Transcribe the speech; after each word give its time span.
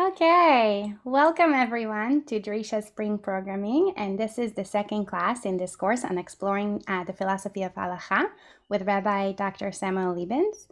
Okay, 0.00 0.94
welcome 1.04 1.52
everyone 1.52 2.24
to 2.24 2.40
Drisha 2.40 2.82
Spring 2.82 3.18
Programming, 3.18 3.92
and 3.98 4.18
this 4.18 4.38
is 4.38 4.54
the 4.54 4.64
second 4.64 5.04
class 5.04 5.44
in 5.44 5.58
this 5.58 5.76
course 5.76 6.04
on 6.04 6.16
exploring 6.16 6.82
uh, 6.88 7.04
the 7.04 7.12
philosophy 7.12 7.62
of 7.64 7.74
halacha 7.74 8.30
with 8.70 8.86
Rabbi 8.86 9.32
Dr. 9.32 9.70
Samuel 9.72 10.14
Lebens. 10.14 10.68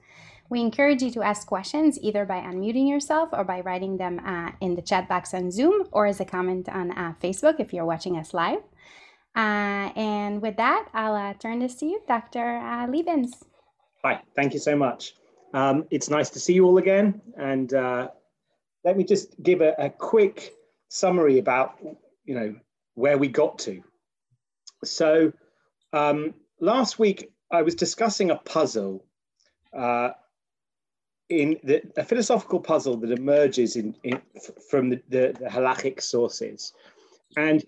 We 0.48 0.62
encourage 0.62 1.02
you 1.02 1.10
to 1.10 1.22
ask 1.22 1.46
questions 1.46 1.98
either 2.00 2.24
by 2.24 2.40
unmuting 2.40 2.88
yourself 2.88 3.28
or 3.32 3.44
by 3.44 3.60
writing 3.60 3.98
them 3.98 4.18
uh, 4.24 4.52
in 4.62 4.76
the 4.76 4.82
chat 4.82 5.10
box 5.10 5.34
on 5.34 5.50
Zoom 5.50 5.88
or 5.92 6.06
as 6.06 6.20
a 6.20 6.24
comment 6.24 6.66
on 6.70 6.92
uh, 6.92 7.12
Facebook 7.22 7.60
if 7.60 7.74
you're 7.74 7.84
watching 7.84 8.16
us 8.16 8.32
live. 8.32 8.62
Uh, 9.36 9.92
and 9.94 10.40
with 10.40 10.56
that, 10.56 10.88
I'll 10.94 11.14
uh, 11.14 11.34
turn 11.34 11.58
this 11.58 11.74
to 11.76 11.86
you, 11.86 12.00
Dr. 12.08 12.56
Uh, 12.56 12.86
Lebens. 12.86 13.44
Hi, 14.02 14.22
thank 14.34 14.54
you 14.54 14.60
so 14.60 14.74
much. 14.74 15.16
Um, 15.52 15.84
it's 15.90 16.08
nice 16.08 16.30
to 16.30 16.40
see 16.40 16.54
you 16.54 16.64
all 16.64 16.78
again. 16.78 17.20
And 17.36 17.74
let 18.84 18.96
me 18.96 19.04
just 19.04 19.40
give 19.42 19.60
a, 19.60 19.74
a 19.78 19.90
quick 19.90 20.54
summary 20.88 21.38
about, 21.38 21.78
you 22.24 22.34
know, 22.34 22.54
where 22.94 23.18
we 23.18 23.28
got 23.28 23.58
to. 23.60 23.82
So 24.84 25.32
um, 25.92 26.34
last 26.60 26.98
week, 26.98 27.30
I 27.50 27.62
was 27.62 27.74
discussing 27.74 28.30
a 28.30 28.36
puzzle 28.36 29.04
uh, 29.76 30.10
in 31.28 31.58
the, 31.62 31.82
a 31.96 32.04
philosophical 32.04 32.60
puzzle 32.60 32.96
that 32.98 33.10
emerges 33.10 33.76
in, 33.76 33.94
in 34.02 34.20
from 34.70 34.90
the, 34.90 35.02
the, 35.08 35.36
the 35.38 35.46
halachic 35.46 36.00
sources. 36.02 36.72
And 37.36 37.64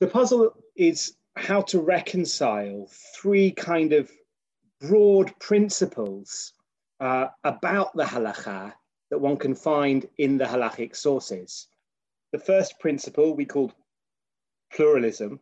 the 0.00 0.06
puzzle 0.06 0.54
is 0.76 1.16
how 1.36 1.60
to 1.62 1.80
reconcile 1.80 2.88
three 3.14 3.50
kind 3.50 3.92
of 3.92 4.10
broad 4.80 5.38
principles 5.40 6.52
uh, 7.00 7.28
about 7.42 7.94
the 7.96 8.04
halacha 8.04 8.72
that 9.10 9.18
one 9.18 9.36
can 9.36 9.54
find 9.54 10.08
in 10.18 10.38
the 10.38 10.44
halachic 10.44 10.96
sources. 10.96 11.68
The 12.32 12.38
first 12.38 12.78
principle 12.80 13.34
we 13.34 13.44
called 13.44 13.72
pluralism, 14.72 15.40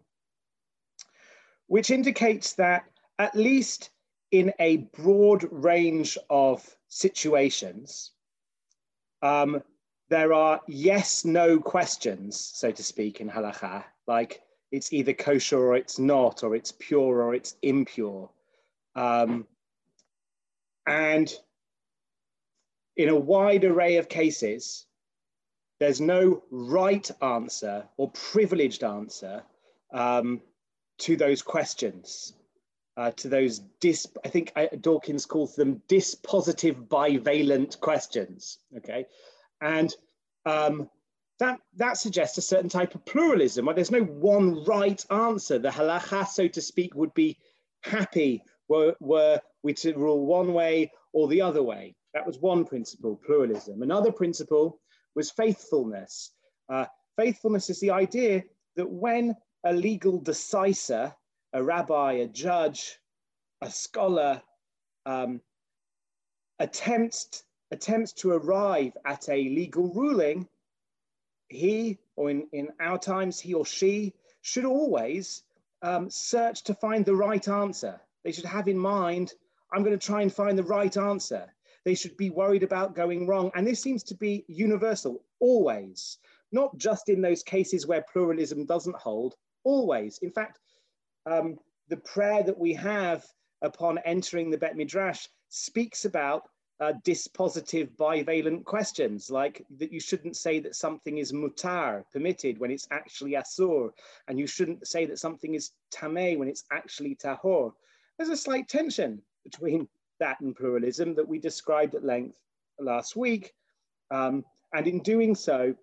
which 1.66 1.90
indicates 1.90 2.54
that 2.54 2.84
at 3.18 3.34
least 3.34 3.90
in 4.30 4.52
a 4.58 4.88
broad 4.96 5.46
range 5.50 6.18
of 6.28 6.76
situations, 6.88 8.10
um, 9.22 9.62
there 10.08 10.32
are 10.32 10.60
yes 10.68 11.24
no 11.24 11.58
questions, 11.58 12.38
so 12.38 12.70
to 12.70 12.82
speak, 12.82 13.20
in 13.20 13.30
halacha, 13.30 13.84
like 14.06 14.42
it's 14.70 14.92
either 14.92 15.12
kosher 15.12 15.58
or 15.58 15.76
it's 15.76 15.98
not, 15.98 16.42
or 16.42 16.54
it's 16.54 16.72
pure 16.78 17.22
or 17.22 17.34
it's 17.34 17.56
impure. 17.62 18.28
Um, 18.94 19.46
and 20.86 21.32
in 22.96 23.08
a 23.08 23.16
wide 23.16 23.64
array 23.64 23.96
of 23.96 24.08
cases, 24.08 24.86
there's 25.80 26.00
no 26.00 26.42
right 26.50 27.10
answer 27.20 27.84
or 27.96 28.10
privileged 28.10 28.84
answer 28.84 29.42
um, 29.92 30.40
to 30.98 31.16
those 31.16 31.42
questions, 31.42 32.34
uh, 32.96 33.10
to 33.12 33.28
those 33.28 33.58
dis, 33.80 34.06
I 34.24 34.28
think 34.28 34.52
uh, 34.54 34.66
Dworkin 34.74 35.26
calls 35.26 35.56
them 35.56 35.82
dispositive 35.88 36.86
bivalent 36.86 37.80
questions, 37.80 38.58
okay? 38.76 39.06
And 39.60 39.94
um, 40.46 40.88
that, 41.40 41.60
that 41.76 41.96
suggests 41.96 42.38
a 42.38 42.42
certain 42.42 42.68
type 42.68 42.94
of 42.94 43.04
pluralism 43.04 43.66
where 43.66 43.74
there's 43.74 43.90
no 43.90 44.04
one 44.04 44.64
right 44.64 45.04
answer. 45.10 45.58
The 45.58 45.70
halacha, 45.70 46.28
so 46.28 46.46
to 46.46 46.60
speak, 46.60 46.94
would 46.94 47.14
be 47.14 47.38
happy 47.82 48.44
were, 48.68 48.94
were 49.00 49.40
we 49.62 49.74
to 49.74 49.94
rule 49.94 50.24
one 50.24 50.52
way 50.52 50.92
or 51.12 51.28
the 51.28 51.42
other 51.42 51.62
way. 51.62 51.96
That 52.14 52.26
was 52.26 52.38
one 52.38 52.64
principle, 52.64 53.20
pluralism. 53.24 53.82
Another 53.82 54.12
principle 54.12 54.80
was 55.14 55.30
faithfulness. 55.30 56.32
Uh, 56.68 56.86
faithfulness 57.16 57.70
is 57.70 57.80
the 57.80 57.90
idea 57.90 58.44
that 58.76 58.88
when 58.88 59.34
a 59.64 59.72
legal 59.72 60.20
decisor, 60.20 61.14
a 61.52 61.62
rabbi, 61.62 62.12
a 62.14 62.26
judge, 62.26 62.98
a 63.60 63.70
scholar, 63.70 64.42
um, 65.06 65.40
attempts, 66.58 67.44
attempts 67.70 68.12
to 68.12 68.32
arrive 68.32 68.96
at 69.04 69.28
a 69.28 69.36
legal 69.36 69.92
ruling, 69.94 70.48
he, 71.48 71.98
or 72.16 72.30
in, 72.30 72.46
in 72.52 72.68
our 72.80 72.98
times, 72.98 73.38
he 73.38 73.54
or 73.54 73.66
she, 73.66 74.14
should 74.42 74.64
always 74.64 75.42
um, 75.82 76.10
search 76.10 76.62
to 76.64 76.74
find 76.74 77.04
the 77.04 77.14
right 77.14 77.46
answer. 77.48 78.00
They 78.24 78.32
should 78.32 78.44
have 78.44 78.68
in 78.68 78.78
mind, 78.78 79.34
I'm 79.72 79.82
going 79.82 79.98
to 79.98 80.06
try 80.06 80.22
and 80.22 80.32
find 80.32 80.58
the 80.58 80.62
right 80.64 80.96
answer. 80.96 81.52
They 81.84 81.94
should 81.94 82.16
be 82.16 82.30
worried 82.30 82.62
about 82.62 82.94
going 82.94 83.26
wrong. 83.26 83.50
And 83.54 83.66
this 83.66 83.80
seems 83.80 84.02
to 84.04 84.14
be 84.14 84.44
universal, 84.48 85.24
always, 85.40 86.18
not 86.52 86.76
just 86.76 87.08
in 87.08 87.20
those 87.20 87.42
cases 87.42 87.86
where 87.86 88.04
pluralism 88.12 88.66
doesn't 88.66 88.96
hold, 88.96 89.34
always. 89.64 90.18
In 90.18 90.30
fact, 90.30 90.58
um, 91.26 91.58
the 91.88 91.96
prayer 91.96 92.42
that 92.42 92.58
we 92.58 92.72
have 92.74 93.24
upon 93.62 93.98
entering 94.04 94.50
the 94.50 94.58
Bet 94.58 94.76
Midrash 94.76 95.26
speaks 95.48 96.04
about 96.04 96.48
uh, 96.80 96.92
dispositive 97.04 97.90
bivalent 97.96 98.64
questions, 98.64 99.30
like 99.30 99.64
that 99.78 99.92
you 99.92 100.00
shouldn't 100.00 100.36
say 100.36 100.58
that 100.58 100.74
something 100.74 101.18
is 101.18 101.32
mutar, 101.32 102.02
permitted, 102.12 102.58
when 102.58 102.72
it's 102.72 102.88
actually 102.90 103.32
asur, 103.32 103.90
and 104.26 104.38
you 104.38 104.46
shouldn't 104.48 104.86
say 104.86 105.06
that 105.06 105.18
something 105.18 105.54
is 105.54 105.70
tameh 105.94 106.36
when 106.36 106.48
it's 106.48 106.64
actually 106.72 107.14
tahor. 107.14 107.72
There's 108.16 108.30
a 108.30 108.36
slight 108.36 108.68
tension 108.68 109.22
between 109.44 109.86
and 110.40 110.56
pluralism 110.56 111.14
that 111.14 111.28
we 111.28 111.38
described 111.38 111.94
at 111.94 112.04
length 112.04 112.38
last 112.78 113.16
week. 113.16 113.52
Um, 114.10 114.44
and 114.72 114.86
in 114.86 115.00
doing 115.00 115.34
so, 115.34 115.74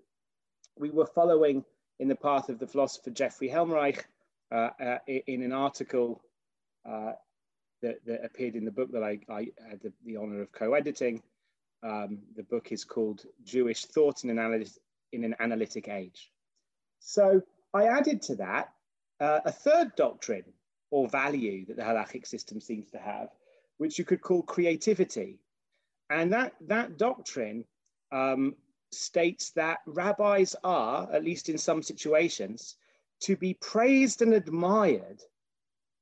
we 0.77 0.89
were 0.89 1.05
following 1.05 1.63
in 1.99 2.07
the 2.07 2.15
path 2.15 2.49
of 2.49 2.59
the 2.59 2.67
philosopher 2.67 3.09
Jeffrey 3.09 3.49
Helmreich 3.49 4.03
uh, 4.51 4.69
uh, 4.81 4.97
in 5.07 5.43
an 5.43 5.51
article 5.51 6.21
uh, 6.89 7.11
that, 7.81 8.03
that, 8.05 8.23
appeared 8.23 8.55
in 8.55 8.65
the 8.65 8.71
book 8.71 8.91
that 8.91 9.03
I, 9.03 9.19
I 9.29 9.47
had 9.69 9.81
the, 9.81 9.91
the 10.05 10.17
honor 10.17 10.41
of 10.41 10.51
co-editing. 10.51 11.21
Um, 11.83 12.19
the 12.35 12.43
book 12.43 12.71
is 12.71 12.83
called 12.83 13.25
Jewish 13.43 13.85
Thought 13.85 14.23
in 14.23 14.37
an, 14.37 14.65
in 15.11 15.23
an 15.23 15.35
Analytic 15.39 15.87
Age. 15.87 16.31
So 16.99 17.41
I 17.73 17.85
added 17.85 18.21
to 18.23 18.35
that 18.35 18.73
uh, 19.19 19.39
a 19.45 19.51
third 19.51 19.95
doctrine 19.95 20.45
or 20.91 21.07
value 21.07 21.65
that 21.65 21.77
the 21.77 21.83
halachic 21.83 22.25
system 22.25 22.59
seems 22.59 22.89
to 22.91 22.97
have, 22.97 23.29
which 23.79 23.97
you 23.97 24.05
could 24.05 24.21
call 24.21 24.43
creativity. 24.43 25.39
And 26.09 26.31
that, 26.33 26.53
that 26.67 26.97
doctrine 26.97 27.65
um, 28.11 28.55
states 28.91 29.51
that 29.51 29.79
rabbis 29.87 30.55
are, 30.63 31.09
at 31.11 31.23
least 31.23 31.49
in 31.49 31.57
some 31.57 31.81
situations, 31.81 32.75
to 33.21 33.35
be 33.35 33.53
praised 33.55 34.21
and 34.21 34.33
admired 34.33 35.21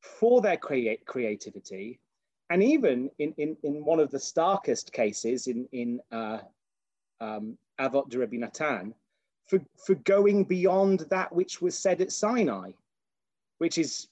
for 0.02 0.42
their 0.42 0.58
creativity. 0.58 2.00
And 2.50 2.64
even 2.64 3.12
in, 3.20 3.34
in, 3.38 3.58
in 3.64 3.86
one 3.86 4.00
of 4.00 4.10
the 4.10 4.20
starkest 4.20 4.92
cases 4.92 5.48
in, 5.48 5.68
in 5.72 6.00
uh, 6.12 6.40
um, 7.22 7.58
Avot 7.80 8.10
de 8.10 8.18
Rabbi 8.18 8.38
Natan, 8.38 8.96
for, 9.46 9.60
for 9.86 9.96
going 9.96 10.46
beyond 10.46 11.06
that 11.12 11.34
which 11.34 11.62
was 11.62 11.78
said 11.78 12.02
at 12.02 12.12
Sinai, 12.12 12.72
which 13.60 13.78
is 13.78 14.08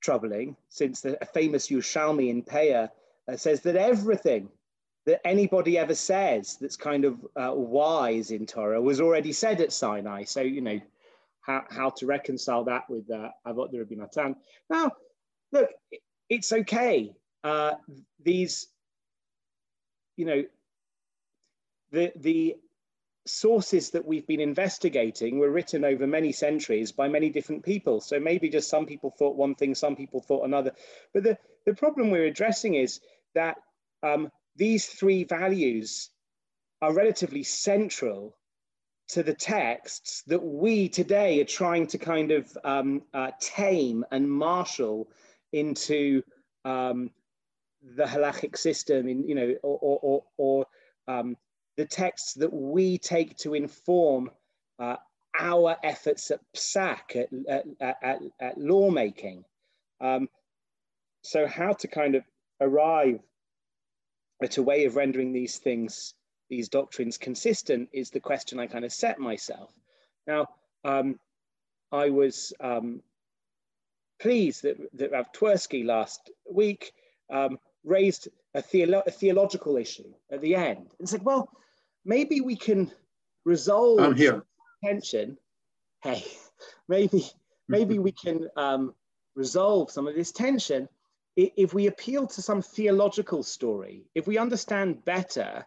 troubling 0.00 0.56
since 0.70 1.02
the 1.02 1.18
famous 1.34 1.68
Yerushalmi 1.68 2.30
in 2.30 2.42
Peah 2.42 2.90
uh, 3.28 3.36
says 3.36 3.60
that 3.62 3.76
everything 3.76 4.48
that 5.06 5.26
anybody 5.26 5.78
ever 5.78 5.94
says 5.94 6.56
that's 6.60 6.76
kind 6.76 7.04
of 7.04 7.14
uh, 7.36 7.52
wise 7.54 8.30
in 8.30 8.46
Torah 8.46 8.80
was 8.80 9.00
already 9.00 9.32
said 9.32 9.60
at 9.60 9.72
Sinai. 9.72 10.24
So, 10.24 10.40
you 10.40 10.60
know, 10.60 10.80
how, 11.40 11.64
how 11.70 11.90
to 11.90 12.06
reconcile 12.06 12.64
that 12.64 12.88
with 12.88 13.10
uh, 13.10 13.30
Avot 13.46 13.70
Rabbi 13.72 13.94
Natan. 13.94 14.36
Now, 14.68 14.92
look, 15.52 15.70
it's 16.28 16.52
okay. 16.52 17.14
Uh, 17.42 17.72
these, 18.22 18.68
you 20.16 20.26
know, 20.26 20.44
the, 21.90 22.12
the 22.16 22.56
sources 23.26 23.90
that 23.90 24.06
we've 24.06 24.26
been 24.26 24.40
investigating 24.40 25.38
were 25.38 25.50
written 25.50 25.84
over 25.84 26.06
many 26.06 26.32
centuries 26.32 26.92
by 26.92 27.08
many 27.08 27.30
different 27.30 27.64
people. 27.64 28.00
So 28.00 28.18
maybe 28.18 28.48
just 28.48 28.70
some 28.70 28.86
people 28.86 29.10
thought 29.10 29.36
one 29.36 29.54
thing, 29.54 29.74
some 29.74 29.96
people 29.96 30.20
thought 30.20 30.44
another. 30.44 30.72
But 31.12 31.24
the, 31.24 31.38
the 31.66 31.74
problem 31.74 32.10
we're 32.10 32.24
addressing 32.24 32.74
is 32.74 33.00
that 33.34 33.56
um, 34.02 34.30
these 34.56 34.86
three 34.86 35.24
values 35.24 36.10
are 36.82 36.94
relatively 36.94 37.42
central 37.42 38.36
to 39.08 39.22
the 39.22 39.34
texts 39.34 40.22
that 40.28 40.42
we 40.42 40.88
today 40.88 41.40
are 41.40 41.44
trying 41.44 41.86
to 41.88 41.98
kind 41.98 42.30
of 42.30 42.56
um, 42.64 43.02
uh, 43.12 43.30
tame 43.40 44.04
and 44.10 44.30
marshal 44.30 45.08
into 45.52 46.22
um, 46.64 47.10
the 47.96 48.04
halachic 48.04 48.56
system 48.56 49.08
in 49.08 49.26
you 49.26 49.34
know 49.34 49.54
or 49.62 49.78
or, 49.80 49.98
or, 50.02 50.24
or 50.36 50.66
um, 51.08 51.36
the 51.80 51.86
texts 51.86 52.34
that 52.34 52.52
we 52.52 52.98
take 52.98 53.34
to 53.38 53.54
inform 53.54 54.30
uh, 54.78 54.96
our 55.38 55.78
efforts 55.82 56.30
at 56.30 56.40
psak, 56.54 57.16
at, 57.16 57.64
at, 57.80 57.96
at, 58.02 58.20
at 58.38 58.58
lawmaking 58.58 59.42
um, 60.02 60.28
so 61.22 61.46
how 61.46 61.72
to 61.72 61.88
kind 61.88 62.16
of 62.16 62.22
arrive 62.60 63.18
at 64.42 64.58
a 64.58 64.62
way 64.62 64.84
of 64.84 64.96
rendering 64.96 65.32
these 65.32 65.56
things 65.56 66.12
these 66.50 66.68
doctrines 66.68 67.16
consistent 67.16 67.88
is 67.94 68.10
the 68.10 68.20
question 68.20 68.60
I 68.60 68.66
kind 68.66 68.84
of 68.84 68.92
set 68.92 69.18
myself. 69.18 69.72
Now, 70.26 70.48
um, 70.84 71.18
I 71.92 72.10
was 72.10 72.52
um, 72.60 73.00
pleased 74.20 74.64
that, 74.64 74.76
that 74.94 75.12
Rav 75.12 75.32
Twersky 75.32 75.82
last 75.86 76.30
week 76.52 76.92
um, 77.32 77.58
raised 77.84 78.28
a, 78.54 78.60
theolo 78.60 79.02
a, 79.06 79.10
theological 79.10 79.76
issue 79.76 80.12
at 80.30 80.40
the 80.40 80.56
end 80.56 80.90
and 80.98 81.08
said, 81.08 81.22
well, 81.24 81.48
maybe 82.04 82.40
we 82.40 82.56
can 82.56 82.90
resolve 83.44 84.00
I'm 84.00 84.16
here. 84.16 84.42
tension. 84.84 85.38
Hey, 86.02 86.24
maybe 86.88 87.30
maybe 87.68 87.98
we 87.98 88.12
can 88.12 88.48
um, 88.56 88.94
resolve 89.36 89.90
some 89.90 90.08
of 90.08 90.14
this 90.14 90.32
tension 90.32 90.88
if 91.36 91.72
we 91.72 91.86
appeal 91.86 92.26
to 92.26 92.42
some 92.42 92.60
theological 92.60 93.42
story, 93.42 94.04
if 94.14 94.26
we 94.26 94.38
understand 94.38 95.04
better 95.04 95.64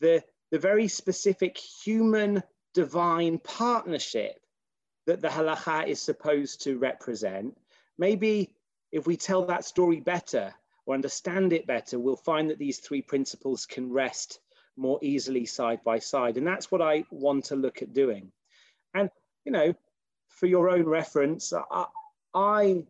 the, 0.00 0.22
the 0.50 0.58
very 0.58 0.88
specific 0.88 1.58
human 1.58 2.42
divine 2.74 3.38
partnership 3.38 4.40
that 5.06 5.20
the 5.20 5.28
halacha 5.28 5.86
is 5.86 6.00
supposed 6.00 6.62
to 6.62 6.78
represent, 6.78 7.56
maybe 7.98 8.54
if 8.92 9.06
we 9.06 9.16
tell 9.16 9.44
that 9.44 9.64
story 9.64 10.00
better 10.00 10.54
or 10.86 10.94
understand 10.94 11.52
it 11.52 11.66
better, 11.66 11.98
we'll 11.98 12.16
find 12.16 12.48
that 12.50 12.58
these 12.58 12.78
three 12.78 13.02
principles 13.02 13.66
can 13.66 13.92
rest 13.92 14.40
more 14.76 14.98
easily 15.02 15.46
side 15.46 15.80
by 15.84 15.98
side. 15.98 16.36
And 16.36 16.46
that's 16.46 16.70
what 16.70 16.82
I 16.82 17.04
want 17.10 17.46
to 17.46 17.56
look 17.56 17.82
at 17.82 17.92
doing. 17.92 18.32
And, 18.92 19.10
you 19.44 19.52
know, 19.52 19.74
for 20.28 20.46
your 20.46 20.70
own 20.70 20.84
reference, 20.84 21.52
I, 21.52 21.86
I 22.34 22.84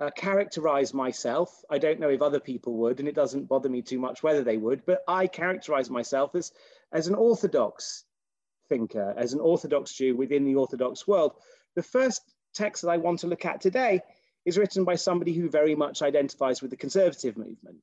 uh, 0.00 0.10
characterize 0.10 0.92
myself. 0.92 1.64
I 1.70 1.78
don't 1.78 2.00
know 2.00 2.10
if 2.10 2.22
other 2.22 2.40
people 2.40 2.74
would, 2.74 2.98
and 2.98 3.08
it 3.08 3.14
doesn't 3.14 3.48
bother 3.48 3.68
me 3.68 3.82
too 3.82 3.98
much 3.98 4.22
whether 4.22 4.42
they 4.42 4.56
would, 4.56 4.84
but 4.84 5.02
I 5.08 5.26
characterize 5.26 5.90
myself 5.90 6.34
as, 6.34 6.52
as 6.92 7.06
an 7.06 7.14
Orthodox 7.14 8.04
thinker, 8.68 9.14
as 9.16 9.32
an 9.32 9.40
Orthodox 9.40 9.92
Jew 9.92 10.16
within 10.16 10.44
the 10.44 10.56
Orthodox 10.56 11.06
world. 11.06 11.32
The 11.74 11.82
first 11.82 12.22
text 12.54 12.82
that 12.82 12.90
I 12.90 12.98
want 12.98 13.20
to 13.20 13.26
look 13.26 13.44
at 13.44 13.60
today 13.60 14.02
is 14.44 14.58
written 14.58 14.84
by 14.84 14.96
somebody 14.96 15.32
who 15.32 15.48
very 15.48 15.74
much 15.74 16.02
identifies 16.02 16.60
with 16.60 16.70
the 16.70 16.76
conservative 16.76 17.36
movement. 17.36 17.78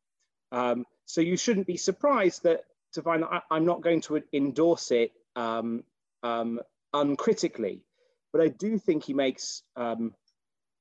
Um, 0.52 0.86
so 1.06 1.22
you 1.22 1.38
shouldn't 1.38 1.68
be 1.68 1.78
surprised 1.78 2.44
that 2.44 2.64
to 2.94 3.02
find 3.02 3.24
that 3.24 3.44
I, 3.50 3.58
am 3.58 3.66
not 3.66 3.82
going 3.82 4.02
to 4.02 4.22
endorse 4.34 4.92
it 4.92 5.12
um, 5.36 5.84
um, 6.24 6.60
uncritically, 6.94 7.84
but 8.32 8.42
I 8.42 8.48
do 8.50 8.78
think 8.78 9.04
he 9.04 9.14
makes 9.14 9.64
um, 9.76 10.14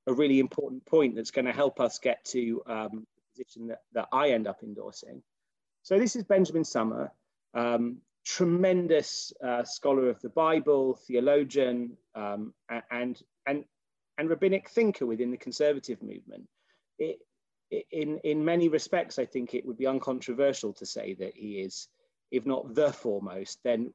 a 0.06 0.12
really 0.12 0.40
important 0.40 0.84
point 0.86 1.16
that's 1.16 1.30
going 1.30 1.44
to 1.44 1.52
help 1.52 1.80
us 1.80 1.98
get 1.98 2.24
to 2.26 2.62
um, 2.66 3.06
the 3.16 3.22
position 3.32 3.68
that, 3.68 3.82
that 3.92 4.08
I 4.12 4.30
end 4.30 4.46
up 4.46 4.62
endorsing. 4.62 5.22
So 5.82 5.98
this 5.98 6.16
is 6.16 6.24
Benjamin 6.24 6.64
Sommer, 6.64 7.12
um, 7.54 7.98
tremendous 8.24 9.32
uh, 9.42 9.64
scholar 9.64 10.08
of 10.08 10.20
the 10.20 10.28
Bible, 10.28 10.98
theologian, 11.06 11.96
um, 12.14 12.52
and, 12.90 13.20
and, 13.46 13.64
and 14.18 14.28
rabbinic 14.28 14.68
thinker 14.68 15.06
within 15.06 15.30
the 15.30 15.36
conservative 15.36 16.02
movement. 16.02 16.48
It, 16.98 17.18
in, 17.92 18.18
in 18.24 18.44
many 18.44 18.68
respects, 18.68 19.18
I 19.18 19.24
think 19.24 19.54
it 19.54 19.64
would 19.64 19.78
be 19.78 19.86
uncontroversial 19.86 20.72
to 20.74 20.86
say 20.86 21.14
that 21.14 21.36
he 21.36 21.60
is, 21.60 21.88
if 22.30 22.46
not 22.46 22.74
the 22.74 22.92
foremost, 22.92 23.58
then 23.64 23.92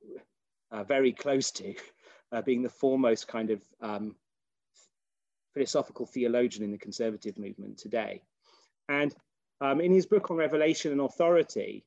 uh, 0.72 0.84
very 0.84 1.12
close 1.12 1.52
to 1.52 1.76
uh, 2.32 2.42
being 2.42 2.62
the 2.62 2.70
foremost 2.70 3.28
kind 3.28 3.50
of 3.52 3.62
um, 3.82 4.16
philosophical 5.54 6.06
theologian 6.06 6.64
in 6.64 6.72
the 6.72 6.78
conservative 6.78 7.38
movement 7.38 7.78
today. 7.78 8.22
And 8.90 9.16
um, 9.62 9.80
in 9.80 9.92
his 9.92 10.06
book 10.06 10.30
on 10.30 10.38
revelation 10.38 10.92
and 10.92 11.02
authority, 11.02 11.86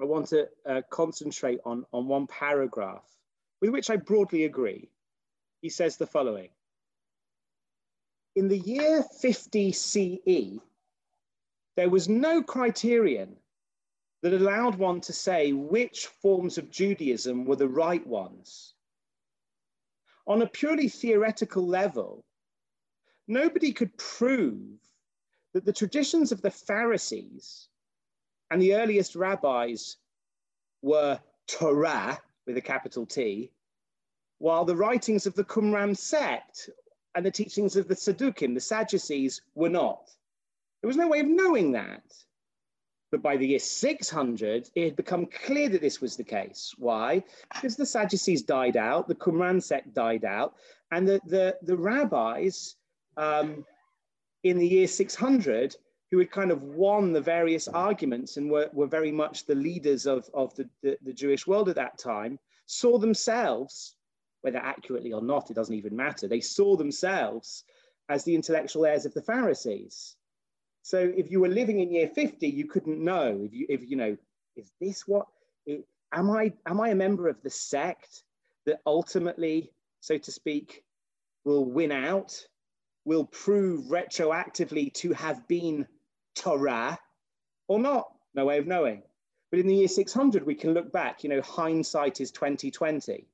I 0.00 0.04
want 0.04 0.28
to 0.28 0.48
uh, 0.64 0.82
concentrate 0.90 1.60
on, 1.64 1.84
on 1.92 2.06
one 2.06 2.26
paragraph 2.26 3.04
with 3.60 3.70
which 3.70 3.90
I 3.90 3.96
broadly 3.96 4.44
agree. 4.44 4.88
He 5.60 5.68
says 5.68 5.96
the 5.96 6.06
following 6.06 6.48
In 8.34 8.48
the 8.48 8.58
year 8.58 9.04
50 9.20 9.72
CE, 9.72 10.60
there 11.76 11.90
was 11.90 12.08
no 12.08 12.42
criterion 12.42 13.36
that 14.22 14.32
allowed 14.32 14.76
one 14.76 15.00
to 15.02 15.12
say 15.12 15.52
which 15.52 16.06
forms 16.06 16.58
of 16.58 16.70
Judaism 16.70 17.44
were 17.44 17.56
the 17.56 17.68
right 17.68 18.06
ones 18.06 18.74
on 20.26 20.42
a 20.42 20.46
purely 20.46 20.88
theoretical 20.88 21.66
level, 21.66 22.24
nobody 23.26 23.72
could 23.72 23.96
prove 23.96 24.78
that 25.52 25.64
the 25.64 25.72
traditions 25.72 26.32
of 26.32 26.40
the 26.42 26.50
Pharisees 26.50 27.68
and 28.50 28.60
the 28.60 28.74
earliest 28.74 29.16
rabbis 29.16 29.96
were 30.80 31.20
Torah 31.46 32.18
with 32.46 32.56
a 32.56 32.60
capital 32.60 33.06
T, 33.06 33.50
while 34.38 34.64
the 34.64 34.76
writings 34.76 35.26
of 35.26 35.34
the 35.34 35.44
Qumran 35.44 35.96
sect 35.96 36.70
and 37.14 37.24
the 37.24 37.30
teachings 37.30 37.76
of 37.76 37.88
the 37.88 37.94
Saddukim, 37.94 38.54
the 38.54 38.60
Sadducees, 38.60 39.42
were 39.54 39.68
not. 39.68 40.10
There 40.80 40.88
was 40.88 40.96
no 40.96 41.08
way 41.08 41.20
of 41.20 41.26
knowing 41.26 41.72
that. 41.72 42.02
But 43.12 43.22
by 43.22 43.36
the 43.36 43.46
year 43.46 43.58
600, 43.58 44.70
it 44.74 44.84
had 44.84 44.96
become 44.96 45.26
clear 45.26 45.68
that 45.68 45.82
this 45.82 46.00
was 46.00 46.16
the 46.16 46.24
case. 46.24 46.74
Why? 46.78 47.22
Because 47.54 47.76
the 47.76 47.84
Sadducees 47.84 48.40
died 48.40 48.78
out, 48.78 49.06
the 49.06 49.14
Qumran 49.14 49.62
sect 49.62 49.92
died 49.92 50.24
out, 50.24 50.54
and 50.90 51.06
the, 51.06 51.20
the, 51.26 51.58
the 51.60 51.76
rabbis 51.76 52.76
um, 53.18 53.66
in 54.44 54.56
the 54.56 54.66
year 54.66 54.88
600, 54.88 55.76
who 56.10 56.18
had 56.20 56.30
kind 56.30 56.50
of 56.50 56.62
won 56.62 57.12
the 57.12 57.20
various 57.20 57.68
arguments 57.68 58.38
and 58.38 58.50
were, 58.50 58.70
were 58.72 58.86
very 58.86 59.12
much 59.12 59.44
the 59.44 59.54
leaders 59.54 60.06
of, 60.06 60.30
of 60.32 60.54
the, 60.56 60.66
the, 60.82 60.96
the 61.02 61.12
Jewish 61.12 61.46
world 61.46 61.68
at 61.68 61.76
that 61.76 61.98
time, 61.98 62.38
saw 62.64 62.96
themselves, 62.96 63.94
whether 64.40 64.58
accurately 64.58 65.12
or 65.12 65.20
not, 65.20 65.50
it 65.50 65.54
doesn't 65.54 65.74
even 65.74 65.94
matter, 65.94 66.28
they 66.28 66.40
saw 66.40 66.76
themselves 66.76 67.64
as 68.08 68.24
the 68.24 68.34
intellectual 68.34 68.86
heirs 68.86 69.04
of 69.04 69.12
the 69.12 69.22
Pharisees. 69.22 70.16
So 70.82 70.98
if 70.98 71.30
you 71.30 71.40
were 71.40 71.48
living 71.48 71.80
in 71.80 71.92
year 71.92 72.08
50, 72.08 72.48
you 72.48 72.66
couldn't 72.66 73.02
know 73.02 73.40
if 73.44 73.52
you, 73.52 73.66
if 73.68 73.88
you 73.88 73.96
know, 73.96 74.16
is 74.56 74.72
this 74.80 75.06
what, 75.06 75.26
it, 75.64 75.86
am 76.12 76.30
I, 76.30 76.52
am 76.66 76.80
I 76.80 76.88
a 76.88 76.94
member 76.94 77.28
of 77.28 77.40
the 77.42 77.50
sect 77.50 78.24
that 78.66 78.80
ultimately, 78.84 79.72
so 80.00 80.18
to 80.18 80.32
speak, 80.32 80.84
will 81.44 81.64
win 81.64 81.92
out, 81.92 82.46
will 83.04 83.24
prove 83.24 83.86
retroactively 83.86 84.92
to 84.94 85.12
have 85.12 85.46
been 85.48 85.86
Torah 86.34 86.98
or 87.68 87.78
not? 87.78 88.12
No 88.34 88.46
way 88.46 88.58
of 88.58 88.66
knowing. 88.66 89.02
But 89.50 89.60
in 89.60 89.66
the 89.66 89.76
year 89.76 89.88
600, 89.88 90.44
we 90.44 90.54
can 90.54 90.72
look 90.72 90.92
back, 90.92 91.22
you 91.22 91.30
know, 91.30 91.42
hindsight 91.42 92.20
is 92.20 92.30
2020, 92.30 93.26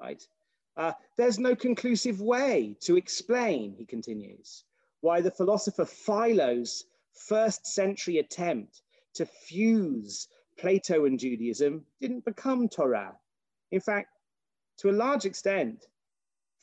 right? 0.00 0.26
Uh, 0.76 0.92
there's 1.16 1.38
no 1.38 1.54
conclusive 1.54 2.20
way 2.20 2.76
to 2.80 2.96
explain, 2.96 3.74
he 3.78 3.84
continues, 3.84 4.64
why 5.04 5.20
the 5.20 5.30
philosopher 5.30 5.84
Philo's 5.84 6.86
first 7.12 7.66
century 7.66 8.16
attempt 8.16 8.80
to 9.12 9.26
fuse 9.26 10.28
Plato 10.56 11.04
and 11.04 11.18
Judaism 11.18 11.84
didn't 12.00 12.24
become 12.24 12.70
Torah. 12.70 13.14
In 13.70 13.80
fact, 13.80 14.08
to 14.78 14.88
a 14.88 14.98
large 15.04 15.26
extent, 15.26 15.84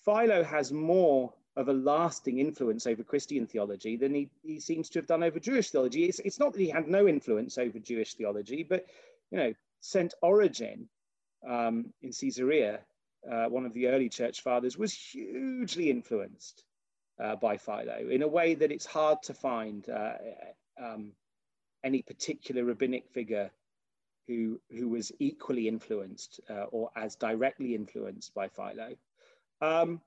Philo 0.04 0.44
has 0.44 0.74
more 0.74 1.32
of 1.56 1.68
a 1.68 1.74
lasting 1.74 2.40
influence 2.40 2.88
over 2.88 3.04
Christian 3.04 3.46
theology 3.46 3.96
than 3.96 4.16
he, 4.16 4.32
he 4.42 4.60
seems 4.60 4.90
to 4.90 5.00
have 5.00 5.08
done 5.08 5.22
over 5.22 5.40
Jewish 5.40 5.70
theology. 5.70 6.06
It's, 6.06 6.18
it's 6.20 6.40
not 6.40 6.54
that 6.54 6.62
he 6.62 6.70
had 6.70 6.88
no 6.88 7.08
influence 7.08 7.60
over 7.60 7.78
Jewish 7.78 8.16
theology, 8.16 8.64
but 8.64 8.88
you 9.30 9.38
know, 9.38 9.54
St. 9.82 10.16
Origen 10.24 10.90
um, 11.48 11.94
in 12.02 12.12
Caesarea, 12.12 12.80
uh, 13.32 13.46
one 13.46 13.68
of 13.68 13.74
the 13.74 13.86
early 13.86 14.10
church 14.10 14.42
fathers, 14.42 14.80
was 14.80 14.94
hugely 14.94 15.92
influenced 15.92 16.64
uh, 17.20 17.36
by 17.36 17.58
Philo 17.58 18.10
in 18.10 18.22
a 18.22 18.28
way 18.28 18.56
that 18.56 18.72
it's 18.72 18.86
hard 18.86 19.22
to 19.24 19.34
find 19.34 19.90
uh, 19.90 20.14
um, 20.82 21.12
any 21.84 22.02
particular 22.02 22.64
rabbinic 22.64 23.10
figure 23.10 23.52
who, 24.28 24.60
who 24.70 24.88
was 24.90 25.12
equally 25.20 25.68
influenced 25.68 26.40
uh, 26.50 26.66
or 26.72 26.90
as 26.96 27.16
directly 27.16 27.76
influenced 27.76 28.34
by 28.34 28.48
Philo. 28.48 28.96
Um, 29.62 30.02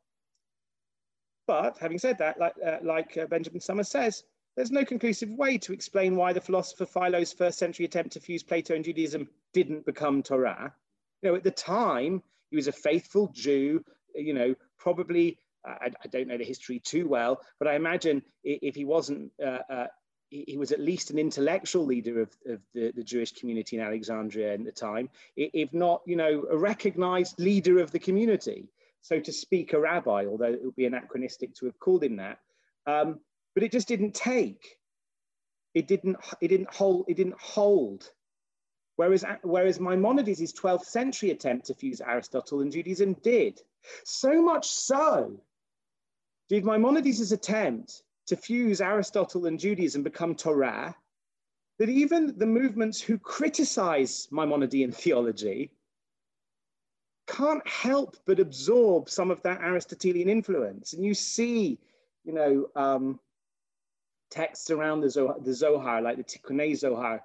but 1.47 1.77
having 1.79 1.99
said 1.99 2.19
that, 2.19 2.39
like, 2.39 2.55
uh, 2.65 2.79
like 2.83 3.19
uh, 3.19 3.27
Benjamin 3.27 3.61
Sommers 3.61 3.89
says, 3.89 4.25
there's 4.57 4.71
no 4.71 4.85
conclusive 4.85 5.31
way 5.31 5.59
to 5.59 5.73
explain 5.73 6.17
why 6.17 6.33
the 6.33 6.41
philosopher 6.41 6.87
Philo's 6.87 7.33
first 7.33 7.59
century 7.59 7.87
attempt 7.87 8.13
to 8.13 8.21
fuse 8.21 8.43
Plato 8.43 8.75
and 8.75 8.85
Judaism 8.85 9.29
didn't 9.53 9.85
become 9.85 10.23
Torah. 10.23 10.73
You 11.23 11.31
know, 11.31 11.37
at 11.37 11.43
the 11.43 11.51
time, 11.51 12.23
he 12.51 12.57
was 12.57 12.69
a 12.69 12.73
faithful 12.73 13.31
Jew, 13.35 13.85
you 14.15 14.33
know, 14.33 14.55
probably 14.79 15.39
I, 15.65 15.91
I, 16.03 16.09
don't 16.09 16.29
know 16.29 16.39
the 16.39 16.45
history 16.45 16.79
too 16.79 17.09
well, 17.09 17.41
but 17.59 17.69
I 17.69 17.75
imagine 17.75 18.23
if 18.43 18.75
he 18.75 18.85
wasn't, 18.85 19.33
uh, 19.43 19.59
uh, 19.69 19.87
he 20.31 20.57
was 20.59 20.73
at 20.73 20.81
least 20.81 21.11
an 21.11 21.19
intellectual 21.19 21.85
leader 21.85 22.23
of, 22.23 22.31
of 22.47 22.61
the, 22.75 22.93
the, 22.93 23.05
Jewish 23.05 23.33
community 23.33 23.77
in 23.77 23.83
Alexandria 23.83 24.55
at 24.55 24.65
the 24.65 24.73
time, 24.73 25.09
if 25.37 25.73
not, 25.73 26.03
you 26.07 26.17
know, 26.17 26.45
a 26.51 26.57
recognized 26.57 27.39
leader 27.39 27.79
of 27.79 27.93
the 27.93 27.99
community. 27.99 28.69
So 29.03 29.21
to 29.21 29.33
speak, 29.33 29.73
a 29.73 29.81
rabbi, 29.81 30.27
although 30.27 30.53
it 30.53 30.65
would 30.65 30.77
be 30.77 30.87
anachronistic 30.87 31.55
to 31.57 31.67
have 31.67 31.79
called 31.79 32.03
him 32.03 32.17
that. 32.17 32.39
Um, 32.87 33.21
but 33.55 33.63
it 33.63 33.71
just 33.71 33.87
didn't 33.87 34.15
take. 34.15 34.79
It 35.75 35.87
didn't. 35.87 36.17
It 36.41 36.49
didn't 36.49 36.73
hold. 36.75 37.05
It 37.09 37.17
didn't 37.17 37.41
hold 37.41 38.11
Whereas, 38.97 39.25
whereas 39.43 39.81
Maimonides' 39.81 40.53
12th 40.53 40.85
century 40.85 41.31
attempt 41.31 41.67
to 41.67 41.75
fuse 41.75 42.01
Aristotle 42.01 42.61
and 42.61 42.71
Judaism 42.71 43.15
did. 43.15 43.61
So 44.05 44.41
much 44.41 44.69
so 44.69 45.41
did 46.49 46.65
Maimonides' 46.65 47.33
attempt 47.33 48.03
to 48.27 48.37
fuse 48.37 48.81
Aristotle 48.81 49.47
and 49.47 49.59
Judaism 49.59 50.03
become 50.03 50.35
Torah 50.35 50.95
that 51.79 51.89
even 51.89 52.39
the 52.39 52.47
movements 52.47 53.01
who 53.01 53.19
criticize 53.19 54.29
Maimonidean 54.31 54.95
theology 54.95 55.71
can't 57.27 57.67
help 57.67 58.17
but 58.27 58.39
absorb 58.39 59.09
some 59.09 59.31
of 59.31 59.43
that 59.43 59.61
Aristotelian 59.61 60.29
influence. 60.29 60.93
And 60.93 61.05
you 61.05 61.15
see, 61.15 61.79
you 62.25 62.33
know, 62.33 62.69
um, 62.77 63.19
texts 64.31 64.71
around 64.71 65.01
the 65.01 65.11
Zohar, 65.11 65.37
the 65.41 65.55
Zohar, 65.55 66.03
like 66.03 66.17
the 66.17 66.25
Tikkunei 66.25 66.77
Zohar, 66.77 67.23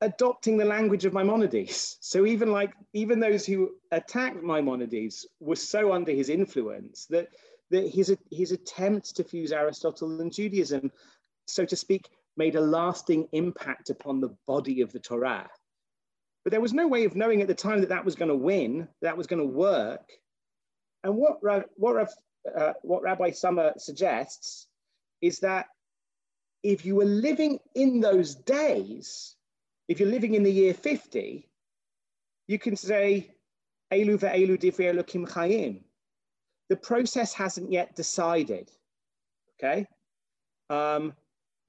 adopting 0.00 0.56
the 0.56 0.64
language 0.64 1.04
of 1.04 1.12
Maimonides. 1.12 1.98
So 2.00 2.24
even 2.26 2.52
like, 2.52 2.72
even 2.92 3.20
those 3.20 3.44
who 3.44 3.72
attacked 3.90 4.42
Maimonides 4.42 5.26
were 5.40 5.56
so 5.56 5.92
under 5.92 6.12
his 6.12 6.28
influence 6.28 7.06
that, 7.06 7.28
that 7.70 7.88
his, 7.88 8.16
his 8.30 8.52
attempt 8.52 9.16
to 9.16 9.24
fuse 9.24 9.52
Aristotle 9.52 10.20
and 10.20 10.32
Judaism, 10.32 10.90
so 11.46 11.64
to 11.64 11.76
speak, 11.76 12.08
made 12.36 12.56
a 12.56 12.60
lasting 12.60 13.28
impact 13.32 13.90
upon 13.90 14.20
the 14.20 14.34
body 14.46 14.80
of 14.80 14.92
the 14.92 14.98
Torah. 14.98 15.48
But 16.44 16.52
there 16.52 16.60
was 16.60 16.72
no 16.72 16.88
way 16.88 17.04
of 17.04 17.16
knowing 17.16 17.42
at 17.42 17.48
the 17.48 17.54
time 17.54 17.80
that 17.80 17.90
that 17.90 18.04
was 18.04 18.14
going 18.14 18.30
to 18.30 18.36
win, 18.36 18.88
that 19.02 19.16
was 19.16 19.26
going 19.26 19.40
to 19.40 19.46
work. 19.46 20.08
And 21.04 21.16
what, 21.16 21.38
what, 21.76 22.12
uh, 22.56 22.72
what 22.82 23.02
Rabbi 23.02 23.30
Sommer 23.30 23.74
suggests 23.76 24.66
is 25.20 25.40
that 25.40 25.66
if 26.62 26.84
you 26.84 26.96
were 26.96 27.04
living 27.04 27.58
in 27.74 28.00
those 28.00 28.34
days, 28.34 29.36
if 29.88 30.00
you're 30.00 30.08
living 30.08 30.34
in 30.34 30.42
the 30.42 30.52
year 30.52 30.74
50, 30.74 31.48
you 32.46 32.58
can 32.58 32.76
say, 32.76 33.30
Elu 33.92 34.18
ve'elu 34.18 34.58
divrei 34.58 34.94
Elokim 34.94 35.28
chayim. 35.28 35.82
The 36.70 36.76
process 36.76 37.34
hasn't 37.34 37.70
yet 37.70 37.94
decided, 37.94 38.70
okay? 39.58 39.86
Um, 40.70 41.12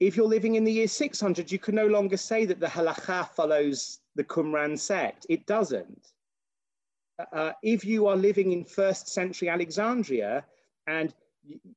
if 0.00 0.16
you're 0.16 0.26
living 0.26 0.54
in 0.54 0.64
the 0.64 0.72
year 0.72 0.88
600, 0.88 1.52
you 1.52 1.58
can 1.58 1.74
no 1.74 1.86
longer 1.86 2.16
say 2.16 2.46
that 2.46 2.60
the 2.60 2.66
halacha 2.66 3.28
follows 3.28 4.00
the 4.14 4.24
Qumran 4.24 4.78
sect. 4.78 5.26
It 5.28 5.44
doesn't. 5.46 6.12
Uh, 7.32 7.52
if 7.62 7.84
you 7.84 8.06
are 8.06 8.16
living 8.16 8.52
in 8.52 8.64
first 8.64 9.08
century 9.08 9.48
Alexandria 9.48 10.44
and 10.86 11.14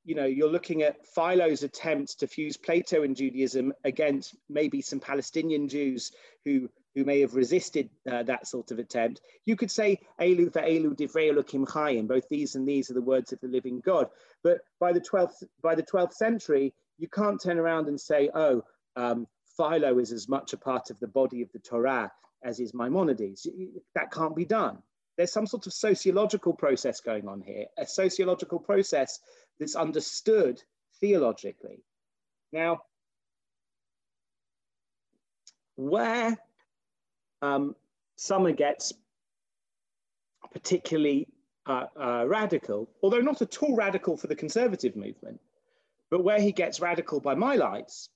you 0.03 0.15
know 0.15 0.25
you're 0.25 0.49
looking 0.49 0.83
at 0.83 1.05
Philo's 1.07 1.63
attempts 1.63 2.15
to 2.15 2.27
fuse 2.27 2.57
Plato 2.57 3.03
and 3.03 3.15
Judaism 3.15 3.73
against 3.83 4.35
maybe 4.49 4.81
some 4.81 4.99
Palestinian 4.99 5.67
Jews 5.67 6.11
who 6.43 6.69
who 6.95 7.03
may 7.03 7.19
have 7.19 7.35
resisted 7.35 7.89
uh, 8.09 8.23
that 8.23 8.47
sort 8.47 8.71
of 8.71 8.79
attempt, 8.79 9.21
you 9.45 9.57
could 9.57 9.69
say 9.69 9.99
Elu 10.19 10.49
ve'elu 10.49 10.95
divrei 10.95 11.33
Elokim 11.33 11.67
Chayim. 11.67 12.07
Both 12.07 12.29
these 12.29 12.55
and 12.55 12.65
these 12.65 12.89
are 12.89 12.93
the 12.93 13.01
words 13.01 13.33
of 13.33 13.41
the 13.41 13.49
living 13.49 13.81
God. 13.81 14.07
But 14.43 14.59
by 14.79 14.93
the 14.93 15.01
12th 15.01 15.43
by 15.61 15.75
the 15.75 15.83
12th 15.83 16.13
century, 16.13 16.73
you 16.97 17.09
can't 17.09 17.41
turn 17.41 17.59
around 17.59 17.89
and 17.89 17.99
say, 17.99 18.29
oh, 18.33 18.63
um, 18.95 19.27
Philo 19.57 19.99
is 19.99 20.13
as 20.13 20.29
much 20.29 20.53
a 20.53 20.57
part 20.57 20.89
of 20.89 20.99
the 20.99 21.07
body 21.07 21.41
of 21.41 21.51
the 21.51 21.59
Torah 21.59 22.11
as 22.43 22.59
is 22.59 22.73
Maimonides. 22.73 23.47
That 23.95 24.11
can't 24.11 24.35
be 24.35 24.45
done. 24.45 24.77
There's 25.17 25.31
some 25.31 25.47
sort 25.47 25.65
of 25.65 25.73
sociological 25.73 26.53
process 26.53 26.99
going 26.99 27.27
on 27.27 27.41
here, 27.41 27.65
a 27.77 27.85
sociological 27.85 28.59
process 28.59 29.19
that's 29.59 29.75
understood 29.75 30.61
theologically. 30.99 31.83
Now, 32.51 32.81
where 35.75 36.37
um, 37.41 37.75
Sommer 38.15 38.51
gets 38.51 38.93
particularly 40.51 41.27
uh, 41.65 41.85
uh, 41.99 42.25
radical, 42.27 42.89
although 43.01 43.19
not 43.19 43.41
at 43.41 43.61
all 43.61 43.75
radical 43.75 44.17
for 44.17 44.27
the 44.27 44.35
conservative 44.35 44.95
movement, 44.95 45.41
but 46.09 46.23
where 46.23 46.39
he 46.39 46.51
gets 46.51 46.79
radical 46.79 47.19
by 47.19 47.35
my 47.35 47.55
lights, 47.55 48.09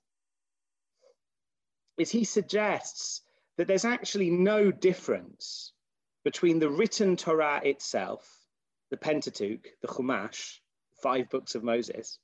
is 1.97 2.09
he 2.09 2.23
suggests 2.23 3.21
that 3.57 3.67
there's 3.67 3.85
actually 3.85 4.29
no 4.29 4.71
difference 4.71 5.73
between 6.23 6.59
the 6.59 6.69
written 6.69 7.17
Torah 7.17 7.61
itself, 7.63 8.25
the 8.89 8.97
Pentateuch, 8.97 9.67
the 9.81 9.87
Chumash, 9.87 10.59
five 11.01 11.29
books 11.29 11.55
of 11.55 11.63
Moses, 11.63 12.19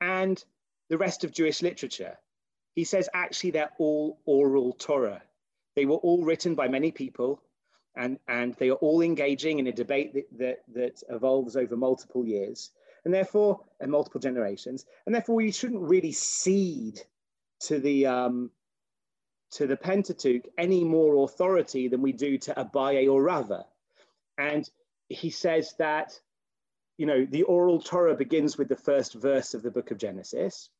and 0.00 0.42
the 0.88 0.98
rest 0.98 1.24
of 1.24 1.32
Jewish 1.32 1.62
literature. 1.62 2.18
He 2.74 2.84
says 2.84 3.08
actually 3.14 3.52
they're 3.52 3.72
all 3.78 4.18
oral 4.26 4.72
Torah. 4.72 5.22
They 5.76 5.86
were 5.86 5.96
all 5.96 6.24
written 6.24 6.54
by 6.54 6.68
many 6.68 6.90
people, 6.90 7.40
and, 7.96 8.18
and 8.28 8.54
they 8.54 8.70
are 8.70 8.74
all 8.74 9.00
engaging 9.00 9.58
in 9.58 9.66
a 9.66 9.72
debate 9.72 10.14
that, 10.14 10.38
that, 10.38 10.58
that 10.74 11.02
evolves 11.08 11.56
over 11.56 11.76
multiple 11.76 12.26
years, 12.26 12.70
and 13.04 13.14
therefore, 13.14 13.60
and 13.80 13.90
multiple 13.90 14.20
generations, 14.20 14.84
and 15.06 15.14
therefore 15.14 15.36
we 15.36 15.52
shouldn't 15.52 15.82
really 15.82 16.12
cede 16.12 17.00
to 17.60 17.78
the 17.78 18.06
um, 18.06 18.50
to 19.52 19.66
the 19.66 19.76
Pentateuch 19.76 20.46
any 20.58 20.82
more 20.82 21.24
authority 21.24 21.86
than 21.88 22.02
we 22.02 22.12
do 22.12 22.38
to 22.38 22.54
Abaye 22.54 23.10
or 23.10 23.22
Rava. 23.22 23.64
And 24.36 24.68
he 25.08 25.30
says 25.30 25.74
that, 25.78 26.18
you 26.96 27.06
know, 27.06 27.24
the 27.24 27.42
oral 27.42 27.80
Torah 27.80 28.14
begins 28.14 28.56
with 28.56 28.68
the 28.68 28.76
first 28.76 29.14
verse 29.14 29.54
of 29.54 29.62
the 29.62 29.70
book 29.70 29.90
of 29.90 29.98
Genesis. 29.98 30.70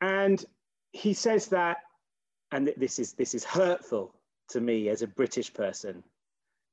And 0.00 0.44
he 0.92 1.14
says 1.14 1.48
that, 1.48 1.78
and 2.52 2.72
this 2.76 2.98
is, 2.98 3.14
this 3.14 3.34
is 3.34 3.44
hurtful 3.44 4.14
to 4.50 4.60
me 4.60 4.88
as 4.88 5.02
a 5.02 5.06
British 5.06 5.52
person. 5.52 6.04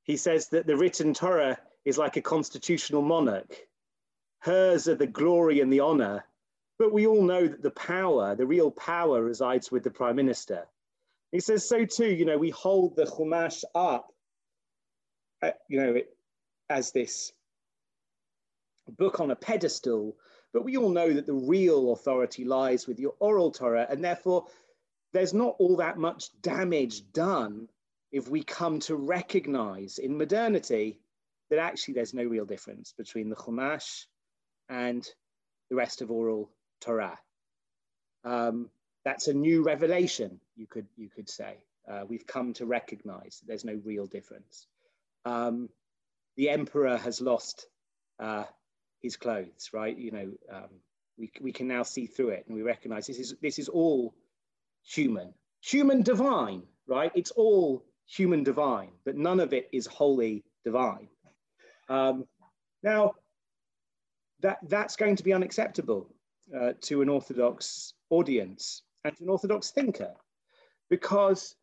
He 0.04 0.18
says 0.18 0.50
that 0.50 0.68
the 0.68 0.76
written 0.76 1.14
Torah 1.14 1.58
is 1.86 1.98
like 1.98 2.18
a 2.18 2.22
constitutional 2.22 3.02
monarch. 3.02 3.56
Hers 4.40 4.88
are 4.88 4.96
the 4.96 5.08
glory 5.08 5.62
and 5.62 5.72
the 5.72 5.80
honor, 5.80 6.26
but 6.78 6.92
we 6.92 7.08
all 7.08 7.22
know 7.22 7.48
that 7.48 7.62
the 7.62 7.72
power, 7.72 8.36
the 8.36 8.46
real 8.46 8.72
power, 8.72 9.22
resides 9.22 9.72
with 9.72 9.84
the 9.84 9.92
prime 9.92 10.16
minister. 10.16 10.68
He 11.32 11.40
says 11.40 11.68
so 11.68 11.86
too. 11.86 12.10
You 12.10 12.26
know, 12.26 12.38
we 12.38 12.50
hold 12.50 12.96
the 12.96 13.06
Chumash 13.06 13.64
up, 13.74 14.12
uh, 15.42 15.52
you 15.70 15.80
know, 15.80 16.02
as 16.70 16.92
this 16.92 17.32
book 18.98 19.20
on 19.20 19.32
a 19.32 19.36
pedestal, 19.36 20.18
but 20.54 20.64
we 20.64 20.78
all 20.78 20.90
know 20.90 21.14
that 21.14 21.26
the 21.26 21.34
real 21.34 21.94
authority 21.94 22.46
lies 22.46 22.88
with 22.88 23.00
your 23.00 23.14
oral 23.20 23.52
Torah, 23.52 23.88
and 23.90 24.04
therefore 24.04 24.48
there's 25.14 25.34
not 25.34 25.56
all 25.60 25.78
that 25.78 25.98
much 25.98 26.30
damage 26.42 27.12
done 27.12 27.68
if 28.12 28.30
we 28.30 28.44
come 28.44 28.80
to 28.82 28.96
recognize 28.96 29.98
in 29.98 30.18
modernity 30.18 31.00
that 31.50 31.60
actually 31.60 31.94
there's 31.94 32.14
no 32.14 32.24
real 32.24 32.46
difference 32.46 32.94
between 32.98 33.30
the 33.30 33.36
Chumash 33.36 34.06
and 34.70 35.08
the 35.70 35.76
rest 35.76 36.02
of 36.02 36.12
oral 36.12 36.50
Torah. 36.80 37.20
Um, 38.24 38.70
that's 39.04 39.28
a 39.28 39.34
new 39.34 39.64
revelation, 39.64 40.40
you 40.56 40.68
could, 40.68 40.88
you 40.96 41.10
could 41.10 41.30
say. 41.30 41.64
Uh, 41.90 42.04
we've 42.08 42.28
come 42.28 42.54
to 42.54 42.66
recognize 42.66 43.40
that 43.40 43.48
there's 43.48 43.66
no 43.66 43.80
real 43.84 44.06
difference. 44.06 44.68
Um, 45.26 45.70
the 46.38 46.50
emperor 46.50 46.98
has 46.98 47.20
lost 47.20 47.68
uh, 48.20 48.46
his 49.02 49.18
clothes, 49.18 49.70
right? 49.74 49.98
You 49.98 50.12
know, 50.12 50.32
um, 50.52 50.70
we, 51.18 51.32
we 51.42 51.52
can 51.52 51.68
now 51.68 51.84
see 51.84 52.06
through 52.06 52.30
it 52.30 52.46
and 52.48 52.56
we 52.56 52.62
recognize 52.62 53.08
this 53.08 53.20
is, 53.20 53.36
this 53.42 53.60
is 53.60 53.70
all 53.70 54.14
human, 54.84 55.34
human 55.62 56.02
divine, 56.02 56.64
right? 56.88 57.12
It's 57.16 57.32
all 57.32 57.86
human 58.08 58.44
divine, 58.44 58.92
but 59.06 59.16
none 59.16 59.40
of 59.40 59.54
it 59.54 59.70
is 59.72 59.86
wholly 59.88 60.44
divine. 60.66 61.08
Um, 61.90 62.26
now, 62.84 63.14
that, 64.42 64.58
that's 64.68 64.96
going 64.96 65.16
to 65.18 65.24
be 65.24 65.34
unacceptable 65.34 66.14
uh, 66.60 66.74
to 66.82 67.02
an 67.02 67.10
Orthodox 67.10 67.94
audience 68.10 68.84
and 69.04 69.16
to 69.18 69.24
an 69.24 69.30
Orthodox 69.30 69.72
thinker. 69.72 70.14
Because, 70.90 71.56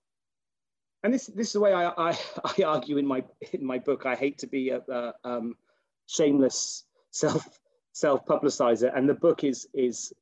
and 1.02 1.12
this, 1.12 1.26
this 1.26 1.48
is 1.48 1.52
the 1.52 1.60
way 1.60 1.72
I, 1.72 1.88
I, 1.88 2.18
I 2.58 2.62
argue 2.62 2.98
in 2.98 3.06
my, 3.06 3.24
in 3.52 3.64
my 3.64 3.78
book, 3.78 4.06
I 4.06 4.14
hate 4.14 4.38
to 4.38 4.46
be 4.46 4.70
a, 4.70 4.80
a 4.88 5.14
um, 5.24 5.56
shameless 6.06 6.84
self, 7.18 7.60
self-publicizer. 7.92 8.90
And 8.96 9.08
the 9.08 9.14
book 9.26 9.44
is, 9.44 9.68
is 9.74 10.12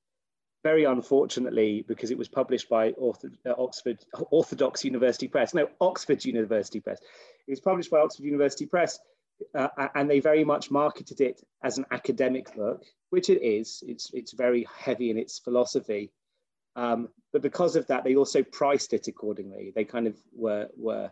very 0.62 0.85
unfortunately, 0.85 1.85
because 1.87 2.11
it 2.11 2.19
was 2.19 2.29
published 2.29 2.69
by 2.69 2.85
uh, 2.91 3.55
Oxford 3.59 3.99
Orthodox 4.31 4.85
University 4.85 5.29
Press, 5.29 5.55
no, 5.55 5.69
Oxford 5.81 6.25
University 6.25 6.81
Press. 6.81 6.99
It 7.47 7.53
was 7.53 7.61
published 7.61 7.91
by 7.91 8.00
Oxford 8.00 8.25
University 8.25 8.67
Press, 8.67 8.99
uh, 9.55 9.69
and 9.95 10.09
they 10.11 10.21
very 10.21 10.45
much 10.45 10.71
marketed 10.71 11.21
it 11.21 11.41
as 11.62 11.79
an 11.79 11.85
academic 11.91 12.47
book, 12.57 12.83
which 13.11 13.29
it 13.31 13.43
is. 13.43 13.83
It's, 13.87 14.11
it's 14.12 14.33
very 14.33 14.67
heavy 14.85 15.11
in 15.11 15.19
its 15.19 15.38
philosophy. 15.38 16.11
Um, 16.75 17.09
but 17.33 17.43
because 17.43 17.76
of 17.76 17.87
that, 17.87 18.03
they 18.05 18.17
also 18.17 18.43
priced 18.43 18.93
it 18.93 19.07
accordingly. 19.09 19.73
They 19.75 19.85
kind 19.85 20.07
of 20.07 20.17
were, 20.35 20.69
were 20.76 21.11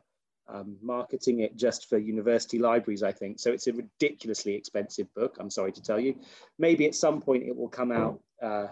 um, 0.48 0.76
marketing 0.82 1.40
it 1.40 1.56
just 1.56 1.88
for 1.88 1.98
university 1.98 2.58
libraries, 2.58 3.02
I 3.02 3.12
think. 3.12 3.38
So 3.38 3.50
it's 3.50 3.66
a 3.66 3.72
ridiculously 3.72 4.54
expensive 4.54 5.12
book, 5.14 5.36
I'm 5.40 5.50
sorry 5.50 5.72
to 5.72 5.82
tell 5.82 6.00
you. 6.00 6.16
Maybe 6.58 6.86
at 6.86 6.94
some 6.94 7.20
point 7.20 7.44
it 7.44 7.56
will 7.56 7.68
come 7.68 7.92
out 7.92 8.20
uh, 8.42 8.68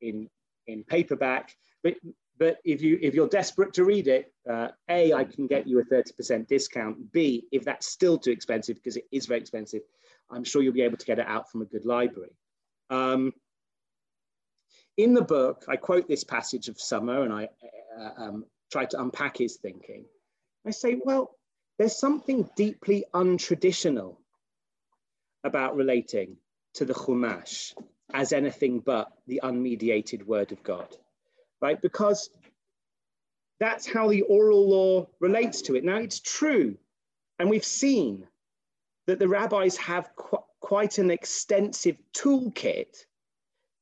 in, 0.00 0.28
in 0.66 0.84
paperback, 0.84 1.54
but, 1.82 1.94
but 2.38 2.58
if 2.64 2.82
you 2.82 2.98
if 3.00 3.14
you're 3.14 3.28
desperate 3.28 3.72
to 3.74 3.84
read 3.84 4.08
it, 4.08 4.32
uh, 4.50 4.68
a 4.90 5.12
I 5.12 5.24
can 5.24 5.46
get 5.46 5.66
you 5.66 5.80
a 5.80 5.84
thirty 5.84 6.12
percent 6.12 6.48
discount. 6.48 7.12
B 7.12 7.46
if 7.50 7.64
that's 7.64 7.86
still 7.86 8.18
too 8.18 8.30
expensive 8.30 8.76
because 8.76 8.96
it 8.96 9.06
is 9.10 9.26
very 9.26 9.40
expensive, 9.40 9.82
I'm 10.30 10.44
sure 10.44 10.62
you'll 10.62 10.74
be 10.74 10.82
able 10.82 10.98
to 10.98 11.06
get 11.06 11.18
it 11.18 11.26
out 11.26 11.50
from 11.50 11.62
a 11.62 11.64
good 11.64 11.84
library. 11.86 12.36
Um, 12.90 13.32
in 14.96 15.14
the 15.14 15.22
book, 15.22 15.64
I 15.68 15.76
quote 15.76 16.08
this 16.08 16.24
passage 16.24 16.68
of 16.68 16.80
Sommer, 16.80 17.22
and 17.22 17.32
I 17.32 17.48
uh, 17.98 18.10
um, 18.18 18.44
try 18.70 18.84
to 18.86 19.00
unpack 19.00 19.38
his 19.38 19.56
thinking. 19.56 20.04
I 20.66 20.70
say, 20.70 21.00
well, 21.04 21.30
there's 21.78 21.96
something 21.96 22.48
deeply 22.56 23.04
untraditional 23.14 24.16
about 25.44 25.76
relating 25.76 26.38
to 26.74 26.84
the 26.84 26.94
Chumash 26.94 27.72
as 28.12 28.32
anything 28.32 28.80
but 28.80 29.12
the 29.26 29.40
unmediated 29.44 30.24
word 30.26 30.50
of 30.52 30.62
God, 30.64 30.88
right? 31.60 31.80
Because 31.80 32.30
that's 33.60 33.86
how 33.86 34.08
the 34.08 34.22
oral 34.22 34.68
law 34.68 35.06
relates 35.20 35.62
to 35.62 35.76
it. 35.76 35.84
Now, 35.84 35.98
it's 35.98 36.20
true, 36.20 36.76
and 37.38 37.48
we've 37.48 37.64
seen 37.64 38.26
that 39.06 39.18
the 39.18 39.28
rabbis 39.28 39.76
have 39.76 40.10
qu 40.16 40.38
quite 40.60 40.98
an 40.98 41.12
extensive 41.12 41.96
toolkit 42.12 42.96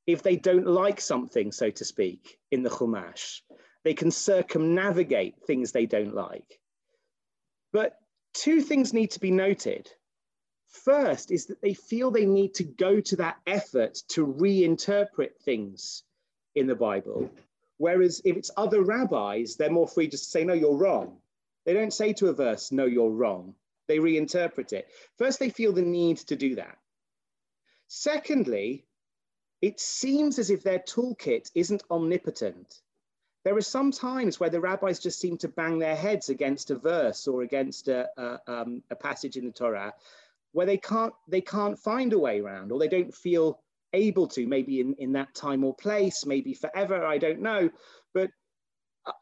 if 0.06 0.22
they 0.22 0.36
don't 0.36 0.66
like 0.66 1.00
something, 1.00 1.50
so 1.50 1.70
to 1.70 1.84
speak, 1.84 2.38
in 2.50 2.62
the 2.62 2.68
Chumash. 2.68 3.40
They 3.84 3.94
can 3.94 4.10
circumnavigate 4.10 5.36
things 5.46 5.72
they 5.72 5.86
don't 5.86 6.14
like. 6.14 6.60
But 7.74 7.98
two 8.34 8.60
things 8.60 8.94
need 8.94 9.10
to 9.10 9.20
be 9.20 9.32
noted. 9.32 9.90
First 10.68 11.32
is 11.32 11.46
that 11.46 11.60
they 11.60 11.74
feel 11.74 12.12
they 12.12 12.24
need 12.24 12.54
to 12.54 12.64
go 12.64 13.00
to 13.00 13.16
that 13.16 13.38
effort 13.48 13.94
to 14.10 14.24
reinterpret 14.24 15.36
things 15.44 16.04
in 16.54 16.68
the 16.68 16.76
Bible. 16.76 17.30
Whereas 17.78 18.22
if 18.24 18.36
it's 18.36 18.52
other 18.56 18.80
rabbis, 18.80 19.56
they're 19.56 19.70
more 19.70 19.88
free 19.88 20.06
just 20.06 20.26
to 20.26 20.30
say, 20.30 20.44
no, 20.44 20.52
you're 20.52 20.76
wrong. 20.76 21.18
They 21.66 21.74
don't 21.74 21.92
say 21.92 22.12
to 22.12 22.28
a 22.28 22.32
verse, 22.32 22.70
no, 22.70 22.84
you're 22.86 23.10
wrong. 23.10 23.56
They 23.88 23.98
reinterpret 23.98 24.72
it. 24.72 24.86
First, 25.18 25.40
they 25.40 25.50
feel 25.50 25.72
the 25.72 25.82
need 25.82 26.18
to 26.28 26.36
do 26.36 26.54
that. 26.54 26.78
Secondly, 27.88 28.86
it 29.60 29.80
seems 29.80 30.38
as 30.38 30.50
if 30.50 30.62
their 30.62 30.78
toolkit 30.78 31.50
isn't 31.56 31.82
omnipotent. 31.90 32.82
There 33.44 33.56
are 33.56 33.62
some 33.62 33.92
times 33.92 34.40
where 34.40 34.50
the 34.50 34.60
rabbis 34.60 34.98
just 34.98 35.20
seem 35.20 35.36
to 35.38 35.48
bang 35.48 35.78
their 35.78 35.96
heads 35.96 36.30
against 36.30 36.70
a 36.70 36.76
verse 36.76 37.28
or 37.28 37.42
against 37.42 37.88
a, 37.88 38.08
a, 38.16 38.40
um, 38.46 38.82
a 38.90 38.96
passage 38.96 39.36
in 39.36 39.44
the 39.44 39.52
Torah 39.52 39.92
where 40.54 40.66
they 40.66 40.78
can't 40.78 41.12
they 41.28 41.40
can't 41.40 41.78
find 41.78 42.12
a 42.12 42.18
way 42.18 42.40
around 42.40 42.72
or 42.72 42.78
they 42.78 42.88
don't 42.88 43.14
feel 43.14 43.60
able 43.92 44.26
to 44.28 44.46
maybe 44.46 44.80
in, 44.80 44.94
in 44.94 45.12
that 45.12 45.34
time 45.34 45.62
or 45.64 45.74
place 45.74 46.24
maybe 46.24 46.54
forever 46.54 47.04
i 47.04 47.18
don't 47.18 47.40
know. 47.40 47.68
But 48.14 48.30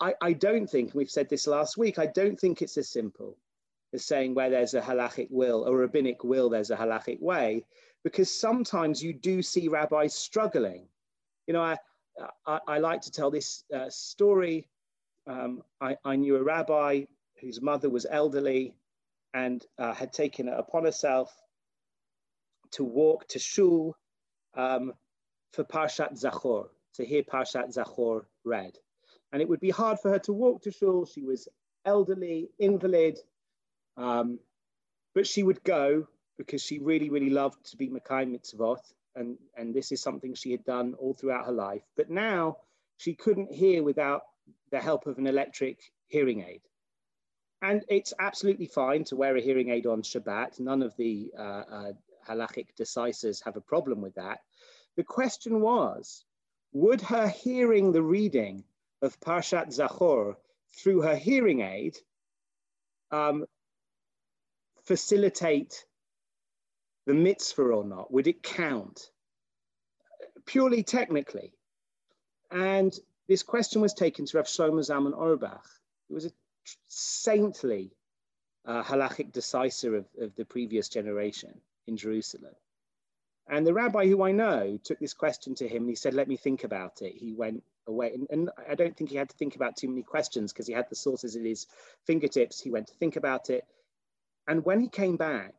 I, 0.00 0.14
I 0.20 0.32
don't 0.34 0.68
think 0.68 0.94
we've 0.94 1.10
said 1.10 1.28
this 1.28 1.46
last 1.46 1.76
week 1.76 1.98
i 1.98 2.06
don't 2.06 2.38
think 2.38 2.62
it's 2.62 2.76
as 2.76 2.90
simple 2.90 3.36
as 3.92 4.04
saying 4.04 4.34
where 4.34 4.50
there's 4.50 4.74
a 4.74 4.80
halachic 4.80 5.28
will 5.30 5.66
or 5.66 5.76
rabbinic 5.78 6.22
will 6.22 6.48
there's 6.50 6.70
a 6.70 6.76
halachic 6.76 7.20
way 7.20 7.64
because 8.04 8.38
sometimes 8.38 9.02
you 9.02 9.12
do 9.12 9.42
see 9.42 9.68
rabbis 9.68 10.14
struggling. 10.14 10.86
You 11.46 11.54
know 11.54 11.62
i 11.62 11.78
i, 12.46 12.58
I 12.66 12.78
like 12.78 13.02
to 13.02 13.10
tell 13.10 13.30
this 13.30 13.64
uh, 13.74 13.88
story 13.90 14.68
um, 15.26 15.62
I, 15.80 15.96
I 16.04 16.16
knew 16.16 16.36
a 16.36 16.42
rabbi 16.42 17.04
whose 17.40 17.60
mother 17.60 17.88
was 17.88 18.06
elderly 18.08 18.74
and 19.34 19.64
uh, 19.78 19.92
had 19.92 20.12
taken 20.12 20.48
it 20.48 20.54
upon 20.58 20.84
herself 20.84 21.32
to 22.72 22.84
walk 22.84 23.28
to 23.28 23.38
shul 23.38 23.96
um, 24.54 24.92
for 25.52 25.64
Parshat 25.64 26.20
Zachor, 26.20 26.68
to 26.94 27.04
hear 27.04 27.22
Parshat 27.22 27.74
Zachor 27.74 28.24
read. 28.44 28.76
And 29.32 29.40
it 29.40 29.48
would 29.48 29.60
be 29.60 29.70
hard 29.70 29.98
for 30.00 30.10
her 30.10 30.18
to 30.20 30.32
walk 30.32 30.62
to 30.62 30.70
shul. 30.70 31.06
She 31.06 31.22
was 31.22 31.48
elderly, 31.84 32.50
invalid, 32.58 33.18
um, 33.96 34.38
but 35.14 35.26
she 35.26 35.42
would 35.42 35.62
go 35.64 36.06
because 36.38 36.62
she 36.62 36.78
really, 36.78 37.10
really 37.10 37.30
loved 37.30 37.70
to 37.70 37.76
be 37.76 37.88
Makai 37.88 38.26
Mitzvot. 38.26 38.80
And, 39.14 39.36
and 39.56 39.74
this 39.74 39.92
is 39.92 40.00
something 40.00 40.34
she 40.34 40.52
had 40.52 40.64
done 40.64 40.94
all 40.98 41.14
throughout 41.14 41.46
her 41.46 41.52
life. 41.52 41.82
But 41.96 42.10
now 42.10 42.58
she 42.96 43.14
couldn't 43.14 43.52
hear 43.52 43.82
without 43.82 44.22
the 44.70 44.80
help 44.80 45.06
of 45.06 45.18
an 45.18 45.26
electric 45.26 45.78
hearing 46.08 46.42
aid. 46.42 46.62
And 47.60 47.84
it's 47.88 48.12
absolutely 48.18 48.66
fine 48.66 49.04
to 49.04 49.16
wear 49.16 49.36
a 49.36 49.40
hearing 49.40 49.70
aid 49.70 49.86
on 49.86 50.02
Shabbat. 50.02 50.58
None 50.58 50.82
of 50.82 50.96
the 50.96 51.32
uh, 51.38 51.42
uh, 51.42 51.92
halachic 52.28 52.68
decisors 52.78 53.44
have 53.44 53.56
a 53.56 53.60
problem 53.60 54.00
with 54.00 54.14
that. 54.16 54.40
The 54.96 55.04
question 55.04 55.60
was, 55.60 56.24
would 56.72 57.00
her 57.02 57.28
hearing 57.28 57.92
the 57.92 58.02
reading 58.02 58.64
of 59.00 59.18
Parshat 59.20 59.68
Zachor 59.68 60.36
through 60.74 61.02
her 61.02 61.16
hearing 61.16 61.60
aid 61.60 61.98
um, 63.10 63.44
facilitate 64.84 65.84
the 67.06 67.14
mitzvah 67.14 67.62
or 67.62 67.84
not? 67.84 68.12
Would 68.12 68.26
it 68.26 68.42
count? 68.42 69.10
Purely 70.46 70.82
technically. 70.82 71.52
And 72.50 72.92
this 73.28 73.42
question 73.42 73.80
was 73.80 73.94
taken 73.94 74.26
to 74.26 74.36
Rav 74.36 74.46
Shlomo 74.46 74.80
Zalman 74.80 75.16
Auerbach. 75.16 75.66
It 76.10 76.14
was 76.14 76.26
a 76.26 76.32
saintly 76.88 77.92
uh, 78.66 78.82
halachic 78.82 79.32
decisor 79.32 79.96
of, 79.96 80.06
of 80.20 80.34
the 80.36 80.44
previous 80.44 80.88
generation 80.88 81.60
in 81.86 81.96
Jerusalem. 81.96 82.54
And 83.48 83.66
the 83.66 83.74
rabbi 83.74 84.06
who 84.06 84.22
I 84.22 84.32
know 84.32 84.78
took 84.82 85.00
this 85.00 85.14
question 85.14 85.54
to 85.56 85.68
him 85.68 85.82
and 85.82 85.88
he 85.88 85.96
said, 85.96 86.14
Let 86.14 86.28
me 86.28 86.36
think 86.36 86.64
about 86.64 87.02
it. 87.02 87.14
He 87.16 87.32
went 87.32 87.62
away. 87.86 88.12
And, 88.14 88.26
and 88.30 88.50
I 88.68 88.74
don't 88.74 88.96
think 88.96 89.10
he 89.10 89.16
had 89.16 89.28
to 89.30 89.36
think 89.36 89.56
about 89.56 89.76
too 89.76 89.88
many 89.88 90.02
questions 90.02 90.52
because 90.52 90.66
he 90.66 90.72
had 90.72 90.88
the 90.88 90.96
sources 90.96 91.34
at 91.36 91.44
his 91.44 91.66
fingertips. 92.06 92.60
He 92.60 92.70
went 92.70 92.86
to 92.88 92.94
think 92.94 93.16
about 93.16 93.50
it. 93.50 93.64
And 94.46 94.64
when 94.64 94.80
he 94.80 94.88
came 94.88 95.16
back, 95.16 95.54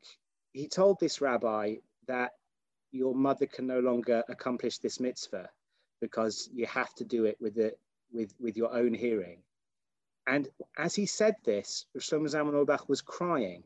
he 0.54 0.68
told 0.68 1.00
this 1.00 1.20
rabbi 1.20 1.76
that 2.08 2.32
your 2.92 3.16
mother 3.16 3.48
can 3.48 3.68
no 3.68 3.80
longer 3.80 4.24
accomplish 4.30 4.78
this 4.78 5.00
mitzvah 5.00 5.50
because 6.00 6.50
you 6.54 6.66
have 6.68 6.94
to 6.94 7.04
do 7.04 7.26
it 7.26 7.38
with, 7.42 7.56
the, 7.56 7.74
with, 8.12 8.34
with 8.39 8.56
your 8.56 8.74
own 8.74 8.94
hearing. 8.94 9.39
And 10.28 10.48
as 10.78 10.96
he 10.96 11.06
said 11.06 11.36
this, 11.44 11.86
Shlomo 11.98 12.30
Zalman 12.30 12.54
Auerbach 12.54 12.88
was 12.88 13.02
crying. 13.02 13.63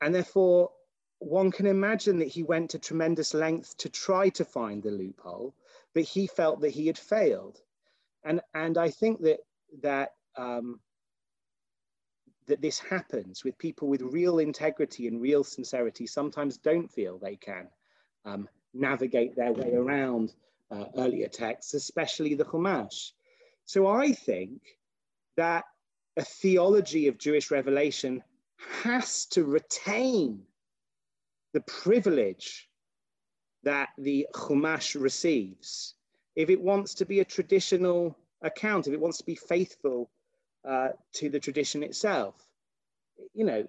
And 0.00 0.14
therefore, 0.14 0.70
one 1.18 1.50
can 1.50 1.66
imagine 1.66 2.18
that 2.18 2.28
he 2.28 2.42
went 2.42 2.70
to 2.70 2.78
tremendous 2.78 3.34
length 3.34 3.76
to 3.78 3.88
try 3.88 4.28
to 4.30 4.44
find 4.44 4.82
the 4.82 4.90
loophole, 4.90 5.54
but 5.94 6.04
he 6.04 6.26
felt 6.26 6.60
that 6.60 6.70
he 6.70 6.86
had 6.86 6.98
failed. 6.98 7.58
And, 8.22 8.40
and 8.54 8.76
I 8.78 8.90
think 8.90 9.22
that, 9.22 9.40
that, 9.82 10.12
um, 10.36 10.80
that 12.50 12.60
this 12.60 12.78
happens 12.78 13.44
with 13.44 13.56
people 13.58 13.88
with 13.88 14.02
real 14.02 14.40
integrity 14.40 15.06
and 15.06 15.20
real 15.20 15.44
sincerity 15.44 16.06
sometimes 16.06 16.56
don't 16.58 16.90
feel 16.90 17.18
they 17.18 17.36
can 17.36 17.68
um, 18.24 18.48
navigate 18.74 19.34
their 19.36 19.52
way 19.52 19.72
around 19.72 20.34
uh, 20.70 20.84
earlier 20.96 21.28
texts, 21.28 21.74
especially 21.74 22.34
the 22.34 22.44
Chumash. 22.44 23.12
So 23.64 23.86
I 23.86 24.12
think 24.12 24.60
that 25.36 25.64
a 26.16 26.24
theology 26.24 27.06
of 27.06 27.18
Jewish 27.18 27.50
revelation 27.50 28.22
has 28.82 29.26
to 29.26 29.44
retain 29.44 30.42
the 31.52 31.60
privilege 31.62 32.68
that 33.62 33.90
the 33.96 34.26
Chumash 34.34 35.00
receives. 35.00 35.94
If 36.34 36.50
it 36.50 36.60
wants 36.60 36.94
to 36.94 37.06
be 37.06 37.20
a 37.20 37.24
traditional 37.24 38.16
account, 38.42 38.86
if 38.88 38.92
it 38.92 39.00
wants 39.00 39.18
to 39.18 39.24
be 39.24 39.34
faithful 39.34 40.10
uh, 40.64 40.88
to 41.14 41.28
the 41.30 41.40
tradition 41.40 41.82
itself, 41.82 42.34
you 43.34 43.44
know, 43.44 43.66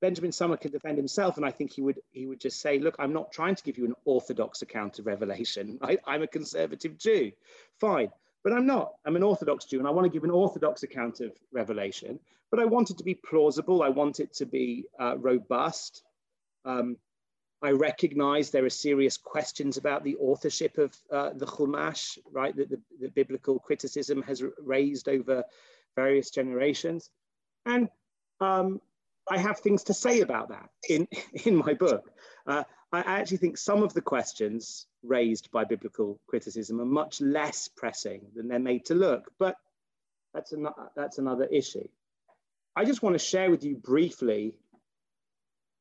Benjamin 0.00 0.32
Sommer 0.32 0.56
can 0.56 0.70
defend 0.70 0.96
himself, 0.96 1.36
and 1.36 1.44
I 1.44 1.50
think 1.50 1.72
he 1.72 1.82
would 1.82 2.00
he 2.12 2.26
would 2.26 2.40
just 2.40 2.60
say, 2.60 2.78
"Look, 2.78 2.96
I'm 2.98 3.12
not 3.12 3.32
trying 3.32 3.56
to 3.56 3.62
give 3.62 3.78
you 3.78 3.84
an 3.84 3.94
orthodox 4.04 4.62
account 4.62 4.98
of 4.98 5.06
Revelation. 5.06 5.78
I, 5.82 5.98
I'm 6.06 6.22
a 6.22 6.26
conservative 6.26 6.98
Jew. 6.98 7.32
Fine, 7.80 8.10
but 8.44 8.52
I'm 8.52 8.66
not. 8.66 8.94
I'm 9.04 9.16
an 9.16 9.22
Orthodox 9.22 9.64
Jew, 9.64 9.78
and 9.78 9.88
I 9.88 9.90
want 9.90 10.04
to 10.04 10.12
give 10.12 10.24
an 10.24 10.30
Orthodox 10.30 10.82
account 10.82 11.20
of 11.20 11.32
Revelation. 11.52 12.20
But 12.50 12.60
I 12.60 12.64
want 12.64 12.90
it 12.90 12.98
to 12.98 13.04
be 13.04 13.14
plausible. 13.14 13.82
I 13.82 13.88
want 13.88 14.20
it 14.20 14.32
to 14.34 14.46
be 14.46 14.86
uh, 14.98 15.18
robust. 15.18 16.02
Um, 16.64 16.96
I 17.60 17.72
recognize 17.72 18.50
there 18.50 18.64
are 18.64 18.70
serious 18.70 19.16
questions 19.16 19.76
about 19.76 20.04
the 20.04 20.16
authorship 20.16 20.78
of 20.78 20.96
uh, 21.10 21.30
the 21.34 21.46
Chumash, 21.46 22.18
right? 22.30 22.54
That 22.54 22.70
the, 22.70 22.80
the, 23.00 23.08
biblical 23.08 23.58
criticism 23.58 24.22
has 24.22 24.44
raised 24.64 25.08
over 25.08 25.44
various 26.02 26.30
generations. 26.30 27.10
And 27.66 27.88
um, 28.40 28.80
I 29.28 29.38
have 29.38 29.58
things 29.58 29.82
to 29.84 29.94
say 29.94 30.20
about 30.20 30.50
that 30.50 30.68
in, 30.88 31.08
in 31.44 31.56
my 31.56 31.74
book. 31.74 32.04
Uh, 32.46 32.62
I 32.92 33.00
actually 33.00 33.38
think 33.38 33.58
some 33.58 33.82
of 33.82 33.92
the 33.92 34.00
questions 34.00 34.86
raised 35.02 35.50
by 35.50 35.64
biblical 35.64 36.18
criticism 36.26 36.80
are 36.80 36.92
much 37.02 37.20
less 37.20 37.68
pressing 37.80 38.20
than 38.34 38.48
they're 38.48 38.70
made 38.70 38.86
to 38.86 38.94
look, 38.94 39.30
but 39.38 39.56
that's, 40.32 40.52
an, 40.52 40.68
that's 40.96 41.18
another 41.18 41.44
issue. 41.44 41.88
I 42.76 42.84
just 42.84 43.02
want 43.02 43.14
to 43.14 43.30
share 43.32 43.50
with 43.50 43.64
you 43.64 43.74
briefly 43.76 44.54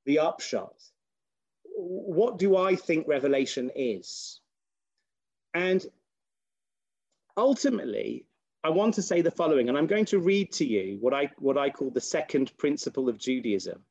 the 0.06 0.20
upshot. 0.20 0.76
What 1.76 2.40
do 2.40 2.58
I 2.58 2.76
think 2.76 3.08
Revelation 3.08 3.70
is? 3.76 4.42
And 5.54 5.86
ultimately, 7.38 8.26
I 8.68 8.70
want 8.70 8.96
to 8.96 9.02
say 9.02 9.22
the 9.22 9.32
following, 9.32 9.70
and 9.70 9.78
I'm 9.78 9.88
going 9.88 10.04
to 10.08 10.20
read 10.20 10.52
to 10.56 10.66
you 10.66 10.98
what 11.00 11.14
I, 11.14 11.32
what 11.40 11.58
I 11.58 11.70
call 11.70 11.90
the 11.90 12.02
second 12.02 12.52
principle 12.58 13.08
of 13.08 13.18
Judaism. 13.18 13.82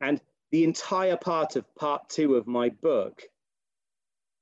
And 0.00 0.20
the 0.52 0.62
entire 0.62 1.16
part 1.16 1.56
of 1.56 1.64
part 1.74 2.10
two 2.10 2.36
of 2.36 2.46
my 2.46 2.68
book 2.68 3.24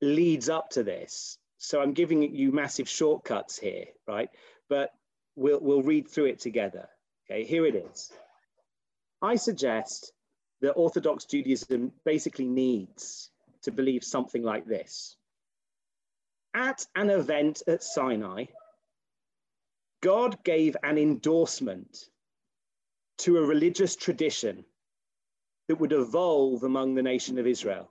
leads 0.02 0.50
up 0.50 0.68
to 0.72 0.82
this. 0.82 1.38
So 1.56 1.80
I'm 1.80 1.94
giving 1.94 2.34
you 2.34 2.52
massive 2.52 2.86
shortcuts 2.86 3.58
here, 3.58 3.86
right? 4.06 4.28
But 4.68 4.90
we'll, 5.36 5.60
we'll 5.60 5.82
read 5.82 6.06
through 6.06 6.26
it 6.26 6.40
together. 6.40 6.86
Okay, 7.24 7.44
here 7.44 7.64
it 7.64 7.74
is. 7.74 8.12
I 9.22 9.36
suggest 9.36 10.12
that 10.60 10.72
Orthodox 10.72 11.24
Judaism 11.24 11.92
basically 12.04 12.46
needs 12.46 13.30
to 13.62 13.70
believe 13.70 14.04
something 14.04 14.42
like 14.42 14.66
this. 14.66 15.16
At 16.52 16.84
an 16.94 17.08
event 17.08 17.62
at 17.66 17.82
Sinai, 17.82 18.44
God 20.02 20.42
gave 20.44 20.76
an 20.82 20.98
endorsement 20.98 22.10
to 23.18 23.38
a 23.38 23.46
religious 23.46 23.96
tradition 23.96 24.64
that 25.68 25.76
would 25.76 25.92
evolve 25.92 26.64
among 26.64 26.94
the 26.94 27.02
nation 27.02 27.38
of 27.38 27.46
Israel. 27.46 27.88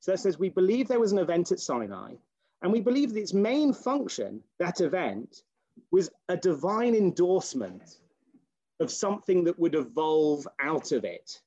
So 0.00 0.12
that 0.12 0.18
says 0.18 0.38
we 0.38 0.48
believe 0.48 0.88
there 0.88 0.98
was 0.98 1.12
an 1.12 1.18
event 1.18 1.52
at 1.52 1.60
Sinai, 1.60 2.14
and 2.62 2.72
we 2.72 2.80
believe 2.80 3.12
that 3.12 3.20
its 3.20 3.34
main 3.34 3.74
function, 3.74 4.42
that 4.58 4.80
event, 4.80 5.42
was 5.90 6.10
a 6.28 6.36
divine 6.36 6.94
endorsement 6.94 7.98
of 8.80 8.90
something 8.90 9.44
that 9.44 9.58
would 9.58 9.74
evolve 9.74 10.48
out 10.60 10.92
of 10.92 11.04
it. 11.04 11.40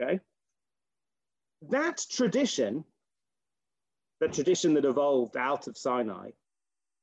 Okay? 0.00 0.20
That 1.70 2.04
tradition, 2.10 2.84
the 4.20 4.28
tradition 4.28 4.74
that 4.74 4.84
evolved 4.84 5.38
out 5.38 5.68
of 5.68 5.78
Sinai, 5.78 6.30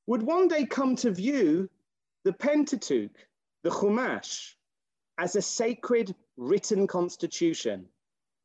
would 0.06 0.22
one 0.22 0.48
day 0.48 0.66
come 0.66 0.96
to 0.98 1.12
view 1.12 1.70
the 2.24 2.34
Pentateuch, 2.34 3.16
the 3.64 3.70
Chumash, 3.70 4.54
as 5.18 5.36
a 5.36 5.42
sacred 5.42 6.16
written 6.38 6.88
constitution, 6.88 7.88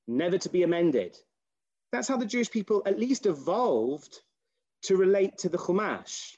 never 0.07 0.39
to 0.39 0.49
be 0.49 0.63
amended. 0.63 1.17
That's 1.93 2.09
how 2.09 2.17
the 2.17 2.27
Jewish 2.27 2.51
people 2.51 2.83
at 2.87 2.99
least 2.99 3.27
evolved 3.27 4.21
to 4.83 4.97
relate 4.97 5.39
to 5.39 5.49
the 5.49 5.59
Chumash. 5.59 6.37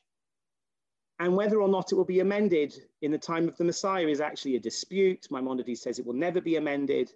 And 1.19 1.35
whether 1.35 1.61
or 1.61 1.69
not 1.69 1.93
it 1.93 1.95
will 1.95 2.05
be 2.05 2.21
amended 2.21 2.75
in 3.01 3.11
the 3.11 3.19
time 3.19 3.49
of 3.49 3.57
the 3.57 3.65
Messiah 3.65 4.07
is 4.07 4.21
actually 4.21 4.57
a 4.57 4.61
dispute. 4.61 5.27
Maimonides 5.31 5.81
says 5.81 5.99
it 5.99 6.07
will 6.07 6.13
never 6.13 6.43
be 6.43 6.57
amended. 6.57 7.11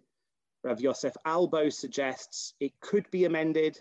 Rav 0.64 0.80
Yosef 0.80 1.14
Albo 1.24 1.68
suggests 1.68 2.54
it 2.60 2.72
could 2.80 3.10
be 3.10 3.26
amended, 3.26 3.80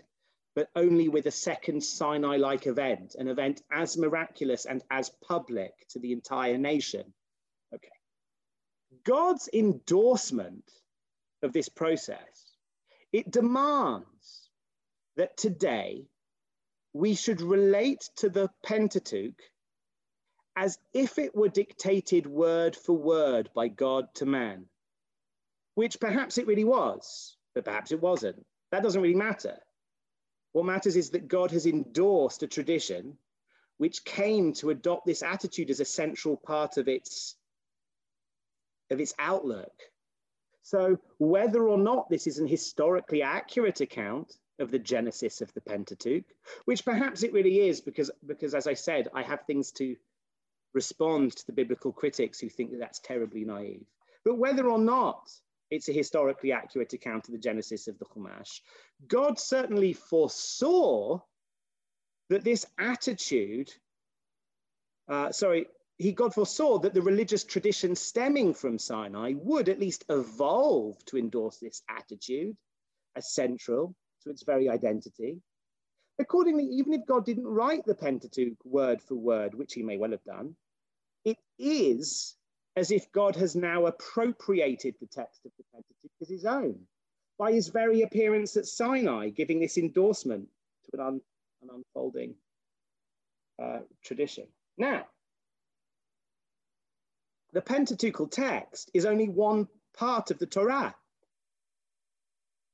but 0.54 0.68
only 0.74 1.08
with 1.08 1.26
a 1.26 1.30
second 1.30 1.82
Sinai 1.82 2.36
like 2.36 2.66
event, 2.66 3.14
an 3.18 3.28
event 3.28 3.62
as 3.70 3.96
miraculous 3.96 4.66
and 4.66 4.82
as 4.90 5.10
public 5.26 5.72
to 5.90 5.98
the 5.98 6.12
entire 6.12 6.58
nation. 6.58 7.12
Okay. 7.74 7.88
God's 9.04 9.48
endorsement 9.52 10.64
of 11.42 11.52
this 11.52 11.68
process, 11.68 12.56
it 13.12 13.30
demands 13.30 14.48
that 15.16 15.36
today 15.36 16.06
we 16.92 17.14
should 17.14 17.40
relate 17.40 18.08
to 18.16 18.28
the 18.28 18.50
Pentateuch 18.64 19.40
as 20.56 20.78
if 20.92 21.18
it 21.18 21.34
were 21.34 21.48
dictated 21.48 22.26
word 22.26 22.74
for 22.74 22.96
word 22.96 23.48
by 23.54 23.68
God 23.68 24.06
to 24.16 24.26
man, 24.26 24.66
which 25.74 26.00
perhaps 26.00 26.38
it 26.38 26.46
really 26.46 26.64
was, 26.64 27.36
but 27.54 27.64
perhaps 27.64 27.92
it 27.92 28.00
wasn't. 28.00 28.44
That 28.72 28.82
doesn't 28.82 29.00
really 29.00 29.14
matter. 29.14 29.56
What 30.52 30.64
matters 30.64 30.96
is 30.96 31.10
that 31.10 31.28
God 31.28 31.50
has 31.52 31.66
endorsed 31.66 32.42
a 32.42 32.48
tradition 32.48 33.16
which 33.78 34.04
came 34.04 34.52
to 34.54 34.70
adopt 34.70 35.06
this 35.06 35.22
attitude 35.22 35.70
as 35.70 35.80
a 35.80 35.84
central 35.84 36.36
part 36.36 36.76
of 36.76 36.88
its, 36.88 37.36
of 38.90 39.00
its 39.00 39.14
outlook. 39.18 39.72
So, 40.62 40.98
whether 41.18 41.66
or 41.66 41.78
not 41.78 42.10
this 42.10 42.26
is 42.26 42.38
an 42.38 42.46
historically 42.46 43.22
accurate 43.22 43.80
account 43.80 44.36
of 44.58 44.70
the 44.70 44.78
genesis 44.78 45.40
of 45.40 45.52
the 45.54 45.62
Pentateuch, 45.62 46.26
which 46.66 46.84
perhaps 46.84 47.22
it 47.22 47.32
really 47.32 47.68
is, 47.68 47.80
because, 47.80 48.10
because 48.26 48.54
as 48.54 48.66
I 48.66 48.74
said, 48.74 49.08
I 49.14 49.22
have 49.22 49.46
things 49.46 49.72
to 49.72 49.96
respond 50.74 51.36
to 51.36 51.46
the 51.46 51.52
biblical 51.52 51.92
critics 51.92 52.38
who 52.38 52.48
think 52.48 52.72
that 52.72 52.80
that's 52.80 53.00
terribly 53.00 53.44
naive. 53.44 53.86
But 54.24 54.36
whether 54.36 54.68
or 54.68 54.78
not 54.78 55.30
it's 55.70 55.88
a 55.88 55.92
historically 55.92 56.52
accurate 56.52 56.92
account 56.92 57.28
of 57.28 57.32
the 57.32 57.38
genesis 57.38 57.86
of 57.88 57.98
the 57.98 58.04
Chumash, 58.06 58.60
God 59.06 59.38
certainly 59.38 59.92
foresaw 59.92 61.20
that 62.28 62.44
this 62.44 62.66
attitude, 62.78 63.72
uh, 65.08 65.32
sorry, 65.32 65.66
he 65.98 66.12
God 66.12 66.32
foresaw 66.32 66.78
that 66.78 66.94
the 66.94 67.02
religious 67.02 67.44
tradition 67.44 67.94
stemming 67.94 68.54
from 68.54 68.78
Sinai 68.78 69.34
would 69.36 69.68
at 69.68 69.78
least 69.78 70.04
evolve 70.08 71.04
to 71.06 71.18
endorse 71.18 71.58
this 71.58 71.82
attitude 71.88 72.56
as 73.16 73.34
central 73.34 73.94
to 74.22 74.30
its 74.30 74.42
very 74.42 74.68
identity. 74.68 75.40
Accordingly, 76.18 76.64
even 76.64 76.94
if 76.94 77.06
God 77.06 77.24
didn't 77.24 77.46
write 77.46 77.84
the 77.84 77.94
Pentateuch 77.94 78.64
word 78.64 79.02
for 79.02 79.14
word, 79.14 79.54
which 79.54 79.74
he 79.74 79.82
may 79.82 79.98
well 79.98 80.10
have 80.10 80.24
done, 80.24 80.54
it 81.24 81.38
is 81.58 82.36
as 82.76 82.90
if 82.90 83.10
God 83.12 83.36
has 83.36 83.56
now 83.56 83.86
appropriated 83.86 84.94
the 85.00 85.06
text 85.06 85.44
of 85.44 85.52
the 85.58 85.64
Pentateuch 85.72 86.12
as 86.20 86.28
his 86.28 86.44
own 86.44 86.86
by 87.38 87.52
his 87.52 87.68
very 87.68 88.02
appearance 88.02 88.56
at 88.56 88.66
Sinai, 88.66 89.30
giving 89.30 89.60
this 89.60 89.78
endorsement 89.78 90.48
to 90.84 91.00
an, 91.00 91.00
un, 91.00 91.20
an 91.62 91.68
unfolding 91.74 92.34
uh, 93.60 93.78
tradition. 94.04 94.46
Now, 94.76 95.06
the 97.52 97.62
Pentateuchal 97.62 98.30
text 98.30 98.90
is 98.94 99.06
only 99.06 99.28
one 99.28 99.68
part 99.96 100.30
of 100.30 100.38
the 100.38 100.46
Torah. 100.46 100.94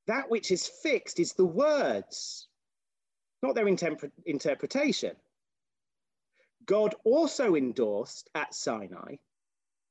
That 0.07 0.31
which 0.31 0.51
is 0.51 0.67
fixed 0.67 1.19
is 1.19 1.33
the 1.33 1.47
words, 1.47 2.47
not 3.43 3.55
their 3.55 3.69
interpretation. 3.69 5.17
God 6.67 6.95
also 7.05 7.55
endorsed 7.55 8.29
at 8.35 8.55
Sinai 8.55 9.17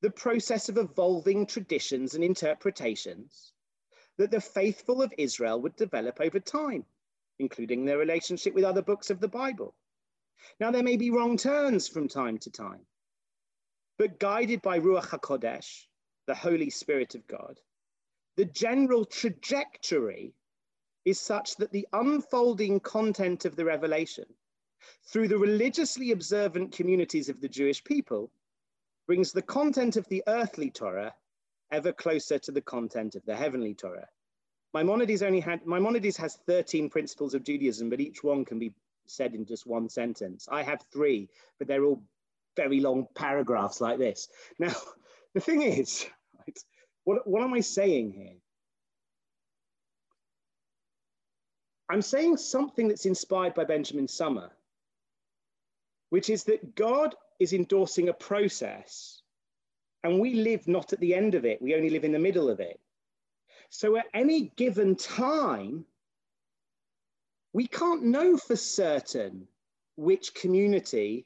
the 0.05 0.11
process 0.11 0.69
of 0.69 0.77
evolving 0.77 1.47
traditions 1.47 2.13
and 2.13 2.23
interpretations 2.23 3.53
that 4.19 4.29
the 4.29 4.39
faithful 4.39 5.01
of 5.01 5.11
Israel 5.17 5.59
would 5.59 5.75
develop 5.77 6.21
over 6.21 6.39
time, 6.39 6.85
including 7.39 7.85
their 7.85 7.97
relationship 7.97 8.53
with 8.53 8.63
other 8.63 8.83
books 8.83 9.09
of 9.09 9.19
the 9.19 9.27
Bible. 9.27 9.73
Now, 10.59 10.69
there 10.69 10.83
may 10.83 10.95
be 10.95 11.09
wrong 11.09 11.37
turns 11.37 11.87
from 11.87 12.07
time 12.07 12.37
to 12.37 12.51
time, 12.51 12.85
but 13.97 14.19
guided 14.19 14.61
by 14.61 14.79
Ruach 14.79 15.07
HaKodesh, 15.07 15.87
the 16.27 16.35
Holy 16.35 16.69
Spirit 16.69 17.15
of 17.15 17.25
God, 17.25 17.59
the 18.37 18.45
general 18.45 19.05
trajectory 19.05 20.35
is 21.03 21.19
such 21.19 21.55
that 21.55 21.71
the 21.71 21.87
unfolding 21.93 22.79
content 22.79 23.45
of 23.45 23.55
the 23.55 23.65
revelation 23.65 24.25
through 25.05 25.29
the 25.29 25.39
religiously 25.39 26.11
observant 26.11 26.73
communities 26.73 27.27
of 27.27 27.41
the 27.41 27.49
Jewish 27.49 27.83
people 27.83 28.29
brings 29.07 29.31
the 29.31 29.41
content 29.41 29.95
of 29.95 30.07
the 30.09 30.23
earthly 30.27 30.69
Torah 30.69 31.13
ever 31.71 31.91
closer 31.91 32.39
to 32.39 32.51
the 32.51 32.61
content 32.61 33.15
of 33.15 33.25
the 33.25 33.35
heavenly 33.35 33.73
Torah. 33.73 34.07
Maimonides 34.73 35.23
only 35.23 35.39
had 35.39 35.65
Maimonides 35.65 36.17
has 36.17 36.35
13 36.47 36.89
principles 36.89 37.33
of 37.33 37.43
Judaism, 37.43 37.89
but 37.89 38.01
each 38.01 38.23
one 38.23 38.43
can 38.43 38.59
be 38.59 38.73
said 39.07 39.33
in 39.33 39.45
just 39.45 39.65
one 39.65 39.89
sentence. 39.89 40.47
I 40.51 40.63
have 40.63 40.81
three, 40.91 41.29
but 41.57 41.67
they're 41.67 41.83
all 41.83 42.03
very 42.55 42.79
long 42.79 43.07
paragraphs 43.15 43.81
like 43.81 43.97
this. 43.97 44.27
Now, 44.59 44.73
the 45.33 45.39
thing 45.39 45.61
is, 45.61 46.05
right, 46.37 46.59
what, 47.03 47.27
what 47.27 47.43
am 47.43 47.53
I 47.53 47.61
saying 47.61 48.11
here? 48.11 48.35
I'm 51.89 52.01
saying 52.01 52.37
something 52.37 52.87
that's 52.87 53.05
inspired 53.05 53.53
by 53.53 53.63
Benjamin 53.63 54.07
Sommer, 54.07 54.51
which 56.09 56.29
is 56.29 56.43
that 56.45 56.75
God 56.75 57.15
is 57.39 57.54
endorsing 57.54 58.10
a 58.10 58.13
process 58.13 59.21
and 60.04 60.19
we 60.19 60.36
live 60.36 60.67
not 60.67 60.93
at 60.93 61.00
the 61.00 61.15
end 61.15 61.34
of 61.36 61.45
it, 61.45 61.62
we 61.62 61.76
only 61.76 61.89
live 61.89 62.04
in 62.04 62.12
the 62.12 62.19
middle 62.19 62.50
of 62.50 62.60
it. 62.60 62.80
So 63.69 63.98
at 63.98 64.06
any 64.13 64.52
given 64.56 64.95
time, 64.95 65.86
we 67.54 67.67
can't 67.67 68.04
know 68.04 68.38
for 68.38 68.56
certain 68.56 69.48
which 69.95 70.34
community 70.36 71.26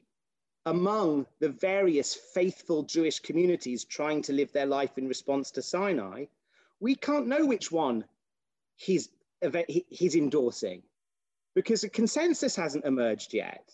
among 0.66 1.26
the 1.40 1.48
various 1.48 2.14
faithful 2.14 2.82
Jewish 2.82 3.20
communities 3.20 3.84
trying 3.84 4.22
to 4.22 4.32
live 4.32 4.52
their 4.52 4.66
life 4.66 4.98
in 4.98 5.08
response 5.08 5.50
to 5.52 5.62
Sinai, 5.62 6.26
we 6.80 6.94
can't 6.94 7.26
know 7.26 7.46
which 7.46 7.72
one 7.72 8.04
he's, 8.76 9.08
he's 9.68 10.14
endorsing 10.14 10.82
because 11.54 11.84
a 11.84 11.88
consensus 11.88 12.56
hasn't 12.56 12.84
emerged 12.84 13.34
yet. 13.34 13.70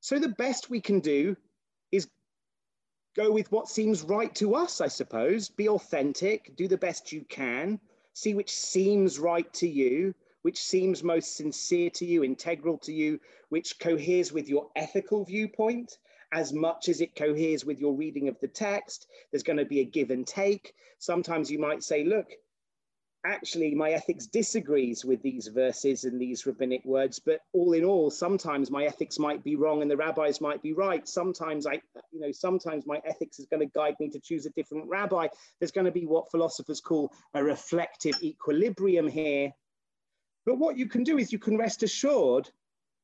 So 0.00 0.18
the 0.18 0.28
best 0.28 0.70
we 0.70 0.80
can 0.80 1.00
do 1.00 1.36
is 1.90 2.08
go 3.16 3.32
with 3.32 3.50
what 3.50 3.68
seems 3.68 4.02
right 4.02 4.34
to 4.36 4.54
us, 4.54 4.80
I 4.80 4.88
suppose. 4.88 5.48
Be 5.48 5.68
authentic, 5.68 6.54
do 6.56 6.68
the 6.68 6.78
best 6.78 7.12
you 7.12 7.24
can, 7.24 7.80
see 8.12 8.34
which 8.34 8.52
seems 8.52 9.18
right 9.18 9.52
to 9.54 9.68
you, 9.68 10.14
which 10.42 10.62
seems 10.62 11.02
most 11.02 11.36
sincere 11.36 11.90
to 11.90 12.06
you, 12.06 12.22
integral 12.22 12.78
to 12.78 12.92
you, 12.92 13.20
which 13.48 13.78
coheres 13.78 14.32
with 14.32 14.48
your 14.48 14.70
ethical 14.76 15.24
viewpoint, 15.24 15.98
as 16.32 16.52
much 16.52 16.88
as 16.88 17.00
it 17.00 17.16
coheres 17.16 17.64
with 17.64 17.80
your 17.80 17.94
reading 17.94 18.28
of 18.28 18.38
the 18.40 18.48
text. 18.48 19.06
There's 19.30 19.42
going 19.42 19.58
to 19.58 19.64
be 19.64 19.80
a 19.80 19.84
give 19.84 20.10
and 20.10 20.26
take. 20.26 20.74
Sometimes 20.98 21.50
you 21.50 21.58
might 21.58 21.82
say, 21.82 22.04
look, 22.04 22.28
actually 23.26 23.74
my 23.74 23.90
ethics 23.90 24.26
disagrees 24.26 25.04
with 25.04 25.20
these 25.22 25.48
verses 25.48 26.04
and 26.04 26.20
these 26.20 26.46
rabbinic 26.46 26.84
words 26.84 27.18
but 27.18 27.40
all 27.52 27.72
in 27.72 27.84
all 27.84 28.10
sometimes 28.10 28.70
my 28.70 28.84
ethics 28.84 29.18
might 29.18 29.42
be 29.42 29.56
wrong 29.56 29.82
and 29.82 29.90
the 29.90 29.96
rabbis 29.96 30.40
might 30.40 30.62
be 30.62 30.72
right. 30.72 31.08
Sometimes 31.08 31.66
i 31.66 31.74
you 32.12 32.20
know 32.20 32.30
sometimes 32.30 32.86
my 32.86 33.00
ethics 33.04 33.38
is 33.38 33.46
going 33.46 33.60
to 33.60 33.72
guide 33.74 33.96
me 33.98 34.08
to 34.10 34.20
choose 34.20 34.46
a 34.46 34.50
different 34.50 34.88
rabbi. 34.88 35.26
There's 35.58 35.72
going 35.72 35.86
to 35.86 35.90
be 35.92 36.06
what 36.06 36.30
philosophers 36.30 36.80
call 36.80 37.12
a 37.34 37.42
reflective 37.42 38.14
equilibrium 38.22 39.08
here. 39.08 39.52
But 40.46 40.58
what 40.58 40.78
you 40.78 40.86
can 40.86 41.02
do 41.02 41.18
is 41.18 41.32
you 41.32 41.38
can 41.38 41.58
rest 41.58 41.82
assured 41.82 42.48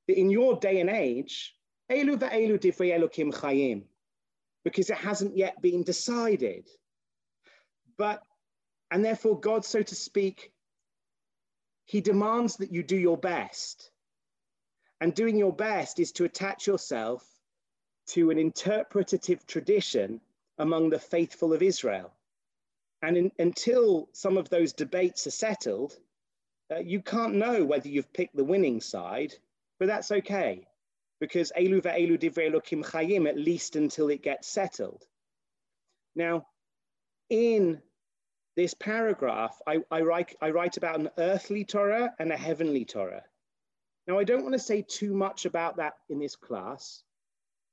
that 0.07 0.19
in 0.19 0.31
your 0.31 0.59
day 0.59 0.81
and 0.81 0.91
age 0.91 1.55
elu 1.91 2.17
elokim 2.17 3.35
chayim 3.35 3.83
because 4.65 4.91
it 4.91 4.97
hasn't 4.97 5.37
yet 5.37 5.61
been 5.61 5.83
decided. 5.83 6.69
But 7.99 8.23
and 8.91 9.05
therefore, 9.05 9.39
God, 9.39 9.65
so 9.65 9.83
to 9.83 9.95
speak, 9.95 10.53
he 11.85 12.01
demands 12.01 12.57
that 12.57 12.73
you 12.73 12.83
do 12.83 12.97
your 12.97 13.19
best. 13.19 13.91
And 15.01 15.15
doing 15.15 15.37
your 15.37 15.53
best 15.53 15.99
is 15.99 16.13
to 16.13 16.25
attach 16.25 16.67
yourself 16.67 17.27
to 18.09 18.31
an 18.31 18.39
interpretative 18.39 19.47
tradition 19.47 20.21
among 20.59 20.91
the 20.91 20.99
faithful 20.99 21.53
of 21.53 21.63
Israel. 21.63 22.13
And 23.03 23.17
in, 23.17 23.33
until 23.39 24.09
some 24.13 24.39
of 24.39 24.49
those 24.49 24.73
debates 24.73 25.27
are 25.27 25.33
settled, 25.33 25.99
uh, 26.71 26.79
you 26.79 27.03
can't 27.03 27.35
know 27.35 27.65
whether 27.65 27.89
you've 27.89 28.13
picked 28.13 28.37
the 28.37 28.45
winning 28.45 28.81
side, 28.81 29.35
but 29.79 29.89
that's 29.89 30.11
okay 30.11 30.67
because 31.21 31.53
Elu 31.57 31.83
ve'elu 31.83 32.19
divrei 32.19 32.51
Elokim 32.51 32.85
chayim, 32.85 33.29
at 33.29 33.39
least 33.39 33.77
until 33.77 34.09
it 34.09 34.23
gets 34.23 34.49
settled. 34.49 35.05
Now, 36.15 36.47
in 37.29 37.83
this 38.57 38.75
paragraph, 38.75 39.61
I, 39.67 39.79
I, 39.91 40.03
write, 40.03 40.37
I 40.41 40.51
write 40.51 40.77
about 40.77 41.01
an 41.01 41.11
earthly 41.19 41.65
Torah 41.65 42.15
and 42.19 42.31
a 42.31 42.37
heavenly 42.37 42.85
Torah. 42.85 43.25
Now, 44.07 44.19
I 44.19 44.25
don't 44.25 44.43
want 44.43 44.53
to 44.53 44.59
say 44.59 44.85
too 44.87 45.15
much 45.15 45.45
about 45.45 45.77
that 45.77 45.95
in 46.09 46.19
this 46.19 46.37
class, 46.37 47.03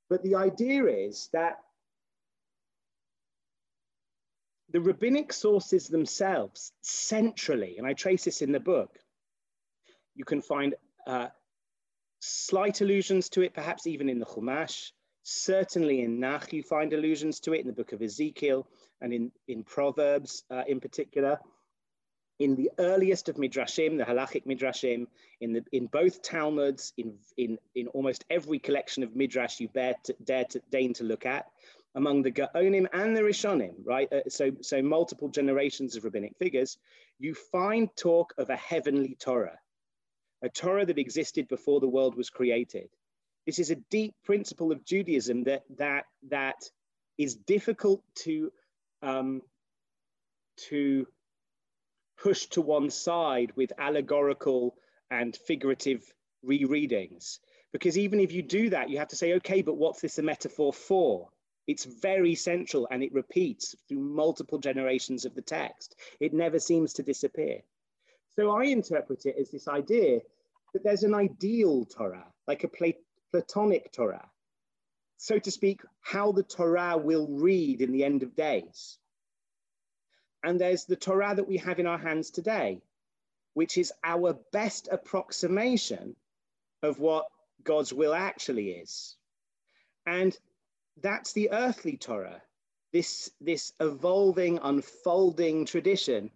but 0.10 0.24
the 0.24 0.36
idea 0.36 0.86
is 0.86 1.30
that 1.34 1.60
the 4.72 4.82
rabbinic 4.82 5.34
sources 5.34 5.88
themselves, 5.88 6.72
centrally, 6.82 7.76
and 7.78 7.86
I 7.86 7.94
trace 7.94 8.24
this 8.24 8.42
in 8.42 8.52
the 8.52 8.60
book, 8.60 8.98
you 10.16 10.24
can 10.24 10.42
find 10.42 10.76
uh, 11.06 11.28
slight 12.22 12.82
allusions 12.82 13.30
to 13.30 13.42
it, 13.42 13.54
perhaps 13.54 13.86
even 13.86 14.08
in 14.10 14.20
the 14.20 14.26
Chumash. 14.26 14.92
Certainly 15.24 16.02
in 16.02 16.20
Nach, 16.20 16.52
you 16.52 16.64
find 16.64 16.94
allusions 16.94 17.40
to 17.42 17.54
it 17.54 17.62
in 17.62 17.68
the 17.68 17.74
book 17.74 17.92
of 17.92 18.02
Ezekiel 18.02 18.66
and 19.02 19.14
in, 19.14 19.32
in 19.48 19.64
Proverbs 19.64 20.44
uh, 20.52 20.64
in 20.68 20.80
particular. 20.80 21.40
In 22.40 22.56
the 22.56 22.72
earliest 22.80 23.30
of 23.30 23.36
Midrashim, 23.36 23.98
the 23.98 24.04
halachic 24.04 24.48
Midrashim, 24.48 25.06
in, 25.42 25.54
the, 25.54 25.64
in 25.72 25.86
both 25.86 26.24
Talmuds, 26.24 26.92
in, 26.98 27.14
in, 27.38 27.60
in 27.76 27.88
almost 27.88 28.26
every 28.32 28.58
collection 28.58 29.04
of 29.04 29.16
Midrash 29.16 29.60
you 29.60 29.68
bear 29.68 29.94
to, 30.06 30.16
dare 30.24 30.46
to 30.46 30.62
deign 30.72 30.94
to 30.96 31.04
look 31.04 31.26
at, 31.26 31.46
among 31.94 32.24
the 32.24 32.32
Gaonim 32.32 32.88
and 32.94 33.16
the 33.16 33.22
Rishonim, 33.22 33.74
right? 33.84 34.12
Uh, 34.12 34.22
so, 34.28 34.52
so 34.62 34.82
multiple 34.82 35.28
generations 35.28 35.96
of 35.96 36.04
rabbinic 36.04 36.36
figures, 36.40 36.78
you 37.20 37.36
find 37.36 37.96
talk 37.96 38.34
of 38.38 38.50
a 38.50 38.56
heavenly 38.56 39.16
Torah, 39.20 39.60
a 40.42 40.50
Torah 40.50 40.86
that 40.86 40.98
existed 40.98 41.48
before 41.48 41.80
the 41.80 41.88
world 41.88 42.16
was 42.16 42.30
created. 42.30 42.90
This 43.46 43.60
is 43.60 43.72
a 43.72 43.76
deep 43.76 44.16
principle 44.24 44.72
of 44.72 44.86
Judaism 44.86 45.44
that, 45.44 45.64
that, 45.78 46.06
that 46.30 46.64
is 47.18 47.36
difficult 47.36 48.02
to 48.16 48.52
um, 49.02 49.42
to 50.70 51.08
push 52.22 52.46
to 52.48 52.62
one 52.62 52.90
side 52.90 53.52
with 53.56 53.72
allegorical 53.78 54.76
and 55.10 55.36
figurative 55.36 56.04
rereadings. 56.46 57.40
Because 57.72 57.98
even 57.98 58.20
if 58.20 58.32
you 58.32 58.42
do 58.42 58.70
that, 58.70 58.90
you 58.90 58.98
have 58.98 59.08
to 59.10 59.16
say, 59.16 59.34
okay, 59.34 59.62
but 59.62 59.78
what's 59.78 60.02
this 60.02 60.20
a 60.20 60.22
metaphor 60.22 60.74
for? 60.74 61.30
It's 61.68 61.86
very 61.86 62.36
central 62.36 62.88
and 62.92 63.04
it 63.04 63.14
repeats 63.14 63.76
through 63.88 64.00
multiple 64.00 64.58
generations 64.58 65.26
of 65.26 65.36
the 65.36 65.42
text. 65.42 65.96
It 66.20 66.34
never 66.34 66.60
seems 66.60 66.94
to 66.94 67.04
disappear. 67.04 67.62
So 68.36 68.52
I 68.52 68.66
interpret 68.66 69.26
it 69.26 69.36
as 69.40 69.52
this 69.52 69.68
idea 69.68 70.20
that 70.74 70.84
there's 70.84 71.04
an 71.04 71.14
ideal 71.14 71.86
Torah, 71.86 72.28
like 72.48 72.64
a 72.64 72.94
Platonic 73.32 73.92
Torah, 73.92 74.30
so 75.22 75.38
to 75.38 75.52
speak, 75.52 75.82
how 76.02 76.32
the 76.32 76.42
Torah 76.42 76.98
will 76.98 77.28
read 77.28 77.82
in 77.82 77.92
the 77.92 78.04
end 78.04 78.24
of 78.24 78.36
days. 78.36 78.98
And 80.44 80.60
there's 80.60 80.86
the 80.86 80.96
Torah 80.96 81.36
that 81.36 81.48
we 81.48 81.58
have 81.58 81.78
in 81.78 81.86
our 81.86 82.00
hands 82.00 82.32
today, 82.32 82.82
which 83.54 83.78
is 83.78 83.94
our 84.04 84.34
best 84.52 84.90
approximation 84.92 86.16
of 86.82 87.00
what 87.00 87.28
God's 87.64 87.94
will 87.94 88.16
actually 88.16 88.72
is. 88.72 89.16
And 90.08 90.36
that's 91.04 91.34
the 91.34 91.52
earthly 91.52 91.98
Torah, 91.98 92.42
this, 92.92 93.30
this 93.40 93.74
evolving, 93.80 94.58
unfolding 94.64 95.68
tradition 95.68 96.32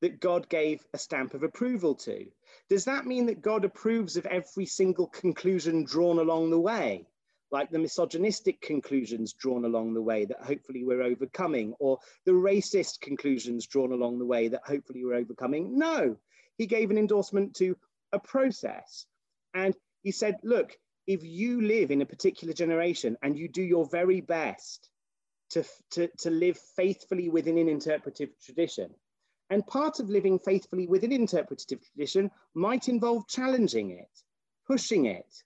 that 0.00 0.18
God 0.18 0.48
gave 0.48 0.82
a 0.94 0.98
stamp 0.98 1.34
of 1.34 1.42
approval 1.42 1.94
to. 1.96 2.24
Does 2.70 2.86
that 2.86 3.04
mean 3.04 3.26
that 3.26 3.42
God 3.42 3.66
approves 3.66 4.16
of 4.16 4.24
every 4.24 4.64
single 4.64 5.08
conclusion 5.08 5.84
drawn 5.84 6.18
along 6.18 6.48
the 6.48 6.58
way? 6.58 7.06
Like 7.54 7.70
the 7.70 7.78
misogynistic 7.78 8.60
conclusions 8.60 9.32
drawn 9.32 9.64
along 9.64 9.94
the 9.94 10.02
way 10.02 10.24
that 10.24 10.42
hopefully 10.42 10.82
we're 10.82 11.04
overcoming, 11.04 11.72
or 11.78 12.00
the 12.26 12.32
racist 12.32 13.00
conclusions 13.00 13.68
drawn 13.68 13.92
along 13.92 14.18
the 14.18 14.26
way 14.26 14.48
that 14.48 14.60
hopefully 14.66 15.04
we're 15.04 15.14
overcoming. 15.14 15.78
No, 15.78 16.16
he 16.58 16.66
gave 16.66 16.90
an 16.90 16.98
endorsement 16.98 17.54
to 17.54 17.76
a 18.12 18.18
process. 18.18 19.06
And 19.54 19.72
he 20.02 20.10
said, 20.10 20.34
look, 20.42 20.76
if 21.06 21.22
you 21.22 21.60
live 21.60 21.92
in 21.92 22.02
a 22.02 22.06
particular 22.06 22.52
generation 22.52 23.16
and 23.22 23.38
you 23.38 23.48
do 23.48 23.62
your 23.62 23.86
very 23.88 24.20
best 24.20 24.90
to, 25.50 25.64
to, 25.92 26.08
to 26.18 26.30
live 26.30 26.58
faithfully 26.74 27.28
within 27.28 27.56
an 27.56 27.68
interpretive 27.68 28.30
tradition, 28.44 28.90
and 29.48 29.64
part 29.68 30.00
of 30.00 30.10
living 30.10 30.40
faithfully 30.40 30.88
within 30.88 31.12
interpretative 31.12 31.78
tradition 31.84 32.32
might 32.52 32.88
involve 32.88 33.28
challenging 33.28 33.92
it, 33.92 34.10
pushing 34.66 35.04
it, 35.04 35.44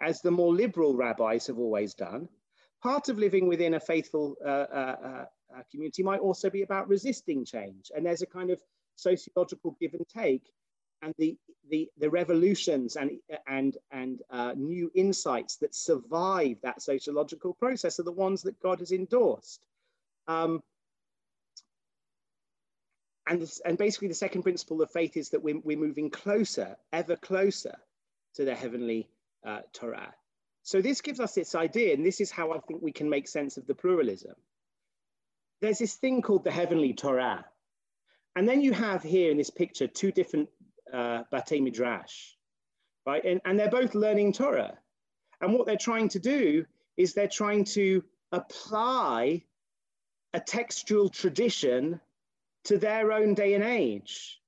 as 0.00 0.20
the 0.20 0.30
more 0.30 0.54
liberal 0.54 0.96
rabbis 0.96 1.46
have 1.46 1.58
always 1.58 1.94
done, 1.94 2.28
part 2.82 3.08
of 3.08 3.18
living 3.18 3.48
within 3.48 3.74
a 3.74 3.80
faithful 3.80 4.36
uh, 4.44 4.48
uh, 4.48 4.96
uh, 5.04 5.24
uh, 5.56 5.62
community 5.70 6.02
might 6.02 6.20
also 6.20 6.50
be 6.50 6.62
about 6.62 6.88
resisting 6.88 7.44
change. 7.44 7.90
And 7.94 8.06
there's 8.06 8.22
a 8.22 8.26
kind 8.26 8.50
of 8.50 8.60
sociological 8.96 9.76
give 9.80 9.94
and 9.94 10.06
take. 10.08 10.44
And 11.02 11.14
the, 11.18 11.36
the, 11.70 11.88
the 11.98 12.10
revolutions 12.10 12.96
and, 12.96 13.12
and, 13.46 13.76
and 13.90 14.20
uh, 14.30 14.54
new 14.56 14.90
insights 14.94 15.56
that 15.56 15.74
survive 15.74 16.56
that 16.62 16.82
sociological 16.82 17.54
process 17.54 18.00
are 18.00 18.04
the 18.04 18.12
ones 18.12 18.42
that 18.42 18.60
God 18.60 18.80
has 18.80 18.92
endorsed. 18.92 19.60
Um, 20.26 20.60
and, 23.28 23.42
this, 23.42 23.60
and 23.64 23.78
basically 23.78 24.08
the 24.08 24.14
second 24.14 24.42
principle 24.42 24.82
of 24.82 24.90
faith 24.90 25.16
is 25.16 25.30
that 25.30 25.42
we're, 25.42 25.60
we're 25.60 25.78
moving 25.78 26.10
closer, 26.10 26.76
ever 26.92 27.16
closer 27.16 27.76
to 28.34 28.44
the 28.44 28.54
heavenly 28.54 29.08
uh, 29.46 29.60
Torah. 29.72 30.14
So 30.62 30.82
this 30.82 31.00
gives 31.00 31.20
us 31.20 31.34
this 31.34 31.54
idea, 31.54 31.94
and 31.94 32.04
this 32.04 32.20
is 32.20 32.30
how 32.30 32.52
I 32.52 32.58
think 32.60 32.82
we 32.82 32.92
can 32.92 33.08
make 33.08 33.28
sense 33.28 33.56
of 33.56 33.66
the 33.66 33.74
pluralism. 33.74 34.34
There's 35.60 35.78
this 35.78 35.94
thing 35.94 36.22
called 36.22 36.44
the 36.44 36.50
heavenly 36.50 36.92
Torah. 36.92 37.44
And 38.36 38.48
then 38.48 38.60
you 38.60 38.72
have 38.72 39.02
here 39.02 39.30
in 39.30 39.36
this 39.36 39.50
picture 39.50 39.88
two 39.88 40.12
different 40.12 40.48
uh, 40.92 41.24
Batei 41.32 41.62
Midrash, 41.62 42.34
right? 43.06 43.24
And, 43.24 43.40
and 43.44 43.58
they're 43.58 43.70
both 43.70 43.94
learning 43.94 44.34
Torah. 44.34 44.78
And 45.40 45.54
what 45.54 45.66
they're 45.66 45.76
trying 45.76 46.10
to 46.10 46.18
do 46.18 46.64
is 46.96 47.14
they're 47.14 47.28
trying 47.28 47.64
to 47.64 48.04
apply 48.32 49.44
a 50.34 50.40
textual 50.40 51.08
tradition 51.08 52.00
to 52.64 52.78
their 52.78 53.12
own 53.12 53.34
day 53.34 53.54
and 53.54 53.64
age. 53.64 54.40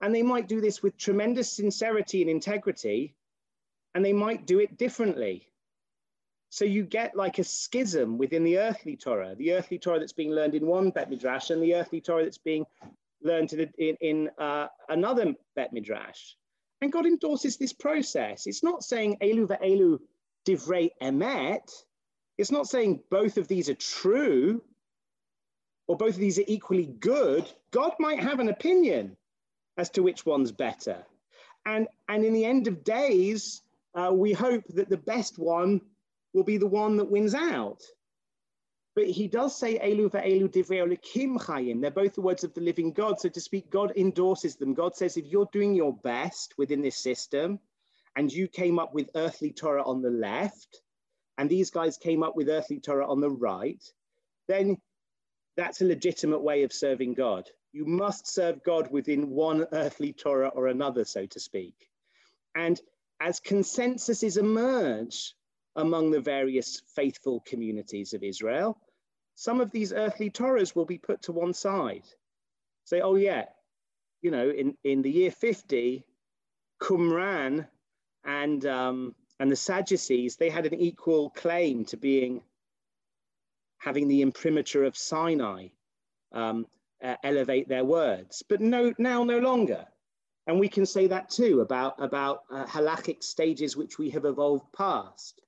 And 0.00 0.14
they 0.14 0.22
might 0.22 0.48
do 0.48 0.60
this 0.60 0.82
with 0.82 0.96
tremendous 0.96 1.50
sincerity 1.50 2.20
and 2.20 2.30
integrity, 2.30 3.14
and 3.94 4.04
they 4.04 4.12
might 4.12 4.46
do 4.46 4.60
it 4.60 4.78
differently. 4.78 5.48
So 6.50 6.64
you 6.64 6.84
get 6.84 7.16
like 7.16 7.38
a 7.38 7.44
schism 7.44 8.18
within 8.18 8.44
the 8.44 8.58
earthly 8.58 8.96
Torah, 8.96 9.34
the 9.34 9.54
earthly 9.54 9.78
Torah 9.78 10.00
that's 10.00 10.12
being 10.12 10.32
learned 10.32 10.54
in 10.54 10.66
one 10.66 10.90
Bet 10.90 11.08
Midrash 11.08 11.50
and 11.50 11.62
the 11.62 11.74
earthly 11.74 12.00
Torah 12.00 12.24
that's 12.24 12.38
being 12.38 12.66
learned 13.22 13.52
in, 13.52 13.72
in, 13.78 13.96
in 14.00 14.30
uh, 14.38 14.68
another 14.88 15.34
Bet 15.56 15.72
Midrash. 15.72 16.34
And 16.82 16.92
God 16.92 17.06
endorses 17.06 17.56
this 17.56 17.72
process. 17.72 18.46
It's 18.46 18.62
not 18.62 18.82
saying 18.82 19.18
Elu 19.22 19.46
ve'elu 19.46 19.98
divrei 20.46 20.90
emet. 21.00 21.70
It's 22.36 22.50
not 22.50 22.68
saying 22.68 23.00
both 23.08 23.38
of 23.38 23.48
these 23.48 23.70
are 23.70 23.74
true 23.74 24.62
or 25.86 25.96
both 25.96 26.14
of 26.14 26.20
these 26.20 26.38
are 26.38 26.44
equally 26.46 26.86
good. 26.86 27.50
God 27.70 27.92
might 27.98 28.20
have 28.20 28.40
an 28.40 28.48
opinion 28.48 29.16
as 29.76 29.90
to 29.90 30.02
which 30.02 30.26
one's 30.26 30.52
better. 30.52 31.04
And, 31.64 31.88
and 32.08 32.24
in 32.24 32.32
the 32.32 32.44
end 32.44 32.66
of 32.66 32.84
days, 32.84 33.62
uh, 33.94 34.12
we 34.12 34.32
hope 34.32 34.64
that 34.68 34.88
the 34.88 34.96
best 34.96 35.38
one 35.38 35.80
will 36.32 36.44
be 36.44 36.56
the 36.56 36.66
one 36.66 36.96
that 36.96 37.10
wins 37.10 37.34
out. 37.34 37.82
But 38.94 39.06
he 39.06 39.26
does 39.26 39.58
say 39.58 39.78
Elu 39.78 40.10
ve'elu 40.10 40.48
divrei 40.50 40.98
chayim. 41.38 41.80
They're 41.80 41.90
both 41.90 42.14
the 42.14 42.20
words 42.20 42.44
of 42.44 42.52
the 42.52 42.60
living 42.60 42.92
God. 42.92 43.20
So 43.20 43.28
to 43.30 43.40
speak, 43.40 43.70
God 43.70 43.92
endorses 43.96 44.56
them. 44.56 44.74
God 44.74 44.94
says, 44.94 45.16
if 45.16 45.26
you're 45.26 45.48
doing 45.50 45.74
your 45.74 45.94
best 45.94 46.54
within 46.58 46.82
this 46.82 46.96
system, 46.96 47.58
and 48.14 48.30
you 48.30 48.48
came 48.48 48.78
up 48.78 48.92
with 48.92 49.08
earthly 49.14 49.50
Torah 49.50 49.84
on 49.84 50.02
the 50.02 50.10
left, 50.10 50.82
and 51.38 51.48
these 51.48 51.70
guys 51.70 51.96
came 51.96 52.22
up 52.22 52.36
with 52.36 52.50
earthly 52.50 52.80
Torah 52.80 53.08
on 53.08 53.20
the 53.20 53.30
right, 53.30 53.82
then 54.48 54.76
that's 55.56 55.80
a 55.80 55.86
legitimate 55.86 56.42
way 56.42 56.62
of 56.62 56.72
serving 56.72 57.14
God. 57.14 57.48
You 57.72 57.86
must 57.86 58.26
serve 58.26 58.62
God 58.62 58.90
within 58.90 59.30
one 59.30 59.66
earthly 59.72 60.12
Torah 60.12 60.48
or 60.48 60.66
another, 60.66 61.06
so 61.06 61.24
to 61.24 61.40
speak. 61.40 61.74
And 62.54 62.78
as 63.22 63.38
consensuses 63.38 64.36
emerge 64.36 65.34
among 65.76 66.10
the 66.10 66.20
various 66.20 66.82
faithful 66.94 67.40
communities 67.46 68.14
of 68.14 68.24
Israel, 68.24 68.76
some 69.36 69.60
of 69.60 69.70
these 69.70 69.92
earthly 69.92 70.28
Torahs 70.28 70.74
will 70.74 70.84
be 70.84 70.98
put 70.98 71.22
to 71.22 71.32
one 71.32 71.54
side. 71.54 72.02
Say, 72.84 73.00
oh, 73.00 73.14
yeah, 73.14 73.46
you 74.22 74.32
know, 74.32 74.50
in, 74.50 74.76
in 74.82 75.02
the 75.02 75.10
year 75.10 75.30
50, 75.30 76.04
Qumran 76.80 77.66
and, 78.24 78.66
um, 78.66 79.14
and 79.38 79.50
the 79.50 79.56
Sadducees, 79.56 80.36
they 80.36 80.50
had 80.50 80.66
an 80.66 80.74
equal 80.74 81.30
claim 81.30 81.84
to 81.86 81.96
being 81.96 82.42
having 83.78 84.08
the 84.08 84.22
imprimatur 84.22 84.84
of 84.84 84.96
Sinai 84.96 85.68
um, 86.32 86.66
uh, 87.02 87.16
elevate 87.22 87.68
their 87.68 87.84
words, 87.84 88.42
but 88.48 88.60
no, 88.60 88.92
now 88.98 89.22
no 89.22 89.38
longer. 89.38 89.86
And 90.46 90.58
we 90.58 90.68
can 90.68 90.86
say 90.86 91.06
that 91.06 91.30
too 91.30 91.60
about, 91.60 92.02
about 92.02 92.42
uh, 92.50 92.66
halachic 92.66 93.22
stages 93.22 93.76
which 93.76 93.98
we 93.98 94.10
have 94.10 94.24
evolved 94.24 94.72
past. 94.72 95.40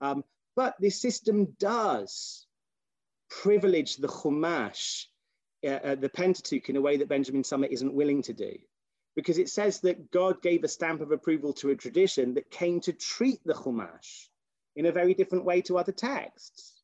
Um, 0.00 0.24
but 0.56 0.74
this 0.80 1.00
system 1.00 1.54
does 1.58 2.46
privilege 3.30 3.96
the 3.96 4.08
Chumash, 4.08 5.06
uh, 5.64 5.68
uh, 5.68 5.94
the 5.94 6.08
Pentateuch, 6.08 6.68
in 6.68 6.76
a 6.76 6.80
way 6.80 6.96
that 6.96 7.08
Benjamin 7.08 7.44
Sommer 7.44 7.66
isn't 7.66 7.94
willing 7.94 8.22
to 8.22 8.32
do. 8.32 8.52
Because 9.14 9.38
it 9.38 9.48
says 9.48 9.80
that 9.80 10.10
God 10.10 10.42
gave 10.42 10.64
a 10.64 10.68
stamp 10.68 11.02
of 11.02 11.12
approval 11.12 11.52
to 11.54 11.70
a 11.70 11.76
tradition 11.76 12.34
that 12.34 12.50
came 12.50 12.80
to 12.80 12.92
treat 12.92 13.40
the 13.44 13.54
Chumash 13.54 14.28
in 14.74 14.86
a 14.86 14.92
very 14.92 15.14
different 15.14 15.44
way 15.44 15.60
to 15.62 15.78
other 15.78 15.92
texts, 15.92 16.82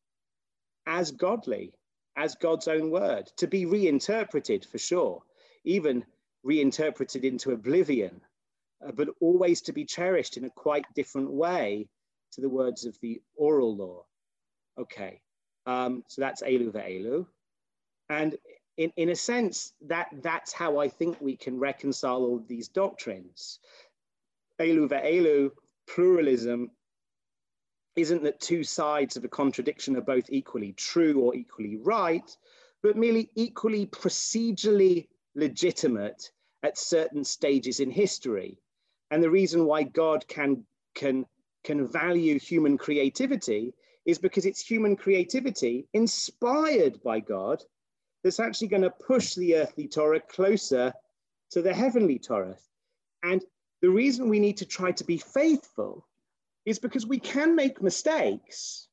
as 0.85 1.11
godly, 1.11 1.73
as 2.15 2.35
God's 2.35 2.67
own 2.67 2.91
word, 2.91 3.27
to 3.37 3.47
be 3.47 3.65
reinterpreted 3.65 4.65
for 4.65 4.77
sure, 4.77 5.23
even 5.63 6.05
reinterpreted 6.43 7.25
into 7.25 7.51
oblivion, 7.51 8.21
uh, 8.85 8.91
but 8.91 9.09
always 9.19 9.61
to 9.61 9.73
be 9.73 9.85
cherished 9.85 10.37
in 10.37 10.45
a 10.45 10.49
quite 10.49 10.85
different 10.95 11.31
way 11.31 11.87
to 12.31 12.41
the 12.41 12.49
words 12.49 12.85
of 12.85 12.97
the 13.01 13.21
oral 13.35 13.75
law. 13.75 14.05
Okay, 14.77 15.21
um, 15.65 16.03
so 16.07 16.21
that's 16.21 16.41
Elu 16.41 16.71
Elu. 16.71 17.25
And 18.09 18.37
in, 18.77 18.91
in 18.95 19.09
a 19.09 19.15
sense, 19.15 19.73
that, 19.87 20.07
that's 20.21 20.53
how 20.53 20.79
I 20.79 20.87
think 20.87 21.17
we 21.19 21.35
can 21.35 21.59
reconcile 21.59 22.23
all 22.23 22.43
these 22.47 22.69
doctrines. 22.69 23.59
Elu 24.59 24.87
Elu, 24.89 25.51
pluralism, 25.87 26.71
isn't 27.95 28.23
that 28.23 28.39
two 28.39 28.63
sides 28.63 29.17
of 29.17 29.25
a 29.25 29.27
contradiction 29.27 29.97
are 29.97 30.01
both 30.01 30.29
equally 30.29 30.73
true 30.73 31.19
or 31.19 31.35
equally 31.35 31.75
right, 31.75 32.35
but 32.81 32.95
merely 32.95 33.29
equally 33.35 33.85
procedurally 33.85 35.07
legitimate 35.39 36.31
at 36.63 36.77
certain 36.77 37.23
stages 37.23 37.79
in 37.79 37.89
history. 37.89 38.59
And 39.11 39.23
the 39.23 39.29
reason 39.29 39.65
why 39.65 39.83
God 39.83 40.27
can, 40.27 40.65
can 40.93 41.25
can 41.63 41.87
value 41.87 42.39
human 42.39 42.77
creativity 42.77 43.73
is 44.05 44.17
because 44.17 44.45
it's 44.45 44.61
human 44.61 44.95
creativity 44.95 45.87
inspired 45.93 47.01
by 47.03 47.19
God 47.19 47.63
that's 48.23 48.39
actually 48.39 48.67
going 48.67 48.83
to 48.83 48.89
push 48.89 49.35
the 49.35 49.55
earthly 49.55 49.87
Torah 49.87 50.19
closer 50.19 50.93
to 51.51 51.61
the 51.61 51.73
heavenly 51.73 52.19
Torah. 52.19 52.57
And 53.23 53.43
the 53.81 53.89
reason 53.89 54.29
we 54.29 54.39
need 54.39 54.57
to 54.57 54.65
try 54.65 54.91
to 54.93 55.03
be 55.03 55.17
faithful 55.17 56.05
is 56.65 56.79
because 56.79 57.05
we 57.05 57.19
can 57.19 57.55
make 57.55 57.81
mistakes. 57.81 58.87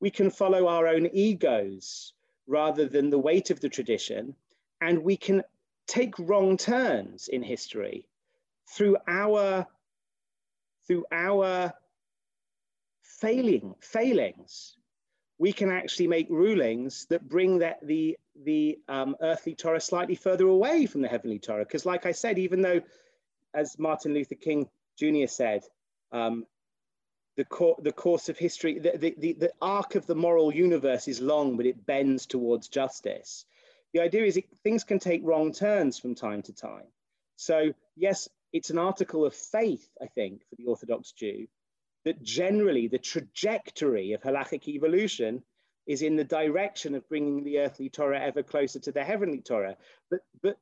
We 0.00 0.10
can 0.10 0.30
follow 0.30 0.68
our 0.68 0.86
own 0.88 1.08
egos 1.12 2.12
rather 2.46 2.86
than 2.86 3.10
the 3.10 3.18
weight 3.18 3.50
of 3.50 3.60
the 3.60 3.68
tradition. 3.68 4.34
And 4.80 5.02
we 5.04 5.16
can 5.16 5.42
take 5.90 6.14
wrong 6.18 6.56
turns 6.56 7.28
in 7.28 7.42
history 7.42 8.06
through 8.68 8.96
our, 9.08 9.66
through 10.86 11.04
our 11.10 11.72
failing, 13.02 13.74
failings, 13.80 14.76
we 15.38 15.52
can 15.52 15.70
actually 15.70 16.06
make 16.06 16.28
rulings 16.30 17.06
that 17.06 17.28
bring 17.28 17.58
that 17.58 17.78
the 17.82 18.16
the 18.44 18.78
um, 18.88 19.16
earthly 19.20 19.54
Torah 19.54 19.80
slightly 19.80 20.14
further 20.14 20.46
away 20.46 20.86
from 20.86 21.02
the 21.02 21.08
heavenly 21.08 21.38
Torah. 21.38 21.64
Because, 21.64 21.84
like 21.84 22.06
I 22.06 22.12
said, 22.12 22.38
even 22.38 22.62
though, 22.62 22.80
as 23.52 23.78
Martin 23.78 24.14
Luther 24.14 24.34
King 24.34 24.68
Jr. 24.98 25.26
said, 25.26 25.62
um, 26.12 26.46
the, 27.36 27.44
cor- 27.44 27.76
the 27.82 27.92
course 27.92 28.28
of 28.28 28.38
history, 28.38 28.78
the, 28.78 28.96
the, 28.96 29.14
the, 29.18 29.32
the 29.34 29.52
arc 29.60 29.94
of 29.94 30.06
the 30.06 30.14
moral 30.14 30.54
universe 30.54 31.08
is 31.08 31.20
long, 31.20 31.56
but 31.56 31.66
it 31.66 31.86
bends 31.86 32.26
towards 32.26 32.68
justice. 32.68 33.44
The 33.92 34.00
idea 34.00 34.24
is 34.24 34.36
it, 34.36 34.44
things 34.62 34.84
can 34.84 34.98
take 34.98 35.22
wrong 35.24 35.52
turns 35.52 35.98
from 35.98 36.14
time 36.14 36.42
to 36.42 36.52
time. 36.52 36.86
So, 37.36 37.72
yes, 37.96 38.28
it's 38.52 38.70
an 38.70 38.78
article 38.78 39.24
of 39.24 39.34
faith, 39.34 39.88
I 40.00 40.06
think, 40.06 40.42
for 40.48 40.56
the 40.56 40.66
Orthodox 40.66 41.12
Jew, 41.12 41.46
that 42.04 42.22
generally 42.22 42.88
the 42.88 42.98
trajectory 42.98 44.12
of 44.12 44.22
halachic 44.22 44.68
evolution 44.68 45.42
is 45.86 46.02
in 46.02 46.16
the 46.16 46.24
direction 46.24 46.94
of 46.94 47.08
bringing 47.08 47.42
the 47.42 47.58
earthly 47.58 47.88
Torah 47.88 48.20
ever 48.20 48.42
closer 48.42 48.78
to 48.80 48.92
the 48.92 49.02
heavenly 49.02 49.40
Torah. 49.40 49.76
But, 50.10 50.20
but, 50.42 50.56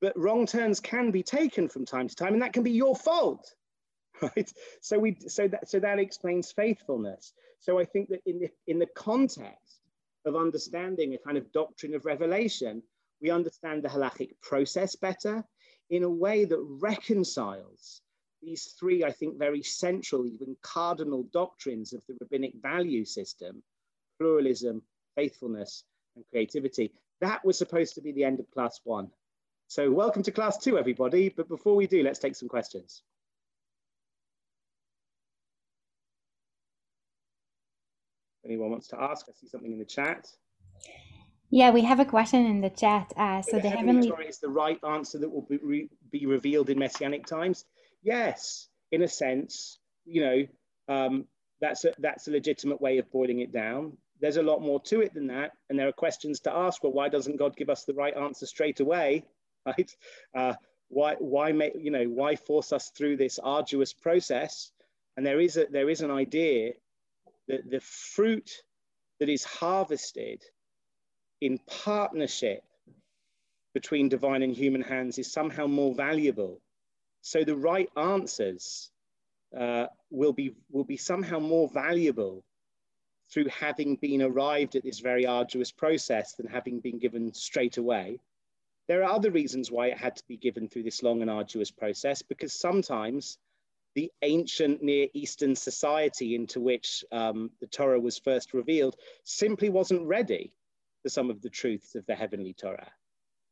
but 0.00 0.18
wrong 0.18 0.46
turns 0.46 0.80
can 0.80 1.10
be 1.10 1.22
taken 1.22 1.68
from 1.68 1.84
time 1.84 2.08
to 2.08 2.14
time, 2.14 2.32
and 2.32 2.42
that 2.42 2.52
can 2.52 2.62
be 2.62 2.72
your 2.72 2.96
fault, 2.96 3.54
right? 4.22 4.52
So, 4.80 4.98
we, 4.98 5.18
so, 5.28 5.48
that, 5.48 5.68
so 5.68 5.78
that 5.80 5.98
explains 5.98 6.52
faithfulness. 6.52 7.32
So 7.60 7.78
I 7.78 7.84
think 7.84 8.08
that 8.08 8.22
in 8.26 8.40
the, 8.40 8.50
in 8.66 8.78
the 8.78 8.86
context 8.86 9.81
of 10.24 10.36
understanding 10.36 11.14
a 11.14 11.18
kind 11.18 11.36
of 11.36 11.50
doctrine 11.52 11.94
of 11.94 12.04
revelation, 12.04 12.82
we 13.20 13.30
understand 13.30 13.82
the 13.82 13.88
halachic 13.88 14.30
process 14.40 14.96
better 14.96 15.44
in 15.90 16.02
a 16.02 16.10
way 16.10 16.44
that 16.44 16.60
reconciles 16.80 18.00
these 18.42 18.74
three, 18.78 19.04
I 19.04 19.12
think, 19.12 19.38
very 19.38 19.62
central, 19.62 20.26
even 20.26 20.56
cardinal 20.62 21.24
doctrines 21.32 21.92
of 21.92 22.02
the 22.08 22.16
rabbinic 22.20 22.54
value 22.60 23.04
system 23.04 23.62
pluralism, 24.18 24.82
faithfulness, 25.16 25.84
and 26.14 26.24
creativity. 26.30 26.92
That 27.20 27.44
was 27.44 27.58
supposed 27.58 27.94
to 27.94 28.00
be 28.00 28.12
the 28.12 28.24
end 28.24 28.40
of 28.40 28.50
class 28.50 28.80
one. 28.84 29.10
So, 29.68 29.90
welcome 29.90 30.22
to 30.24 30.30
class 30.30 30.58
two, 30.58 30.78
everybody. 30.78 31.28
But 31.28 31.48
before 31.48 31.74
we 31.74 31.86
do, 31.86 32.02
let's 32.02 32.18
take 32.18 32.36
some 32.36 32.48
questions. 32.48 33.02
Anyone 38.44 38.70
wants 38.70 38.88
to 38.88 39.00
ask? 39.00 39.26
I 39.28 39.32
see 39.32 39.48
something 39.48 39.72
in 39.72 39.78
the 39.78 39.84
chat. 39.84 40.26
Yeah, 41.50 41.70
we 41.70 41.82
have 41.82 42.00
a 42.00 42.04
question 42.04 42.46
in 42.46 42.60
the 42.60 42.70
chat. 42.70 43.12
Uh, 43.16 43.42
so, 43.42 43.56
the, 43.56 43.62
the 43.62 43.70
heavenly, 43.70 44.08
heavenly 44.08 44.26
is 44.26 44.38
the 44.38 44.48
right 44.48 44.78
answer 44.88 45.18
that 45.18 45.28
will 45.28 45.46
be, 45.48 45.58
re 45.62 45.88
be 46.10 46.26
revealed 46.26 46.70
in 46.70 46.78
messianic 46.78 47.26
times 47.26 47.66
yes, 48.02 48.68
in 48.90 49.02
a 49.02 49.08
sense, 49.08 49.78
you 50.04 50.20
know, 50.20 50.46
um, 50.88 51.24
that's 51.60 51.84
a, 51.84 51.92
that's 51.98 52.28
a 52.28 52.32
legitimate 52.32 52.80
way 52.80 52.98
of 52.98 53.10
boiling 53.10 53.40
it 53.40 53.52
down. 53.52 53.96
There's 54.20 54.36
a 54.36 54.42
lot 54.42 54.60
more 54.60 54.80
to 54.82 55.00
it 55.00 55.14
than 55.14 55.28
that, 55.28 55.52
and 55.68 55.78
there 55.78 55.88
are 55.88 55.92
questions 55.92 56.40
to 56.40 56.52
ask. 56.52 56.82
Well, 56.82 56.92
why 56.92 57.08
doesn't 57.08 57.38
God 57.38 57.56
give 57.56 57.70
us 57.70 57.84
the 57.84 57.94
right 57.94 58.16
answer 58.16 58.46
straight 58.46 58.80
away? 58.80 59.24
Right? 59.64 59.94
Uh, 60.36 60.54
why 60.88 61.14
why 61.20 61.52
make 61.52 61.74
you 61.78 61.92
know 61.92 62.02
why 62.06 62.34
force 62.34 62.72
us 62.72 62.90
through 62.90 63.16
this 63.16 63.38
arduous 63.38 63.92
process? 63.92 64.72
And 65.16 65.24
there 65.24 65.38
is 65.38 65.56
a 65.56 65.66
there 65.70 65.88
is 65.88 66.00
an 66.00 66.10
idea 66.10 66.72
that 67.48 67.70
the 67.70 67.80
fruit 67.80 68.50
that 69.20 69.28
is 69.28 69.44
harvested 69.44 70.42
in 71.40 71.58
partnership 71.84 72.62
between 73.74 74.08
divine 74.08 74.42
and 74.42 74.54
human 74.54 74.82
hands 74.82 75.18
is 75.18 75.32
somehow 75.32 75.66
more 75.66 75.94
valuable 75.94 76.60
so 77.22 77.44
the 77.44 77.56
right 77.56 77.88
answers 77.96 78.90
uh, 79.56 79.86
will, 80.10 80.32
be, 80.32 80.54
will 80.70 80.84
be 80.84 80.96
somehow 80.96 81.38
more 81.38 81.68
valuable 81.68 82.44
through 83.30 83.46
having 83.46 83.96
been 83.96 84.22
arrived 84.22 84.74
at 84.74 84.82
this 84.82 84.98
very 84.98 85.24
arduous 85.24 85.70
process 85.70 86.34
than 86.34 86.46
having 86.46 86.80
been 86.80 86.98
given 86.98 87.32
straight 87.32 87.78
away. 87.78 88.18
There 88.88 89.04
are 89.04 89.12
other 89.12 89.30
reasons 89.30 89.70
why 89.70 89.86
it 89.86 89.96
had 89.96 90.16
to 90.16 90.26
be 90.26 90.36
given 90.36 90.68
through 90.68 90.82
this 90.82 91.02
long 91.02 91.22
and 91.22 91.30
arduous 91.30 91.70
process, 91.70 92.22
because 92.22 92.52
sometimes 92.52 93.38
the 93.94 94.10
ancient 94.22 94.82
Near 94.82 95.08
Eastern 95.12 95.54
society 95.54 96.34
into 96.34 96.60
which 96.60 97.04
um, 97.12 97.50
the 97.60 97.66
Torah 97.66 98.00
was 98.00 98.18
first 98.18 98.54
revealed 98.54 98.96
simply 99.24 99.68
wasn't 99.68 100.06
ready 100.06 100.52
for 101.02 101.08
some 101.08 101.30
of 101.30 101.42
the 101.42 101.50
truths 101.50 101.94
of 101.94 102.06
the 102.06 102.14
heavenly 102.14 102.54
Torah, 102.54 102.90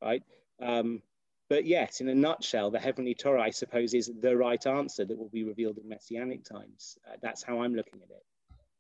right? 0.03 0.23
Um, 0.63 1.03
but 1.49 1.67
yes, 1.67 2.01
in 2.01 2.09
a 2.09 2.15
nutshell, 2.15 2.71
the 2.71 2.79
heavenly 2.79 3.15
Torah, 3.15 3.43
I 3.43 3.51
suppose, 3.51 3.93
is 3.93 4.11
the 4.21 4.37
right 4.37 4.65
answer 4.67 5.05
that 5.05 5.19
will 5.19 5.29
be 5.31 5.45
revealed 5.45 5.79
in 5.79 5.89
messianic 5.89 6.45
times. 6.45 6.97
Uh, 7.07 7.17
that's 7.21 7.43
how 7.43 7.63
I'm 7.63 7.75
looking 7.75 8.01
at 8.03 8.11
it. 8.11 8.25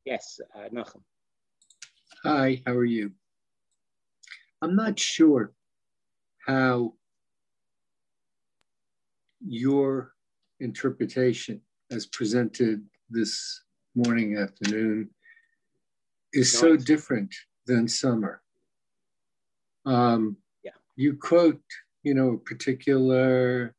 Yes, 0.04 0.40
uh, 0.54 0.68
Nachum. 0.68 1.02
Hi, 2.22 2.62
how 2.64 2.72
are 2.72 2.84
you? 2.84 3.12
I'm 4.62 4.76
not 4.76 4.98
sure 4.98 5.52
how 6.46 6.94
your 9.44 10.12
interpretation 10.60 11.60
as 11.90 12.06
presented 12.06 12.84
this 13.10 13.62
morning, 13.94 14.36
afternoon, 14.36 15.10
is 16.32 16.56
so 16.56 16.76
different 16.76 17.34
than 17.66 17.88
Sommer. 17.88 18.40
Um, 19.86 20.36
yeah. 20.62 20.72
You 20.96 21.16
quote, 21.16 21.60
you 22.02 22.14
know, 22.14 22.34
a 22.34 22.38
particular, 22.38 23.74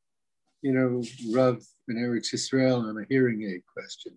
you 0.62 0.74
know, 0.74 1.04
Rav 1.34 1.64
and 1.88 1.98
Eretz 1.98 2.34
Israel 2.34 2.78
on 2.88 2.98
a 2.98 3.06
hearing 3.10 3.44
aid 3.44 3.64
question. 3.72 4.14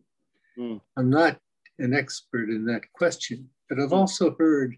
Mm. 0.59 0.81
I'm 0.97 1.11
not 1.11 1.39
an 1.79 1.95
expert 1.95 2.51
in 2.51 2.65
that 2.67 2.93
question, 2.93 3.49
but 3.69 3.79
I've 3.79 3.91
mm. 3.91 3.99
also 3.99 4.35
heard, 4.39 4.77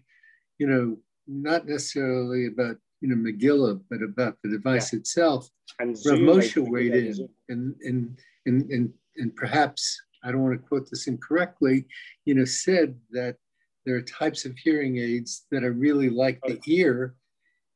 you 0.59 0.67
know, 0.67 0.97
not 1.27 1.67
necessarily 1.67 2.47
about 2.47 2.77
you 3.01 3.09
know 3.09 3.15
Megillah, 3.15 3.81
but 3.89 4.01
about 4.01 4.37
the 4.43 4.49
device 4.49 4.93
yeah. 4.93 4.99
itself. 4.99 5.49
And 5.79 5.97
Rav 6.05 6.19
Moshe 6.19 6.67
weighed 6.67 6.93
in, 6.93 7.29
and 7.49 7.75
and 7.81 8.19
and 8.45 8.71
and 8.71 8.93
and 9.17 9.35
perhaps 9.35 9.99
I 10.23 10.31
don't 10.31 10.43
want 10.43 10.59
to 10.59 10.67
quote 10.67 10.89
this 10.89 11.07
incorrectly, 11.07 11.85
you 12.25 12.33
know, 12.35 12.45
said 12.45 12.97
that 13.11 13.37
there 13.85 13.95
are 13.95 14.01
types 14.01 14.45
of 14.45 14.57
hearing 14.57 14.97
aids 14.97 15.45
that 15.51 15.63
are 15.63 15.71
really 15.71 16.09
like 16.09 16.41
the 16.41 16.59
ear, 16.67 17.15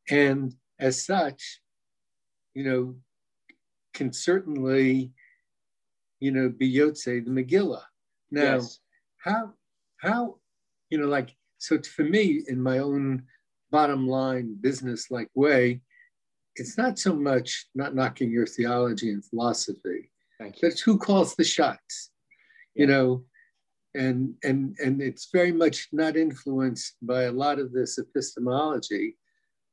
and 0.09 0.53
as 0.79 1.05
such, 1.05 1.61
you 2.53 2.63
know, 2.63 2.95
can 3.93 4.11
certainly, 4.11 5.11
you 6.19 6.31
know, 6.31 6.49
be 6.49 6.73
Yotze 6.73 7.05
the 7.05 7.31
Megillah. 7.31 7.83
Now, 8.31 8.55
yes. 8.55 8.79
how 9.17 9.53
how 9.97 10.37
you 10.89 10.97
know, 10.97 11.07
like 11.07 11.35
so 11.59 11.79
for 11.79 12.03
me 12.03 12.43
in 12.47 12.61
my 12.61 12.79
own 12.79 13.23
bottom 13.71 14.07
line 14.07 14.57
business 14.61 15.09
like 15.09 15.29
way, 15.35 15.81
it's 16.55 16.77
not 16.77 16.99
so 16.99 17.15
much 17.15 17.67
not 17.75 17.95
knocking 17.95 18.31
your 18.31 18.45
theology 18.45 19.09
and 19.09 19.25
philosophy, 19.25 20.11
Thank 20.39 20.55
you. 20.55 20.59
but 20.61 20.71
it's 20.73 20.81
who 20.81 20.97
calls 20.97 21.35
the 21.35 21.43
shots, 21.43 22.11
yeah. 22.75 22.81
you 22.81 22.87
know, 22.87 23.23
and 23.95 24.35
and 24.43 24.75
and 24.83 25.01
it's 25.01 25.29
very 25.31 25.51
much 25.51 25.87
not 25.91 26.15
influenced 26.17 26.95
by 27.01 27.23
a 27.23 27.31
lot 27.31 27.59
of 27.59 27.71
this 27.71 27.97
epistemology, 27.97 29.17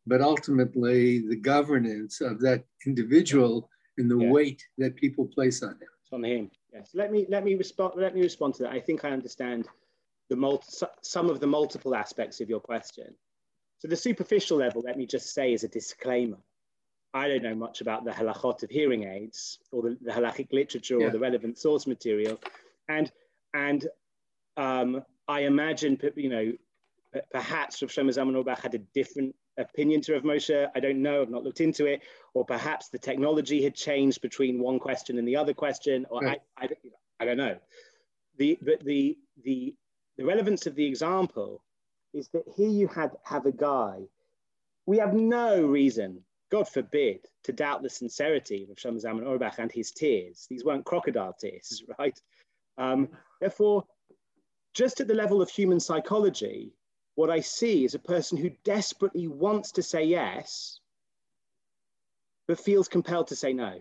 but 0.07 0.21
ultimately 0.21 1.27
the 1.27 1.37
governance 1.37 2.21
of 2.21 2.41
that 2.41 2.65
individual 2.87 3.69
and 3.99 4.11
the 4.11 4.19
yeah. 4.19 4.31
weight 4.31 4.63
that 4.79 4.97
people 4.97 5.27
place 5.27 5.63
on 5.63 5.71
him. 5.71 5.89
It's 6.03 6.13
on 6.13 6.25
him. 6.25 6.51
Yes. 6.73 6.91
Let 6.95 7.11
me 7.11 7.27
let 7.29 7.45
me 7.45 7.55
respond. 7.55 7.95
Let 7.97 8.15
me 8.15 8.23
respond 8.23 8.55
to 8.55 8.63
that. 8.65 8.73
I 8.73 8.81
think 8.81 9.05
I 9.05 9.11
understand 9.11 9.69
the 10.31 10.37
multi, 10.37 10.87
some 11.03 11.31
of 11.31 11.41
the 11.41 11.47
multiple 11.47 11.95
aspects 11.95 12.41
of 12.41 12.49
your 12.49 12.61
question. 12.61 13.15
So 13.79 13.89
the 13.89 13.97
superficial 13.97 14.59
level, 14.59 14.83
let 14.85 14.97
me 14.97 15.07
just 15.07 15.33
say 15.33 15.55
as 15.55 15.65
a 15.65 15.69
disclaimer, 15.69 16.39
I 17.15 17.29
don't 17.29 17.43
know 17.43 17.55
much 17.55 17.81
about 17.81 18.05
the 18.05 18.11
halachot 18.11 18.63
of 18.63 18.71
hearing 18.71 19.05
aids 19.05 19.59
or 19.73 19.83
the, 19.83 19.99
the 20.01 20.13
halachic 20.13 20.53
literature 20.53 20.99
yeah. 20.99 21.07
or 21.07 21.11
the 21.11 21.19
relevant 21.19 21.59
source 21.59 21.87
material. 21.87 22.41
And, 22.89 23.11
and 23.55 23.87
um, 24.57 25.05
I 25.27 25.41
imagine, 25.43 25.99
you 26.17 26.29
know, 26.29 26.53
perhaps 27.33 27.81
Rav 27.81 27.91
Shlomo 27.91 28.11
Zalman 28.11 28.37
Auerbach 28.37 28.61
had 28.61 28.75
a 28.75 28.79
different 28.79 29.35
opinion 29.57 30.01
to 30.03 30.15
Rav 30.15 30.23
Moshe. 30.23 30.69
I 30.75 30.81
don't 30.81 31.01
know, 31.01 31.23
I've 31.23 31.31
not 31.31 31.45
looked 31.45 31.61
into 31.61 31.87
it. 31.87 32.03
Or 32.35 32.45
perhaps 32.45 32.89
the 32.89 32.99
technology 32.99 33.63
had 33.63 33.75
changed 33.75 34.21
between 34.21 34.61
one 34.61 34.79
question 34.79 35.19
and 35.19 35.27
the 35.27 35.37
other 35.37 35.55
question, 35.55 36.05
or 36.11 36.21
right. 36.21 36.41
I, 36.57 36.65
I, 36.65 36.69
I 37.21 37.25
don't 37.25 37.39
know. 37.39 37.57
The, 38.37 38.59
but 38.61 38.85
the, 38.85 39.17
the, 39.45 39.75
the 40.17 40.25
relevance 40.25 40.67
of 40.67 40.75
the 40.75 40.85
example 40.85 41.63
is 42.13 42.29
that 42.29 42.45
here 42.57 42.69
you 42.69 42.89
had 42.89 43.13
have 43.25 43.47
a 43.47 43.53
guy. 43.53 44.01
We 44.87 44.99
have 44.99 45.15
no 45.15 45.63
reason, 45.63 46.25
God 46.51 46.69
forbid, 46.69 47.21
to 47.45 47.53
doubt 47.53 47.83
the 47.83 47.91
sincerity 47.91 48.67
of 48.71 48.77
Shlomo 48.77 49.03
Zalman 49.03 49.27
Auerbach 49.27 49.59
and 49.59 49.71
his 49.71 49.93
tears. 49.93 50.47
These 50.49 50.65
weren't 50.65 50.87
crocodile 50.87 51.35
tears, 51.39 51.83
right? 51.99 52.19
Um, 52.79 53.09
therefore, 53.41 53.85
just 54.73 55.01
at 55.01 55.09
the 55.09 55.15
level 55.15 55.43
of 55.43 55.51
human 55.51 55.81
psychology, 55.81 56.73
what 57.17 57.31
I 57.31 57.41
see 57.41 57.85
is 57.85 57.95
a 57.95 57.99
person 57.99 58.39
who 58.39 58.51
desperately 58.65 59.27
wants 59.27 59.73
to 59.73 59.83
say 59.83 60.05
yes, 60.05 60.81
but 62.47 62.61
feels 62.61 62.89
compelled 62.89 63.27
to 63.29 63.37
say 63.37 63.53
no. 63.53 63.81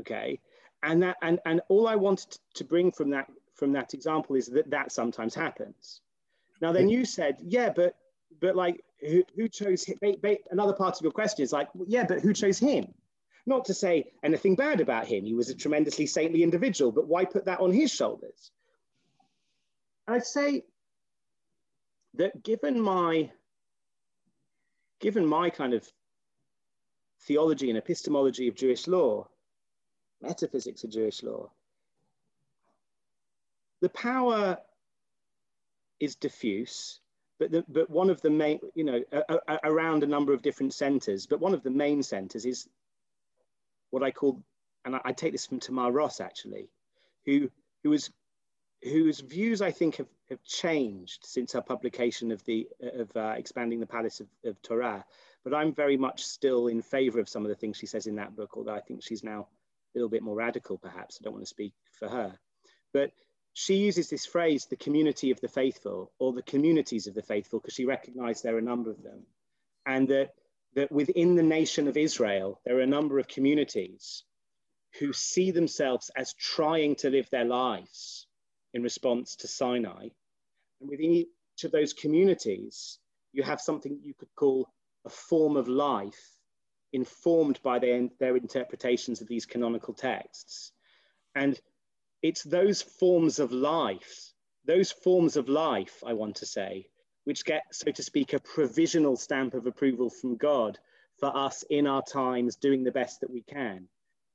Okay, 0.00 0.40
and 0.82 1.02
that 1.02 1.16
and 1.22 1.38
and 1.46 1.60
all 1.68 1.86
I 1.86 1.96
wanted 1.96 2.38
to 2.54 2.64
bring 2.64 2.90
from 2.90 3.10
that 3.10 3.30
from 3.54 3.72
that 3.72 3.94
example 3.94 4.36
is 4.36 4.46
that 4.48 4.70
that 4.70 4.90
sometimes 4.90 5.34
happens. 5.34 6.00
Now, 6.62 6.70
then 6.70 6.88
you 6.88 7.04
said, 7.04 7.38
yeah, 7.42 7.70
but 7.74 7.96
but 8.40 8.54
like 8.54 8.84
who, 9.00 9.24
who 9.34 9.48
chose 9.48 9.84
him? 9.84 9.98
Another 10.50 10.72
part 10.72 10.96
of 10.96 11.02
your 11.02 11.10
question 11.10 11.42
is 11.42 11.52
like, 11.52 11.68
yeah, 11.88 12.04
but 12.04 12.20
who 12.20 12.32
chose 12.32 12.58
him? 12.58 12.94
Not 13.46 13.64
to 13.64 13.74
say 13.74 14.12
anything 14.22 14.54
bad 14.54 14.80
about 14.80 15.06
him. 15.06 15.24
He 15.24 15.34
was 15.34 15.50
a 15.50 15.56
tremendously 15.56 16.06
saintly 16.06 16.44
individual, 16.44 16.92
but 16.92 17.08
why 17.08 17.24
put 17.24 17.46
that 17.46 17.58
on 17.58 17.72
his 17.72 17.90
shoulders? 17.92 18.52
I'd 20.06 20.24
say 20.24 20.62
that 22.14 22.44
given 22.44 22.80
my 22.80 23.32
given 25.00 25.26
my 25.26 25.50
kind 25.50 25.74
of 25.74 25.84
theology 27.22 27.70
and 27.70 27.78
epistemology 27.78 28.46
of 28.46 28.54
Jewish 28.54 28.86
law, 28.86 29.26
metaphysics 30.20 30.84
of 30.84 30.90
Jewish 30.90 31.24
law, 31.24 31.50
the 33.80 33.88
power 33.88 34.58
is 36.02 36.16
diffuse, 36.16 37.00
but, 37.38 37.52
the, 37.52 37.64
but 37.68 37.88
one 37.88 38.10
of 38.10 38.20
the 38.22 38.30
main, 38.30 38.58
you 38.74 38.82
know, 38.82 39.00
a, 39.12 39.38
a, 39.48 39.58
around 39.62 40.02
a 40.02 40.06
number 40.06 40.32
of 40.32 40.42
different 40.42 40.74
centers, 40.74 41.26
but 41.26 41.40
one 41.40 41.54
of 41.54 41.62
the 41.62 41.70
main 41.70 42.02
centers 42.02 42.44
is 42.44 42.68
what 43.90 44.02
I 44.02 44.10
call, 44.10 44.42
and 44.84 44.96
I, 44.96 45.00
I 45.04 45.12
take 45.12 45.30
this 45.30 45.46
from 45.46 45.60
Tamar 45.60 45.92
Ross 45.92 46.20
actually, 46.20 46.70
who, 47.24 47.48
who 47.84 47.90
was, 47.90 48.10
whose 48.82 49.20
views 49.20 49.62
I 49.62 49.70
think 49.70 49.96
have, 49.96 50.08
have 50.28 50.42
changed 50.42 51.20
since 51.24 51.52
her 51.52 51.62
publication 51.62 52.32
of 52.32 52.44
the, 52.46 52.66
of 52.80 53.16
uh, 53.16 53.34
expanding 53.36 53.78
the 53.78 53.86
palace 53.86 54.18
of, 54.18 54.26
of 54.44 54.60
Torah. 54.62 55.04
But 55.44 55.54
I'm 55.54 55.72
very 55.72 55.96
much 55.96 56.24
still 56.24 56.66
in 56.66 56.82
favor 56.82 57.20
of 57.20 57.28
some 57.28 57.44
of 57.44 57.48
the 57.48 57.54
things 57.54 57.76
she 57.76 57.86
says 57.86 58.08
in 58.08 58.16
that 58.16 58.34
book, 58.34 58.56
although 58.56 58.74
I 58.74 58.80
think 58.80 59.04
she's 59.04 59.22
now 59.22 59.46
a 59.94 59.98
little 59.98 60.08
bit 60.08 60.22
more 60.22 60.34
radical, 60.34 60.78
perhaps. 60.78 61.18
I 61.20 61.22
don't 61.22 61.34
want 61.34 61.44
to 61.44 61.48
speak 61.48 61.74
for 61.92 62.08
her. 62.08 62.32
But 62.92 63.12
she 63.54 63.74
uses 63.76 64.08
this 64.08 64.24
phrase, 64.24 64.66
the 64.66 64.76
community 64.76 65.30
of 65.30 65.40
the 65.40 65.48
faithful, 65.48 66.12
or 66.18 66.32
the 66.32 66.42
communities 66.42 67.06
of 67.06 67.14
the 67.14 67.22
faithful, 67.22 67.60
because 67.60 67.74
she 67.74 67.84
recognized 67.84 68.42
there 68.42 68.56
are 68.56 68.58
a 68.58 68.62
number 68.62 68.90
of 68.90 69.02
them. 69.02 69.26
And 69.84 70.08
that, 70.08 70.34
that 70.74 70.90
within 70.90 71.36
the 71.36 71.42
nation 71.42 71.88
of 71.88 71.96
Israel, 71.96 72.60
there 72.64 72.78
are 72.78 72.82
a 72.82 72.86
number 72.86 73.18
of 73.18 73.28
communities 73.28 74.24
who 74.98 75.12
see 75.12 75.50
themselves 75.50 76.10
as 76.16 76.34
trying 76.34 76.94
to 76.96 77.10
live 77.10 77.28
their 77.30 77.44
lives 77.44 78.26
in 78.74 78.82
response 78.82 79.36
to 79.36 79.48
Sinai. 79.48 80.08
And 80.80 80.90
within 80.90 81.10
each 81.10 81.64
of 81.64 81.72
those 81.72 81.92
communities, 81.92 82.98
you 83.32 83.42
have 83.42 83.60
something 83.60 84.00
you 84.02 84.14
could 84.14 84.34
call 84.34 84.68
a 85.04 85.10
form 85.10 85.56
of 85.56 85.68
life 85.68 86.38
informed 86.92 87.60
by 87.62 87.78
their, 87.78 88.08
their 88.18 88.36
interpretations 88.36 89.20
of 89.20 89.28
these 89.28 89.46
canonical 89.46 89.94
texts. 89.94 90.72
And 91.34 91.58
it's 92.22 92.44
those 92.44 92.80
forms 92.80 93.38
of 93.38 93.52
life, 93.52 94.32
those 94.64 94.92
forms 94.92 95.36
of 95.36 95.48
life, 95.48 96.02
I 96.06 96.12
want 96.12 96.36
to 96.36 96.46
say, 96.46 96.86
which 97.24 97.44
get, 97.44 97.62
so 97.72 97.90
to 97.90 98.02
speak, 98.02 98.32
a 98.32 98.40
provisional 98.40 99.16
stamp 99.16 99.54
of 99.54 99.66
approval 99.66 100.08
from 100.08 100.36
God 100.36 100.78
for 101.18 101.36
us 101.36 101.64
in 101.68 101.86
our 101.86 102.02
times 102.02 102.56
doing 102.56 102.84
the 102.84 102.92
best 102.92 103.20
that 103.20 103.30
we 103.30 103.42
can. 103.42 103.88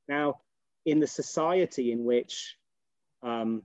Now, 0.08 0.42
in 0.86 1.00
the 1.00 1.08
society 1.08 1.92
in 1.92 2.04
which 2.04 2.56
um, 3.24 3.64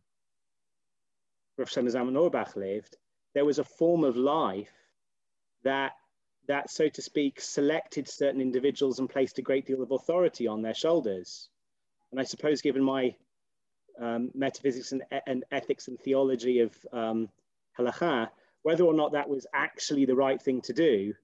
Rav 1.57 1.69
Zalman 1.69 2.17
Auerbach 2.17 2.57
lived, 2.57 2.97
there 3.35 3.45
was 3.45 3.59
a 3.59 3.65
form 3.65 4.05
of 4.05 4.17
life 4.17 4.73
that, 5.63 5.93
that, 6.49 6.71
so 6.71 6.89
to 6.89 7.03
speak, 7.03 7.41
selected 7.41 8.09
certain 8.09 8.41
individuals 8.41 8.99
and 8.99 9.09
placed 9.09 9.39
a 9.39 9.43
great 9.43 9.67
deal 9.67 9.83
of 9.83 9.93
authority 9.93 10.47
on 10.47 10.63
their 10.63 10.75
shoulders. 10.75 11.49
And 12.11 12.21
I 12.21 12.25
suppose, 12.25 12.61
given 12.61 12.83
my 12.83 13.15
um, 14.01 14.31
metaphysics 14.35 14.93
and, 14.93 15.03
and, 15.27 15.45
ethics 15.53 15.89
and 15.89 15.99
theology 16.01 16.61
of 16.61 16.75
um, 16.93 17.29
halacha, 17.79 18.29
whether 18.63 18.85
or 18.85 18.95
not 18.95 19.13
that 19.13 19.29
was 19.29 19.47
actually 19.55 20.05
the 20.05 20.15
right 20.15 20.41
thing 20.41 20.61
to 20.63 20.73
do, 20.73 21.15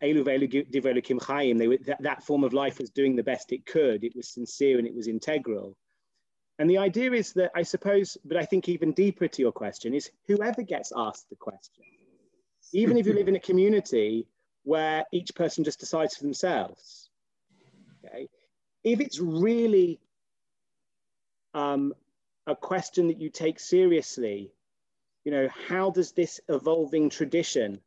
that, 0.00 1.96
that 2.00 2.22
form 2.24 2.44
of 2.44 2.52
life 2.52 2.78
was 2.78 2.90
doing 2.90 3.16
the 3.16 3.22
best 3.22 3.52
it 3.52 3.66
could. 3.66 4.04
It 4.04 4.16
was 4.16 4.28
sincere 4.28 4.78
and 4.78 4.86
it 4.86 4.94
was 4.94 5.08
integral. 5.08 5.76
And 6.58 6.70
the 6.70 6.78
idea 6.78 7.12
is 7.12 7.32
that 7.34 7.50
I 7.54 7.62
suppose, 7.62 8.16
but 8.24 8.36
I 8.36 8.44
think 8.44 8.68
even 8.68 8.92
deeper 8.92 9.28
to 9.28 9.42
your 9.42 9.52
question 9.52 9.94
is 9.94 10.10
whoever 10.26 10.62
gets 10.62 10.92
asked 10.96 11.28
the 11.28 11.36
question, 11.36 11.84
even 12.72 12.96
if 12.96 13.06
you 13.06 13.12
live 13.12 13.28
in 13.28 13.36
a 13.36 13.40
community 13.40 14.26
where 14.64 15.04
each 15.12 15.34
person 15.34 15.64
just 15.64 15.78
decides 15.78 16.16
for 16.16 16.24
themselves, 16.24 17.10
okay, 18.04 18.28
if 18.82 19.00
it's 19.00 19.20
really 19.20 20.00
um, 21.56 21.94
a 22.46 22.54
question 22.54 23.08
that 23.08 23.18
you 23.18 23.30
take 23.30 23.58
seriously, 23.58 24.52
you 25.24 25.32
know, 25.32 25.48
how 25.68 25.90
does 25.90 26.12
this 26.12 26.38
evolving 26.48 27.08
tradition 27.08 27.80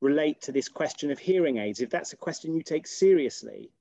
relate 0.00 0.42
to 0.42 0.52
this 0.52 0.68
question 0.68 1.10
of 1.10 1.18
hearing 1.18 1.58
aids? 1.58 1.80
If 1.80 1.90
that's 1.90 2.12
a 2.12 2.16
question 2.16 2.54
you 2.54 2.62
take 2.62 2.86
seriously, 2.86 3.72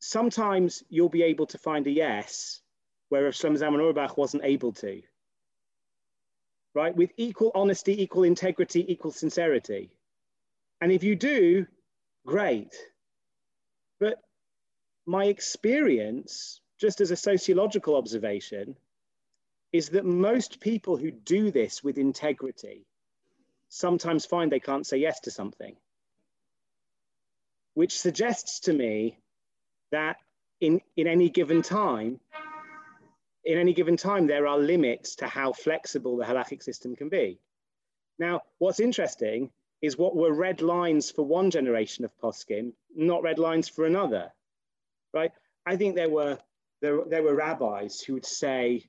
sometimes 0.00 0.82
you'll 0.88 1.08
be 1.08 1.22
able 1.22 1.46
to 1.46 1.58
find 1.58 1.86
a 1.86 1.90
yes, 1.90 2.60
where 3.08 3.30
Shlomo 3.30 3.56
Zalman 3.56 3.80
Auerbach 3.80 4.18
wasn't 4.18 4.44
able 4.44 4.72
to. 4.72 5.00
Right? 6.74 6.94
With 6.94 7.12
equal 7.16 7.52
honesty, 7.54 8.02
equal 8.02 8.24
integrity, 8.24 8.84
equal 8.92 9.12
sincerity. 9.12 9.90
And 10.80 10.90
if 10.90 11.04
you 11.04 11.14
do, 11.14 11.66
great. 12.26 12.74
But 14.00 14.18
my 15.10 15.24
experience, 15.24 16.60
just 16.78 17.00
as 17.00 17.10
a 17.10 17.16
sociological 17.16 17.96
observation, 17.96 18.76
is 19.72 19.88
that 19.88 20.04
most 20.04 20.60
people 20.60 20.96
who 20.96 21.10
do 21.10 21.50
this 21.50 21.82
with 21.82 21.98
integrity 21.98 22.86
sometimes 23.68 24.24
find 24.24 24.52
they 24.52 24.60
can't 24.60 24.86
say 24.86 24.98
yes 24.98 25.18
to 25.18 25.32
something, 25.32 25.74
which 27.74 27.98
suggests 27.98 28.60
to 28.60 28.72
me 28.72 29.18
that 29.90 30.16
in, 30.60 30.80
in 30.96 31.08
any 31.08 31.28
given 31.28 31.62
time, 31.62 32.20
in 33.44 33.58
any 33.58 33.74
given 33.74 33.96
time, 33.96 34.28
there 34.28 34.46
are 34.46 34.58
limits 34.58 35.16
to 35.16 35.26
how 35.26 35.52
flexible 35.52 36.18
the 36.18 36.24
halachic 36.24 36.62
system 36.62 36.94
can 36.94 37.08
be. 37.08 37.40
Now, 38.20 38.42
what's 38.58 38.78
interesting 38.78 39.50
is 39.82 39.98
what 39.98 40.14
were 40.14 40.32
red 40.32 40.62
lines 40.62 41.10
for 41.10 41.24
one 41.24 41.50
generation 41.50 42.04
of 42.04 42.16
poskim, 42.20 42.74
not 42.94 43.24
red 43.24 43.40
lines 43.40 43.68
for 43.68 43.86
another, 43.86 44.30
right? 45.12 45.32
I 45.66 45.76
think 45.76 45.94
there 45.94 46.08
were 46.08 46.38
there, 46.80 47.00
there 47.06 47.22
were 47.22 47.34
rabbis 47.34 48.00
who 48.00 48.14
would 48.14 48.26
say, 48.26 48.84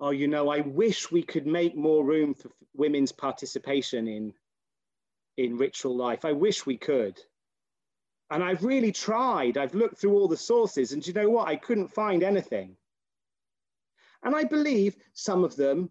"Oh, 0.00 0.10
you 0.10 0.28
know, 0.28 0.48
I 0.48 0.60
wish 0.60 1.10
we 1.10 1.22
could 1.22 1.46
make 1.46 1.76
more 1.76 2.04
room 2.04 2.34
for 2.34 2.50
women's 2.74 3.12
participation 3.12 4.08
in 4.08 4.34
in 5.36 5.56
ritual 5.56 5.96
life. 5.96 6.24
I 6.24 6.32
wish 6.32 6.66
we 6.66 6.76
could." 6.76 7.20
And 8.30 8.42
I've 8.42 8.64
really 8.64 8.92
tried. 8.92 9.58
I've 9.58 9.74
looked 9.74 9.98
through 9.98 10.14
all 10.14 10.28
the 10.28 10.36
sources, 10.36 10.92
and 10.92 11.06
you 11.06 11.12
know 11.12 11.28
what? 11.28 11.48
I 11.48 11.56
couldn't 11.56 11.88
find 11.88 12.22
anything. 12.22 12.76
And 14.22 14.34
I 14.34 14.44
believe 14.44 14.96
some 15.12 15.44
of 15.44 15.54
them, 15.54 15.90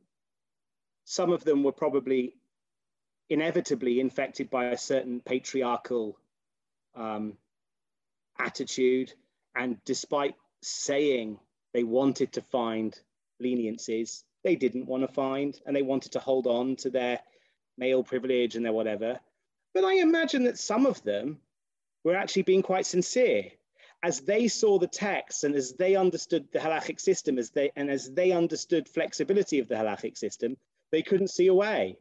some 1.05 1.31
of 1.31 1.43
them 1.43 1.63
were 1.63 1.71
probably 1.71 2.35
inevitably 3.29 3.99
infected 3.99 4.49
by 4.49 4.65
a 4.65 4.77
certain 4.77 5.19
patriarchal 5.19 6.17
um, 6.95 7.37
attitude. 8.39 9.13
And 9.55 9.83
despite 9.85 10.35
saying 10.61 11.39
they 11.73 11.83
wanted 11.83 12.33
to 12.33 12.41
find 12.41 12.97
leniencies, 13.41 14.23
they 14.43 14.55
didn't 14.55 14.87
want 14.87 15.03
to 15.03 15.13
find, 15.13 15.59
and 15.65 15.75
they 15.75 15.81
wanted 15.81 16.13
to 16.13 16.19
hold 16.19 16.47
on 16.47 16.75
to 16.77 16.89
their 16.89 17.19
male 17.77 18.03
privilege 18.03 18.55
and 18.55 18.65
their 18.65 18.73
whatever. 18.73 19.19
But 19.73 19.83
I 19.83 19.95
imagine 19.95 20.43
that 20.43 20.59
some 20.59 20.85
of 20.85 21.01
them 21.03 21.39
were 22.03 22.15
actually 22.15 22.43
being 22.43 22.61
quite 22.61 22.85
sincere 22.85 23.51
as 24.03 24.19
they 24.19 24.49
saw 24.49 24.77
the 24.77 24.87
text 24.87 25.45
and 25.45 25.55
as 25.55 25.73
they 25.73 25.95
understood 25.95 26.45
the 26.51 26.59
halachic 26.59 26.99
system 26.99 27.39
as 27.39 27.49
they 27.51 27.71
and 27.75 27.89
as 27.89 28.11
they 28.11 28.31
understood 28.31 28.87
flexibility 28.87 29.59
of 29.59 29.67
the 29.69 29.75
halachic 29.75 30.17
system 30.17 30.57
they 30.91 31.01
couldn't 31.01 31.29
see 31.29 31.47
a 31.47 31.53
way 31.53 31.97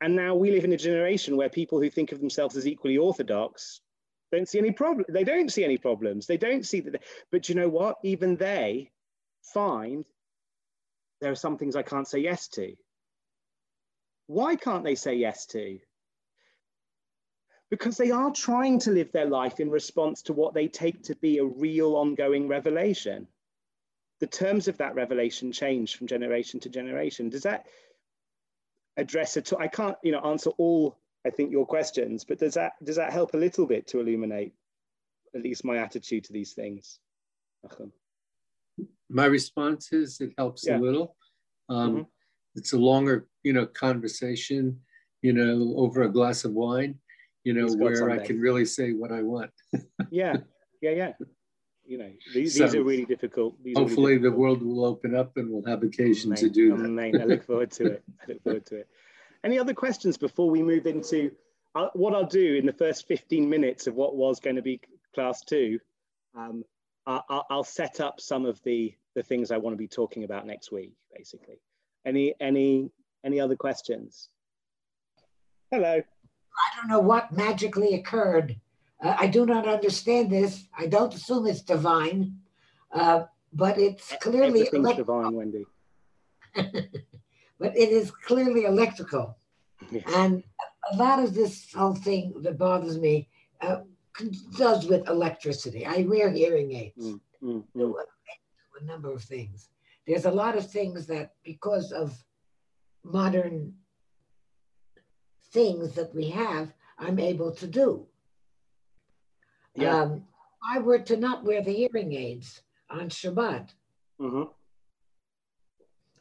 and 0.00 0.14
now 0.14 0.34
we 0.34 0.50
live 0.50 0.64
in 0.64 0.72
a 0.72 0.76
generation 0.76 1.36
where 1.36 1.48
people 1.48 1.80
who 1.80 1.90
think 1.90 2.12
of 2.12 2.20
themselves 2.20 2.56
as 2.56 2.66
equally 2.66 2.98
orthodox 2.98 3.80
don't 4.32 4.48
see 4.48 4.58
any 4.58 4.70
problem 4.70 5.04
they 5.08 5.24
don't 5.24 5.52
see 5.52 5.64
any 5.64 5.78
problems 5.78 6.26
they 6.26 6.36
don't 6.36 6.66
see 6.66 6.80
that 6.80 7.02
but 7.30 7.48
you 7.48 7.54
know 7.54 7.68
what 7.68 7.96
even 8.02 8.36
they 8.36 8.90
find 9.42 10.04
there 11.20 11.32
are 11.32 11.36
some 11.36 11.58
things 11.58 11.76
i 11.76 11.82
can't 11.82 12.08
say 12.08 12.18
yes 12.18 12.48
to 12.48 12.74
why 14.26 14.54
can't 14.56 14.84
they 14.84 14.94
say 14.94 15.14
yes 15.14 15.46
to 15.46 15.78
because 17.70 17.96
they 17.96 18.10
are 18.10 18.32
trying 18.32 18.80
to 18.80 18.90
live 18.90 19.12
their 19.12 19.26
life 19.26 19.60
in 19.60 19.70
response 19.70 20.22
to 20.22 20.32
what 20.32 20.54
they 20.54 20.66
take 20.66 21.04
to 21.04 21.14
be 21.16 21.38
a 21.38 21.44
real 21.44 21.94
ongoing 21.94 22.48
revelation. 22.48 23.28
The 24.18 24.26
terms 24.26 24.68
of 24.68 24.78
that 24.78 24.96
revelation 24.96 25.52
change 25.52 25.96
from 25.96 26.08
generation 26.08 26.60
to 26.60 26.68
generation. 26.68 27.30
Does 27.30 27.44
that 27.44 27.66
address 28.96 29.36
it? 29.36 29.52
I 29.58 29.68
can't, 29.68 29.96
you 30.02 30.12
know, 30.12 30.20
answer 30.20 30.50
all, 30.58 30.98
I 31.26 31.30
think, 31.30 31.52
your 31.52 31.66
questions, 31.66 32.24
but 32.24 32.38
does 32.38 32.54
that 32.54 32.72
does 32.82 32.96
that 32.96 33.12
help 33.12 33.34
a 33.34 33.38
little 33.38 33.66
bit 33.66 33.86
to 33.88 34.00
illuminate 34.00 34.54
at 35.34 35.42
least 35.42 35.64
my 35.64 35.76
attitude 35.78 36.24
to 36.24 36.32
these 36.32 36.52
things? 36.52 36.98
My 39.10 39.26
response 39.26 39.92
is 39.92 40.20
it 40.20 40.32
helps 40.38 40.66
yeah. 40.66 40.78
a 40.78 40.80
little. 40.80 41.16
Um, 41.68 41.90
mm-hmm. 41.90 42.02
It's 42.56 42.72
a 42.72 42.78
longer, 42.78 43.28
you 43.42 43.52
know, 43.52 43.66
conversation, 43.66 44.80
you 45.22 45.32
know, 45.32 45.74
over 45.76 46.02
a 46.02 46.08
glass 46.08 46.44
of 46.44 46.52
wine 46.52 46.98
you 47.44 47.54
know, 47.54 47.72
where 47.74 48.10
I 48.10 48.18
can 48.18 48.38
really 48.38 48.64
say 48.64 48.92
what 48.92 49.12
I 49.12 49.22
want. 49.22 49.50
yeah, 50.10 50.36
yeah, 50.82 50.90
yeah. 50.90 51.12
You 51.86 51.98
know, 51.98 52.10
these, 52.34 52.56
so, 52.56 52.64
these 52.64 52.74
are 52.74 52.84
really 52.84 53.04
difficult. 53.04 53.56
These 53.64 53.76
hopefully, 53.76 54.12
really 54.12 54.18
difficult. 54.18 54.34
the 54.34 54.40
world 54.40 54.62
will 54.62 54.84
open 54.84 55.16
up 55.16 55.36
and 55.36 55.50
we'll 55.50 55.64
have 55.64 55.82
occasion 55.82 56.34
to 56.36 56.48
do 56.48 56.76
that. 56.76 57.20
I 57.20 57.24
look 57.24 57.44
forward 57.44 57.70
to 57.72 57.86
it. 57.86 58.04
I 58.22 58.24
look 58.28 58.42
forward 58.42 58.66
to 58.66 58.76
it. 58.76 58.88
Any 59.44 59.58
other 59.58 59.74
questions 59.74 60.16
before 60.16 60.50
we 60.50 60.62
move 60.62 60.86
into 60.86 61.32
uh, 61.74 61.88
what 61.94 62.14
I'll 62.14 62.26
do 62.26 62.56
in 62.56 62.66
the 62.66 62.72
first 62.72 63.06
15 63.06 63.48
minutes 63.48 63.86
of 63.86 63.94
what 63.94 64.16
was 64.16 64.40
going 64.40 64.56
to 64.56 64.62
be 64.62 64.80
class 65.14 65.42
two? 65.42 65.78
Um, 66.36 66.64
I, 67.06 67.20
I'll 67.50 67.64
set 67.64 68.00
up 68.00 68.20
some 68.20 68.44
of 68.46 68.62
the 68.62 68.94
the 69.14 69.22
things 69.22 69.50
I 69.50 69.56
want 69.56 69.74
to 69.74 69.78
be 69.78 69.88
talking 69.88 70.24
about 70.24 70.46
next 70.46 70.70
week, 70.70 70.92
basically. 71.16 71.60
Any 72.04 72.34
any 72.40 72.90
any 73.24 73.40
other 73.40 73.56
questions? 73.56 74.28
Hello. 75.70 76.00
I 76.00 76.76
don't 76.76 76.88
know 76.88 77.00
what 77.00 77.32
magically 77.32 77.94
occurred. 77.94 78.56
Uh, 79.02 79.16
I 79.18 79.26
do 79.26 79.46
not 79.46 79.66
understand 79.66 80.30
this. 80.30 80.66
I 80.76 80.86
don't 80.86 81.14
assume 81.14 81.46
it's 81.46 81.62
divine, 81.62 82.36
uh, 82.92 83.24
but 83.52 83.78
it's 83.78 84.12
clearly 84.20 84.62
Everything's 84.62 84.96
divine, 84.96 85.32
Wendy. 85.32 85.64
but 87.60 87.76
it 87.76 87.90
is 87.90 88.10
clearly 88.10 88.64
electrical, 88.64 89.36
yeah. 89.90 90.00
and 90.16 90.42
a 90.92 90.96
lot 90.96 91.22
of 91.22 91.34
this 91.34 91.72
whole 91.72 91.94
thing 91.94 92.34
that 92.42 92.58
bothers 92.58 92.98
me 92.98 93.28
uh, 93.60 93.80
does 94.56 94.86
with 94.86 95.08
electricity. 95.08 95.86
I 95.86 96.02
wear 96.08 96.30
hearing 96.30 96.72
aids. 96.72 97.06
Mm, 97.06 97.20
mm, 97.42 97.64
mm. 97.76 97.94
A 98.80 98.84
number 98.84 99.12
of 99.12 99.22
things. 99.22 99.68
There's 100.06 100.24
a 100.24 100.30
lot 100.30 100.56
of 100.56 100.68
things 100.68 101.06
that 101.06 101.34
because 101.44 101.92
of 101.92 102.24
modern 103.04 103.74
things 105.52 105.92
that 105.92 106.14
we 106.14 106.30
have, 106.30 106.72
I'm 106.98 107.18
able 107.18 107.52
to 107.52 107.66
do. 107.66 108.06
Yeah. 109.74 110.02
Um, 110.02 110.24
I 110.62 110.78
were 110.78 110.98
to 110.98 111.16
not 111.16 111.44
wear 111.44 111.62
the 111.62 111.72
hearing 111.72 112.12
aids 112.14 112.62
on 112.90 113.08
Shabbat, 113.08 113.68
mm-hmm. 114.20 114.42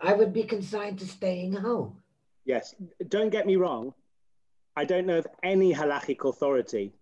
I 0.02 0.14
would 0.14 0.34
be 0.34 0.44
consigned 0.44 1.00
to 1.00 1.08
staying 1.08 1.54
home. 1.54 2.02
Yes. 2.46 2.74
Don't 3.08 3.30
get 3.30 3.46
me 3.46 3.56
wrong. 3.56 3.94
I 4.76 4.86
don't 4.86 5.06
know 5.06 5.18
of 5.18 5.28
any 5.44 5.74
halachic 5.74 6.28
authority 6.28 6.94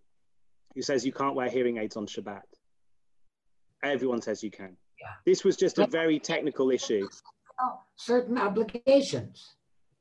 who 0.74 0.82
says 0.82 1.06
you 1.06 1.14
can't 1.14 1.36
wear 1.36 1.50
hearing 1.50 1.78
aids 1.78 1.96
on 1.96 2.08
Shabbat. 2.08 2.42
Everyone 3.84 4.22
says 4.22 4.44
you 4.44 4.52
can. 4.52 4.76
Yeah. 5.00 5.14
This 5.26 5.44
was 5.44 5.56
just 5.56 5.78
a 5.78 5.86
very 5.86 6.20
technical 6.20 6.72
issue. 6.72 7.08
Oh, 7.62 7.80
certain 7.96 8.38
obligations. 8.38 9.56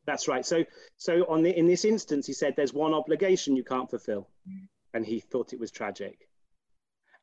That's 0.07 0.28
right. 0.28 0.47
So, 0.47 0.64
so 0.97 1.26
on 1.28 1.42
the 1.42 1.57
in 1.57 1.66
this 1.66 1.84
instance, 1.84 2.26
he 2.26 2.32
said 2.32 2.55
there's 2.57 2.72
one 2.72 2.94
obligation 2.94 3.57
you 3.57 3.64
can't 3.64 3.90
fulfill, 3.90 4.28
and 4.94 5.05
he 5.05 5.20
thought 5.20 5.53
it 5.53 5.61
was 5.61 5.70
tragic. 5.70 6.28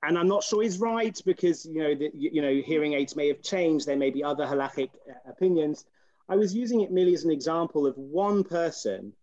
And 0.05 0.17
I'm 0.17 0.27
not 0.27 0.43
sure 0.43 0.61
he's 0.63 0.79
right 0.79 1.19
because 1.25 1.65
you 1.65 1.81
know 1.81 1.95
the, 1.95 2.11
you 2.13 2.41
know 2.41 2.61
hearing 2.65 2.93
aids 2.93 3.15
may 3.15 3.27
have 3.27 3.41
changed. 3.41 3.85
There 3.85 3.95
may 3.95 4.09
be 4.09 4.23
other 4.23 4.45
halachic 4.45 4.89
uh, 5.09 5.29
opinions. 5.29 5.85
I 6.27 6.35
was 6.35 6.53
using 6.53 6.81
it 6.81 6.91
merely 6.91 7.13
as 7.13 7.23
an 7.23 7.31
example 7.31 7.85
of 7.85 7.97
one 7.97 8.43
person, 8.43 9.13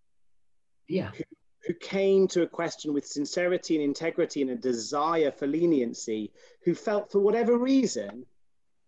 yeah, 0.88 1.10
who, 1.10 1.24
who 1.66 1.74
came 1.74 2.28
to 2.28 2.42
a 2.42 2.46
question 2.46 2.92
with 2.92 3.06
sincerity 3.06 3.76
and 3.76 3.84
integrity 3.84 4.42
and 4.42 4.50
a 4.50 4.56
desire 4.56 5.30
for 5.30 5.46
leniency, 5.46 6.32
who 6.64 6.74
felt 6.74 7.10
for 7.10 7.20
whatever 7.20 7.56
reason 7.56 8.26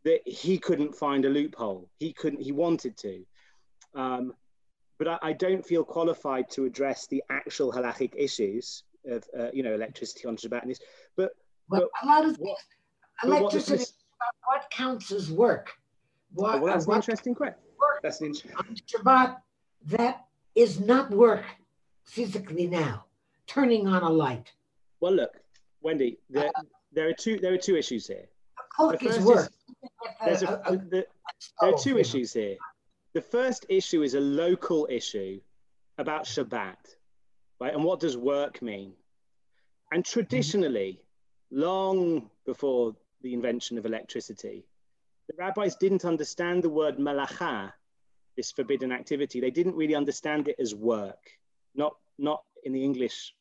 that 0.05 0.27
he 0.27 0.59
couldn't 0.59 0.95
find 0.95 1.25
a 1.25 1.29
loophole. 1.29 1.89
He 1.99 2.13
couldn't. 2.13 2.43
He 2.43 2.53
wanted 2.53 2.97
to. 2.99 3.25
Um, 3.95 4.35
but 4.99 5.09
I, 5.09 5.19
I, 5.23 5.33
don't 5.33 5.67
feel 5.67 5.85
qualified 5.85 6.51
to 6.53 6.65
address 6.65 7.07
the 7.07 7.23
actual 7.29 7.73
halachic 7.73 8.15
issues 8.17 8.85
of 9.07 9.25
uh, 9.39 9.51
you 9.53 9.63
know 9.63 9.75
electricity 9.75 10.27
on 10.27 10.37
Shabbat 10.37 10.63
and 10.63 10.71
this. 10.71 10.81
But, 11.17 11.33
but 11.73 11.89
a 12.03 12.07
lot 12.07 12.25
of 12.25 12.37
what, 12.39 12.59
electricity 13.25 13.85
what, 14.19 14.61
what, 14.61 14.71
counts 14.71 15.11
as 15.11 15.31
work. 15.31 15.73
What, 16.35 16.61
well, 16.61 16.73
that's 16.73 16.87
uh, 16.87 16.93
an 16.93 16.97
interesting 16.97 17.35
question. 17.35 17.59
That's 18.03 18.21
an 18.21 18.27
interesting. 18.29 18.53
On 18.57 18.77
Shabbat, 18.91 19.37
that 19.87 20.27
is 20.55 20.81
not 20.81 21.11
work 21.11 21.45
physically 22.05 22.67
now. 22.67 23.05
Turning 23.47 23.87
on 23.89 24.03
a 24.03 24.11
light. 24.11 24.53
Well, 25.01 25.15
look, 25.15 25.33
Wendy, 25.83 26.19
the, 26.31 26.47
uh, 26.47 26.51
there 26.93 27.09
are 27.09 27.13
two 27.13 27.39
there 27.39 27.53
are 27.53 27.59
two 27.59 27.77
issues 27.77 28.07
here. 28.07 28.27
The 28.79 28.99
first 28.99 29.51
is, 29.83 29.89
there's 30.25 30.43
a, 30.43 30.63
a, 30.65 30.77
the, 30.77 31.07
there 31.61 31.71
are 31.75 31.79
two 31.79 31.99
issues 31.99 32.33
here. 32.33 32.57
The 33.13 33.21
first 33.21 33.67
issue 33.69 34.03
is 34.03 34.15
a 34.15 34.21
local 34.21 34.87
issue 34.91 35.41
about 35.99 36.25
Shabbat, 36.25 36.77
right? 37.61 37.75
And 37.75 37.85
what 37.85 38.01
does 38.01 38.17
work 38.17 38.63
mean? 38.63 38.93
And 39.91 40.05
traditionally, 40.05 41.03
long 41.53 42.31
before 42.47 42.97
the 43.21 43.35
invention 43.35 43.79
of 43.79 43.87
electricity, 43.87 44.67
the 45.29 45.35
rabbis 45.39 45.77
didn't 45.77 46.05
understand 46.05 46.63
the 46.63 46.71
word 46.71 46.99
malacha, 46.99 47.73
this 48.37 48.51
forbidden 48.51 48.91
activity. 48.91 49.41
They 49.41 49.51
didn't 49.51 49.77
really 49.77 49.95
understand 49.95 50.49
it 50.49 50.57
as 50.59 50.75
work, 50.75 51.31
not, 51.75 51.95
not 52.19 52.43
in 52.65 52.73
the 52.73 52.83
English 52.83 53.35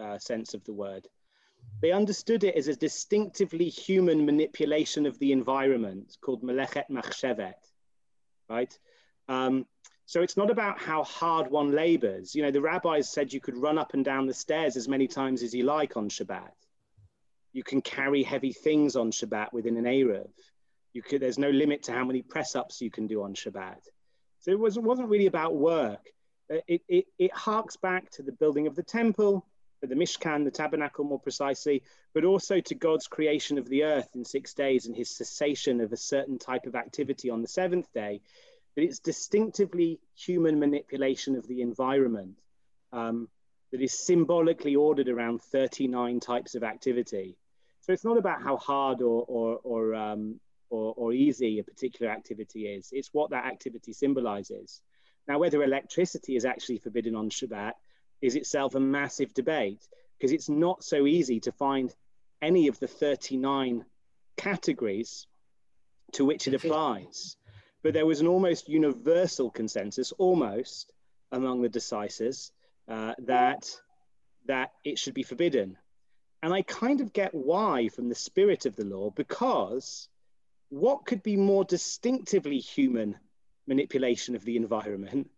uh, 0.00 0.18
sense 0.18 0.54
of 0.54 0.62
the 0.64 0.74
word. 0.74 1.08
They 1.80 1.90
understood 1.90 2.44
it 2.44 2.54
as 2.54 2.68
a 2.68 2.76
distinctively 2.76 3.68
human 3.68 4.24
manipulation 4.24 5.06
of 5.06 5.18
the 5.18 5.32
environment 5.32 6.16
called 6.20 6.42
melechet 6.42 6.84
machshevet, 6.90 7.54
right? 8.48 8.78
Um, 9.28 9.66
so 10.04 10.22
it's 10.22 10.36
not 10.36 10.50
about 10.50 10.78
how 10.78 11.02
hard 11.02 11.50
one 11.50 11.72
labors. 11.72 12.34
You 12.34 12.42
know, 12.42 12.52
the 12.52 12.60
rabbis 12.60 13.10
said 13.10 13.32
you 13.32 13.40
could 13.40 13.56
run 13.56 13.78
up 13.78 13.94
and 13.94 14.04
down 14.04 14.26
the 14.26 14.34
stairs 14.34 14.76
as 14.76 14.86
many 14.86 15.08
times 15.08 15.42
as 15.42 15.52
you 15.52 15.64
like 15.64 15.96
on 15.96 16.08
Shabbat. 16.08 16.52
You 17.56 17.64
can 17.64 17.80
carry 17.80 18.22
heavy 18.22 18.52
things 18.52 18.96
on 18.96 19.10
Shabbat 19.10 19.52
within 19.52 19.76
an 19.76 19.84
Eruv. 19.84 20.28
You 20.92 21.02
could, 21.02 21.22
there's 21.22 21.38
no 21.38 21.50
limit 21.50 21.84
to 21.84 21.92
how 21.92 22.04
many 22.04 22.22
press 22.22 22.54
ups 22.54 22.80
you 22.80 22.90
can 22.90 23.06
do 23.06 23.22
on 23.22 23.34
Shabbat. 23.34 23.80
So 24.40 24.50
it 24.50 24.58
wasn't, 24.58 24.86
wasn't 24.86 25.08
really 25.08 25.26
about 25.26 25.56
work. 25.56 26.06
Uh, 26.52 26.58
it, 26.66 26.82
it, 26.88 27.06
it 27.18 27.32
harks 27.34 27.76
back 27.76 28.10
to 28.10 28.22
the 28.22 28.32
building 28.32 28.66
of 28.66 28.76
the 28.76 28.82
temple, 28.82 29.46
the 29.80 29.94
Mishkan, 29.94 30.44
the 30.44 30.50
tabernacle 30.50 31.04
more 31.04 31.20
precisely, 31.20 31.82
but 32.12 32.24
also 32.24 32.60
to 32.60 32.74
God's 32.74 33.06
creation 33.06 33.58
of 33.58 33.68
the 33.68 33.84
earth 33.84 34.08
in 34.14 34.24
six 34.24 34.52
days 34.52 34.86
and 34.86 34.96
his 34.96 35.10
cessation 35.10 35.80
of 35.80 35.92
a 35.92 35.96
certain 35.96 36.38
type 36.38 36.66
of 36.66 36.74
activity 36.74 37.30
on 37.30 37.42
the 37.42 37.48
seventh 37.48 37.92
day 37.92 38.20
but 38.76 38.84
it's 38.84 38.98
distinctively 38.98 39.98
human 40.14 40.60
manipulation 40.60 41.34
of 41.34 41.48
the 41.48 41.62
environment 41.62 42.38
um, 42.92 43.28
that 43.72 43.80
is 43.80 43.98
symbolically 43.98 44.76
ordered 44.76 45.08
around 45.08 45.42
39 45.42 46.20
types 46.20 46.54
of 46.54 46.62
activity. 46.62 47.36
So 47.86 47.92
it's 47.92 48.04
not 48.04 48.18
about 48.18 48.42
how 48.42 48.56
hard 48.56 49.00
or, 49.00 49.24
or, 49.28 49.60
or, 49.62 49.94
um, 49.94 50.40
or, 50.70 50.92
or 50.96 51.12
easy 51.12 51.60
a 51.60 51.64
particular 51.64 52.10
activity 52.10 52.66
is, 52.66 52.88
it's 52.90 53.10
what 53.12 53.30
that 53.30 53.46
activity 53.46 53.92
symbolizes. 53.92 54.82
Now, 55.28 55.38
whether 55.38 55.62
electricity 55.62 56.34
is 56.34 56.44
actually 56.44 56.78
forbidden 56.78 57.14
on 57.14 57.30
Shabbat 57.30 57.72
is 58.20 58.34
itself 58.34 58.74
a 58.74 58.80
massive 58.80 59.32
debate 59.34 59.86
because 60.18 60.32
it's 60.32 60.48
not 60.48 60.82
so 60.82 61.06
easy 61.06 61.38
to 61.40 61.52
find 61.52 61.94
any 62.42 62.66
of 62.66 62.78
the 62.80 62.88
39 62.88 63.84
categories 64.36 65.26
to 66.12 66.24
which 66.24 66.48
it 66.48 66.54
applies 66.54 67.36
but 67.86 67.94
there 67.94 68.04
was 68.04 68.20
an 68.20 68.26
almost 68.26 68.68
universal 68.68 69.48
consensus, 69.48 70.10
almost 70.18 70.90
among 71.30 71.62
the 71.62 71.68
decisors, 71.68 72.50
uh, 72.88 73.14
that 73.18 73.70
that 74.46 74.72
it 74.84 74.98
should 74.98 75.14
be 75.14 75.22
forbidden. 75.22 75.78
And 76.42 76.52
I 76.52 76.62
kind 76.62 77.00
of 77.00 77.12
get 77.12 77.34
why 77.34 77.88
from 77.88 78.08
the 78.08 78.14
spirit 78.14 78.66
of 78.66 78.76
the 78.76 78.84
law, 78.84 79.10
because 79.10 80.08
what 80.68 81.06
could 81.06 81.22
be 81.22 81.36
more 81.36 81.64
distinctively 81.64 82.58
human 82.58 83.16
manipulation 83.66 84.36
of 84.36 84.44
the 84.44 84.56
environment 84.56 85.30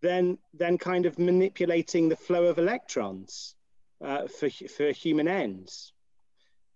than, 0.00 0.38
than 0.54 0.78
kind 0.78 1.06
of 1.06 1.18
manipulating 1.18 2.08
the 2.08 2.16
flow 2.16 2.46
of 2.46 2.58
electrons 2.58 3.54
uh, 4.02 4.26
for, 4.26 4.48
for 4.50 4.90
human 4.92 5.28
ends? 5.28 5.92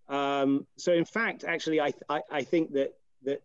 Um, 0.08 0.66
so 0.76 0.92
in 0.92 1.04
fact, 1.04 1.44
actually, 1.44 1.80
I, 1.80 1.92
I, 2.08 2.22
I 2.30 2.42
think 2.42 2.72
that, 2.72 2.94
that 3.24 3.42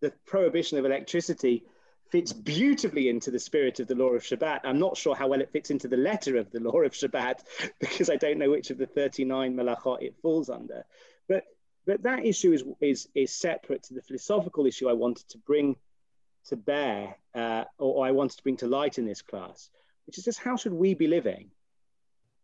the 0.00 0.12
prohibition 0.26 0.78
of 0.78 0.84
electricity 0.84 1.64
fits 2.10 2.32
beautifully 2.32 3.08
into 3.08 3.30
the 3.30 3.38
spirit 3.38 3.80
of 3.80 3.86
the 3.86 3.94
law 3.94 4.08
of 4.08 4.22
Shabbat. 4.22 4.60
I'm 4.64 4.78
not 4.78 4.96
sure 4.96 5.14
how 5.14 5.28
well 5.28 5.40
it 5.40 5.52
fits 5.52 5.70
into 5.70 5.88
the 5.88 5.96
letter 5.96 6.36
of 6.36 6.50
the 6.50 6.60
law 6.68 6.80
of 6.80 6.92
Shabbat 6.92 7.40
because 7.78 8.10
I 8.10 8.16
don't 8.16 8.38
know 8.38 8.50
which 8.50 8.70
of 8.70 8.78
the 8.78 8.86
39 8.86 9.54
malachot 9.54 10.02
it 10.02 10.16
falls 10.20 10.50
under. 10.50 10.84
But 11.28 11.44
but 11.86 12.02
that 12.02 12.24
issue 12.24 12.52
is 12.52 12.64
is 12.80 13.08
is 13.14 13.32
separate 13.32 13.84
to 13.84 13.94
the 13.94 14.02
philosophical 14.02 14.66
issue 14.66 14.88
I 14.88 14.92
wanted 14.92 15.28
to 15.30 15.38
bring 15.38 15.76
to 16.46 16.56
bear, 16.56 17.16
uh, 17.34 17.64
or, 17.78 17.96
or 17.96 18.06
I 18.06 18.12
wanted 18.12 18.38
to 18.38 18.42
bring 18.42 18.56
to 18.58 18.66
light 18.66 18.98
in 18.98 19.04
this 19.06 19.22
class, 19.22 19.70
which 20.06 20.18
is 20.18 20.24
just 20.24 20.38
how 20.38 20.56
should 20.56 20.72
we 20.72 20.94
be 20.94 21.06
living? 21.06 21.50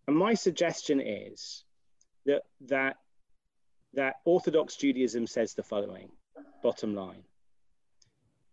And 0.07 0.17
my 0.17 0.35
suggestion 0.35 1.01
is 1.01 1.65
that 2.25 2.43
that 2.63 2.97
that 3.95 4.17
Orthodox 4.25 4.77
Judaism 4.77 5.27
says 5.27 5.55
the 5.55 5.63
following. 5.63 6.11
Bottom 6.63 6.95
line 6.95 7.23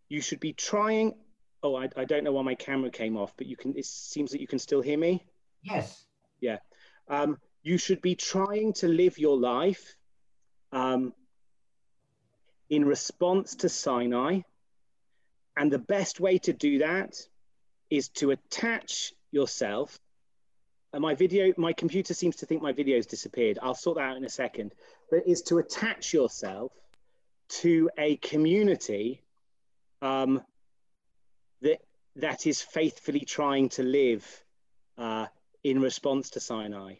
you 0.10 0.22
should 0.22 0.40
be 0.40 0.54
trying. 0.54 1.16
Oh, 1.62 1.76
I, 1.76 1.90
I 1.96 2.06
don't 2.06 2.24
know 2.24 2.34
why 2.34 2.44
my 2.44 2.56
camera 2.56 2.90
came 2.90 3.18
off, 3.18 3.34
but 3.38 3.48
you 3.48 3.56
can. 3.56 3.76
It 3.78 3.86
seems 3.86 4.32
that 4.32 4.42
you 4.42 4.48
can 4.48 4.60
still 4.60 4.82
hear 4.82 4.98
me. 4.98 5.26
Yes. 5.62 6.06
Yeah. 6.42 6.58
Um, 7.08 7.38
you 7.62 7.78
should 7.78 8.02
be 8.02 8.16
trying 8.16 8.74
to 8.74 8.88
live 8.88 9.18
your 9.18 9.38
life 9.38 9.96
um, 10.72 11.14
in 12.70 12.86
response 12.86 13.56
to 13.56 13.70
Sinai, 13.70 14.42
and 15.56 15.72
the 15.72 15.80
best 15.80 16.20
way 16.20 16.38
to 16.40 16.54
do 16.54 16.80
that 16.80 17.16
is 17.90 18.10
to 18.10 18.32
attach 18.32 19.14
yourself. 19.32 20.00
And 20.92 21.02
my 21.02 21.16
video, 21.16 21.54
my 21.58 21.74
computer 21.74 22.14
seems 22.14 22.36
to 22.38 22.46
think 22.46 22.62
my 22.62 22.72
video's 22.72 23.08
disappeared. 23.08 23.58
I'll 23.62 23.74
sort 23.74 23.98
that 23.98 24.04
out 24.04 24.18
in 24.18 24.26
a 24.26 24.30
second. 24.30 24.74
But 25.10 25.28
is 25.28 25.42
to 25.44 25.58
attach 25.58 26.14
yourself 26.14 26.72
to 27.62 27.90
a 27.98 28.18
community 28.18 29.22
um, 30.04 30.42
that 31.62 31.82
that 32.18 32.46
is 32.46 32.62
faithfully 32.62 33.22
trying 33.22 33.70
to 33.70 33.84
live 33.84 34.44
uh, 34.98 35.26
in 35.64 35.82
response 35.82 36.32
to 36.32 36.40
Sinai. 36.40 36.96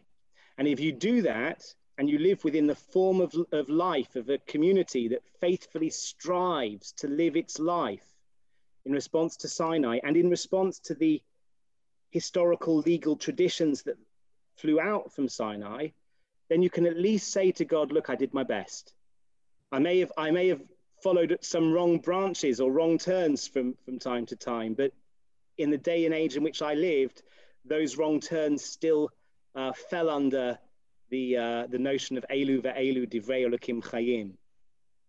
And 0.58 0.66
if 0.66 0.80
you 0.80 0.90
do 0.90 1.22
that, 1.22 1.62
and 1.98 2.10
you 2.10 2.18
live 2.18 2.42
within 2.42 2.66
the 2.66 2.74
form 2.74 3.20
of, 3.20 3.34
of 3.52 3.68
life 3.68 4.16
of 4.16 4.28
a 4.28 4.38
community 4.38 5.08
that 5.08 5.22
faithfully 5.40 5.90
strives 5.90 6.92
to 6.92 7.06
live 7.06 7.36
its 7.36 7.58
life 7.58 8.04
in 8.84 8.92
response 8.92 9.36
to 9.36 9.48
Sinai 9.48 10.00
and 10.02 10.16
in 10.16 10.28
response 10.28 10.80
to 10.80 10.94
the 10.94 11.22
historical 12.10 12.78
legal 12.78 13.16
traditions 13.16 13.82
that 13.82 13.96
flew 14.56 14.80
out 14.80 15.12
from 15.12 15.28
Sinai, 15.28 15.88
then 16.48 16.62
you 16.62 16.70
can 16.70 16.86
at 16.86 16.96
least 16.96 17.30
say 17.30 17.52
to 17.52 17.64
God, 17.64 17.92
look, 17.92 18.10
I 18.10 18.16
did 18.16 18.34
my 18.34 18.42
best. 18.42 18.92
I 19.70 19.78
may 19.78 20.00
have, 20.00 20.12
I 20.16 20.30
may 20.30 20.48
have 20.48 20.62
followed 21.04 21.36
some 21.42 21.70
wrong 21.70 21.98
branches 21.98 22.60
or 22.62 22.72
wrong 22.72 22.96
turns 22.96 23.46
from, 23.46 23.74
from 23.84 23.98
time 23.98 24.24
to 24.24 24.34
time. 24.34 24.72
But 24.72 24.92
in 25.58 25.68
the 25.70 25.76
day 25.76 26.06
and 26.06 26.14
age 26.14 26.34
in 26.38 26.42
which 26.42 26.62
I 26.62 26.72
lived, 26.72 27.22
those 27.66 27.98
wrong 27.98 28.20
turns 28.20 28.64
still 28.64 29.10
uh, 29.54 29.72
fell 29.90 30.08
under 30.08 30.58
the, 31.10 31.36
uh, 31.36 31.66
the 31.66 31.78
notion 31.78 32.16
of 32.16 32.24
Elu 32.30 32.62
ve'elu 32.62 33.06
divrei 33.06 33.40
Elokim 33.46 33.82
chayim. 33.82 34.30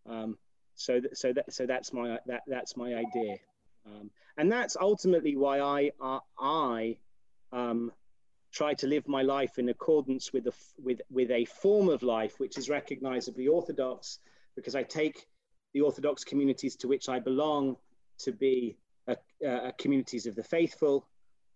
Um, 0.06 0.38
so, 0.76 1.00
th- 1.00 1.14
so, 1.14 1.32
that, 1.32 1.54
so 1.54 1.66
that's, 1.66 1.93
my, 1.93 2.20
that, 2.26 2.43
that's 2.46 2.76
my 2.76 2.89
idea. 2.93 3.38
Um, 3.86 4.12
and 4.38 4.52
that's 4.52 4.76
ultimately 4.76 5.38
why 5.38 5.62
I, 5.62 5.91
uh, 6.02 6.20
I 6.38 6.98
um, 7.54 7.93
try 8.52 8.74
to 8.82 8.88
live 8.88 9.08
my 9.08 9.22
life 9.22 9.58
in 9.60 9.70
accordance 9.70 10.34
with 10.34 10.46
a, 10.48 10.54
with, 10.78 11.00
with 11.10 11.32
a 11.32 11.46
form 11.46 11.88
of 11.88 12.04
life 12.04 12.38
which 12.38 12.58
is 12.58 12.70
recognizably 12.70 13.48
orthodox, 13.48 14.20
because 14.58 14.76
I 14.76 14.84
take 14.84 15.26
the 15.76 15.82
Orthodox 15.82 16.23
communities 16.23 16.78
to 16.78 16.88
which 16.88 17.09
I 17.09 17.19
belong 17.19 17.76
to 18.19 18.32
be 18.32 18.78
a, 19.07 19.17
a 19.45 19.73
communities 19.73 20.26
of 20.26 20.34
the 20.34 20.43
faithful. 20.43 21.05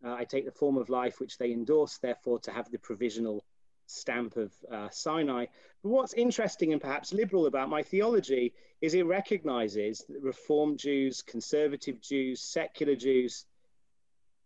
Uh, 0.06 0.14
I 0.14 0.26
take 0.26 0.44
the 0.44 0.52
form 0.52 0.76
of 0.76 0.90
life 0.90 1.22
which 1.22 1.38
they 1.38 1.54
endorse, 1.54 2.00
therefore, 2.00 2.38
to 2.40 2.52
have 2.52 2.70
the 2.70 2.80
provisional 2.80 3.46
stamp 3.88 4.36
of 4.36 4.52
uh, 4.70 4.90
Sinai. 4.90 5.46
But 5.82 5.90
what's 5.90 6.14
interesting 6.14 6.74
and 6.74 6.82
perhaps 6.82 7.14
liberal 7.14 7.46
about 7.46 7.70
my 7.70 7.82
theology 7.82 8.54
is 8.82 8.94
it 8.94 9.06
recognizes 9.06 10.04
that 10.10 10.22
Reformed 10.22 10.80
Jews, 10.80 11.22
conservative 11.22 12.02
Jews, 12.02 12.42
secular 12.42 12.98
Jews, 12.98 13.46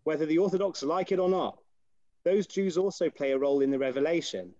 whether 0.03 0.27
the 0.27 0.37
Orthodox 0.37 0.83
like 0.83 1.11
it 1.11 1.17
or 1.17 1.29
not, 1.29 1.57
those 2.23 2.45
Jews 2.45 2.77
also 2.77 3.09
play 3.09 3.31
a 3.31 3.39
role 3.39 3.61
in 3.61 3.71
the 3.71 3.79
revelation 3.79 4.53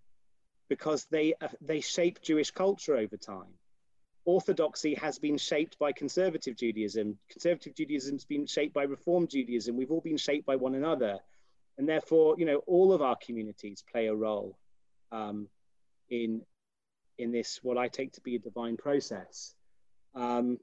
because 0.70 1.05
they, 1.11 1.36
uh, 1.39 1.49
they 1.61 1.82
shape 1.82 2.20
Jewish 2.24 2.49
culture 2.49 2.95
over 2.95 3.16
time 3.16 3.53
orthodoxy 4.26 4.96
has 4.96 5.20
been 5.20 5.38
shaped 5.38 5.78
by 5.80 5.92
conservative 5.92 6.56
Judaism. 6.56 7.18
Conservative 7.30 7.76
Judaism 7.76 8.16
has 8.16 8.26
been 8.26 8.46
shaped 8.46 8.74
by 8.74 8.84
Reform 8.84 9.28
Judaism. 9.28 9.76
We've 9.76 9.92
all 9.92 10.02
been 10.02 10.18
shaped 10.18 10.46
by 10.46 10.56
one 10.56 10.76
another. 10.76 11.20
And 11.78 11.90
therefore, 11.90 12.36
you 12.38 12.46
know, 12.46 12.58
all 12.68 12.94
of 12.94 13.02
our 13.02 13.16
communities 13.16 13.84
play 13.92 14.08
a 14.08 14.16
role 14.16 14.58
um, 15.12 15.48
in, 16.10 16.42
in 17.18 17.32
this, 17.32 17.60
what 17.64 17.78
I 17.78 17.88
take 17.88 18.14
to 18.14 18.22
be 18.22 18.36
a 18.36 18.40
divine 18.40 18.78
process. 18.78 19.56
Um, 20.16 20.60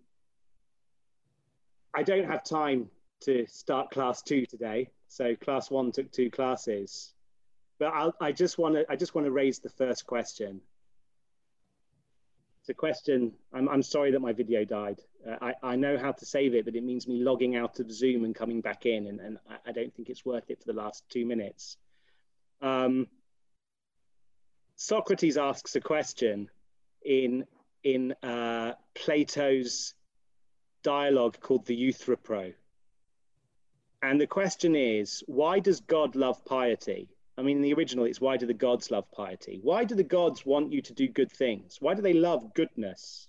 I 1.94 2.02
don't 2.02 2.26
have 2.26 2.44
time 2.44 2.88
to 3.22 3.46
start 3.48 3.90
class 3.90 4.22
two 4.22 4.46
today. 4.46 4.90
So 5.08 5.34
class 5.34 5.70
one 5.70 5.92
took 5.92 6.10
two 6.12 6.30
classes. 6.30 7.12
But 7.78 7.92
I'll, 7.92 8.14
I 8.20 8.32
just 8.32 8.58
want 8.58 8.74
to 8.74 8.84
I 8.90 8.96
just 8.96 9.14
want 9.14 9.26
to 9.26 9.32
raise 9.32 9.58
the 9.58 9.70
first 9.70 10.06
question 10.06 10.60
a 12.70 12.74
question. 12.74 13.32
I'm, 13.52 13.68
I'm 13.68 13.82
sorry 13.82 14.10
that 14.12 14.20
my 14.20 14.32
video 14.32 14.64
died. 14.64 15.00
Uh, 15.28 15.36
I, 15.42 15.54
I 15.72 15.76
know 15.76 15.98
how 15.98 16.12
to 16.12 16.24
save 16.24 16.54
it, 16.54 16.64
but 16.64 16.74
it 16.74 16.82
means 16.82 17.06
me 17.06 17.22
logging 17.22 17.56
out 17.56 17.78
of 17.80 17.92
Zoom 17.92 18.24
and 18.24 18.34
coming 18.34 18.60
back 18.60 18.86
in, 18.86 19.06
and, 19.06 19.20
and 19.20 19.38
I, 19.48 19.70
I 19.70 19.72
don't 19.72 19.94
think 19.94 20.08
it's 20.08 20.24
worth 20.24 20.50
it 20.50 20.60
for 20.60 20.72
the 20.72 20.78
last 20.78 21.04
two 21.10 21.26
minutes. 21.26 21.76
Um, 22.62 23.06
Socrates 24.76 25.36
asks 25.36 25.76
a 25.76 25.80
question 25.80 26.48
in, 27.04 27.44
in 27.84 28.14
uh, 28.22 28.72
Plato's 28.94 29.94
dialogue 30.82 31.38
called 31.40 31.66
the 31.66 31.76
Euthyphro. 31.76 32.54
And 34.02 34.18
the 34.18 34.26
question 34.26 34.74
is, 34.74 35.22
why 35.26 35.60
does 35.60 35.80
God 35.80 36.16
love 36.16 36.42
piety? 36.46 37.10
I 37.40 37.42
mean, 37.42 37.56
in 37.56 37.62
the 37.62 37.72
original, 37.72 38.04
it's 38.04 38.20
why 38.20 38.36
do 38.36 38.44
the 38.44 38.52
gods 38.52 38.90
love 38.90 39.10
piety? 39.12 39.60
Why 39.62 39.84
do 39.84 39.94
the 39.94 40.04
gods 40.04 40.44
want 40.44 40.74
you 40.74 40.82
to 40.82 40.92
do 40.92 41.08
good 41.08 41.32
things? 41.32 41.78
Why 41.80 41.94
do 41.94 42.02
they 42.02 42.12
love 42.12 42.52
goodness? 42.52 43.28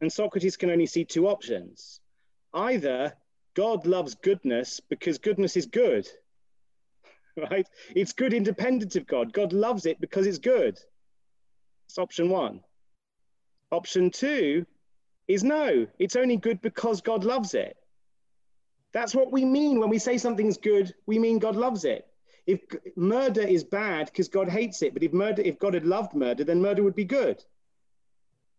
And 0.00 0.12
Socrates 0.12 0.56
can 0.56 0.70
only 0.70 0.86
see 0.86 1.04
two 1.04 1.28
options. 1.28 2.00
Either 2.52 3.12
God 3.54 3.86
loves 3.86 4.16
goodness 4.16 4.80
because 4.80 5.18
goodness 5.18 5.56
is 5.56 5.66
good, 5.66 6.08
right? 7.50 7.68
It's 7.94 8.12
good 8.12 8.34
independent 8.34 8.96
of 8.96 9.06
God. 9.06 9.32
God 9.32 9.52
loves 9.52 9.86
it 9.86 10.00
because 10.00 10.26
it's 10.26 10.38
good. 10.38 10.76
It's 11.86 11.96
option 11.96 12.28
one. 12.28 12.58
Option 13.70 14.10
two 14.10 14.66
is 15.28 15.44
no, 15.44 15.86
it's 16.00 16.16
only 16.16 16.38
good 16.38 16.60
because 16.60 17.02
God 17.02 17.22
loves 17.22 17.54
it. 17.54 17.76
That's 18.92 19.14
what 19.14 19.30
we 19.30 19.44
mean 19.44 19.78
when 19.78 19.90
we 19.90 20.00
say 20.00 20.18
something's 20.18 20.58
good, 20.58 20.92
we 21.06 21.20
mean 21.20 21.38
God 21.38 21.54
loves 21.54 21.84
it. 21.84 22.09
If 22.50 22.60
murder 22.96 23.42
is 23.42 23.62
bad 23.62 24.06
because 24.06 24.28
God 24.28 24.48
hates 24.48 24.82
it, 24.82 24.92
but 24.92 25.04
if 25.04 25.12
murder, 25.12 25.42
if 25.42 25.58
God 25.58 25.74
had 25.74 25.86
loved 25.86 26.14
murder, 26.14 26.42
then 26.42 26.60
murder 26.60 26.82
would 26.82 26.96
be 26.96 27.04
good. 27.04 27.38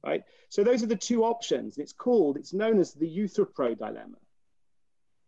Right? 0.01 0.23
So 0.47 0.63
those 0.63 0.81
are 0.81 0.87
the 0.87 0.95
two 1.09 1.25
options. 1.25 1.77
It's 1.77 1.91
called, 1.93 2.37
it's 2.37 2.53
known 2.53 2.79
as 2.79 2.93
the 2.93 3.07
Euthyphro 3.07 3.75
dilemma. 3.75 4.17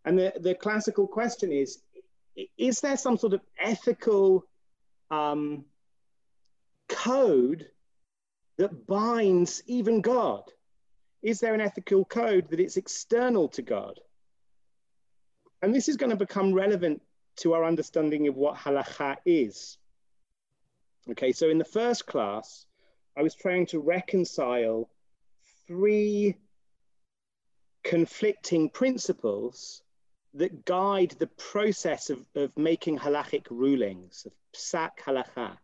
And 0.06 0.18
the, 0.18 0.34
the 0.40 0.56
classical 0.56 1.08
question 1.08 1.52
is, 1.52 1.82
is 2.58 2.80
there 2.80 2.98
some 2.98 3.18
sort 3.18 3.34
of 3.34 3.42
ethical 3.60 4.46
um, 5.12 5.66
code 6.88 7.68
that 8.58 8.88
binds 8.88 9.62
even 9.68 10.02
God? 10.02 10.44
Is 11.22 11.40
there 11.40 11.54
an 11.54 11.62
ethical 11.62 12.06
code 12.06 12.50
that 12.50 12.60
it's 12.62 12.78
external 12.78 13.50
to 13.50 13.62
God? 13.62 14.00
And 15.62 15.76
this 15.76 15.90
is 15.90 15.98
going 15.98 16.10
to 16.10 16.26
become 16.26 16.54
relevant 16.54 17.02
to 17.38 17.54
our 17.54 17.66
understanding 17.66 18.28
of 18.28 18.36
what 18.36 18.56
halakha 18.56 19.18
is. 19.26 19.78
Okay, 21.12 21.32
so 21.32 21.50
in 21.50 21.58
the 21.58 21.66
first 21.66 22.06
class, 22.06 22.66
I 23.18 23.22
was 23.22 23.36
trying 23.36 23.66
to 23.68 23.80
reconcile 23.80 24.90
three 25.68 26.36
conflicting 27.84 28.70
principles 28.70 29.84
that 30.36 30.66
guide 30.66 31.16
the 31.20 31.28
process 31.28 32.10
of, 32.10 32.26
of 32.36 32.58
making 32.58 32.98
halachic 32.98 33.48
rulings, 33.50 34.26
of 34.26 34.32
psak 34.54 34.92
halakha. 35.06 35.58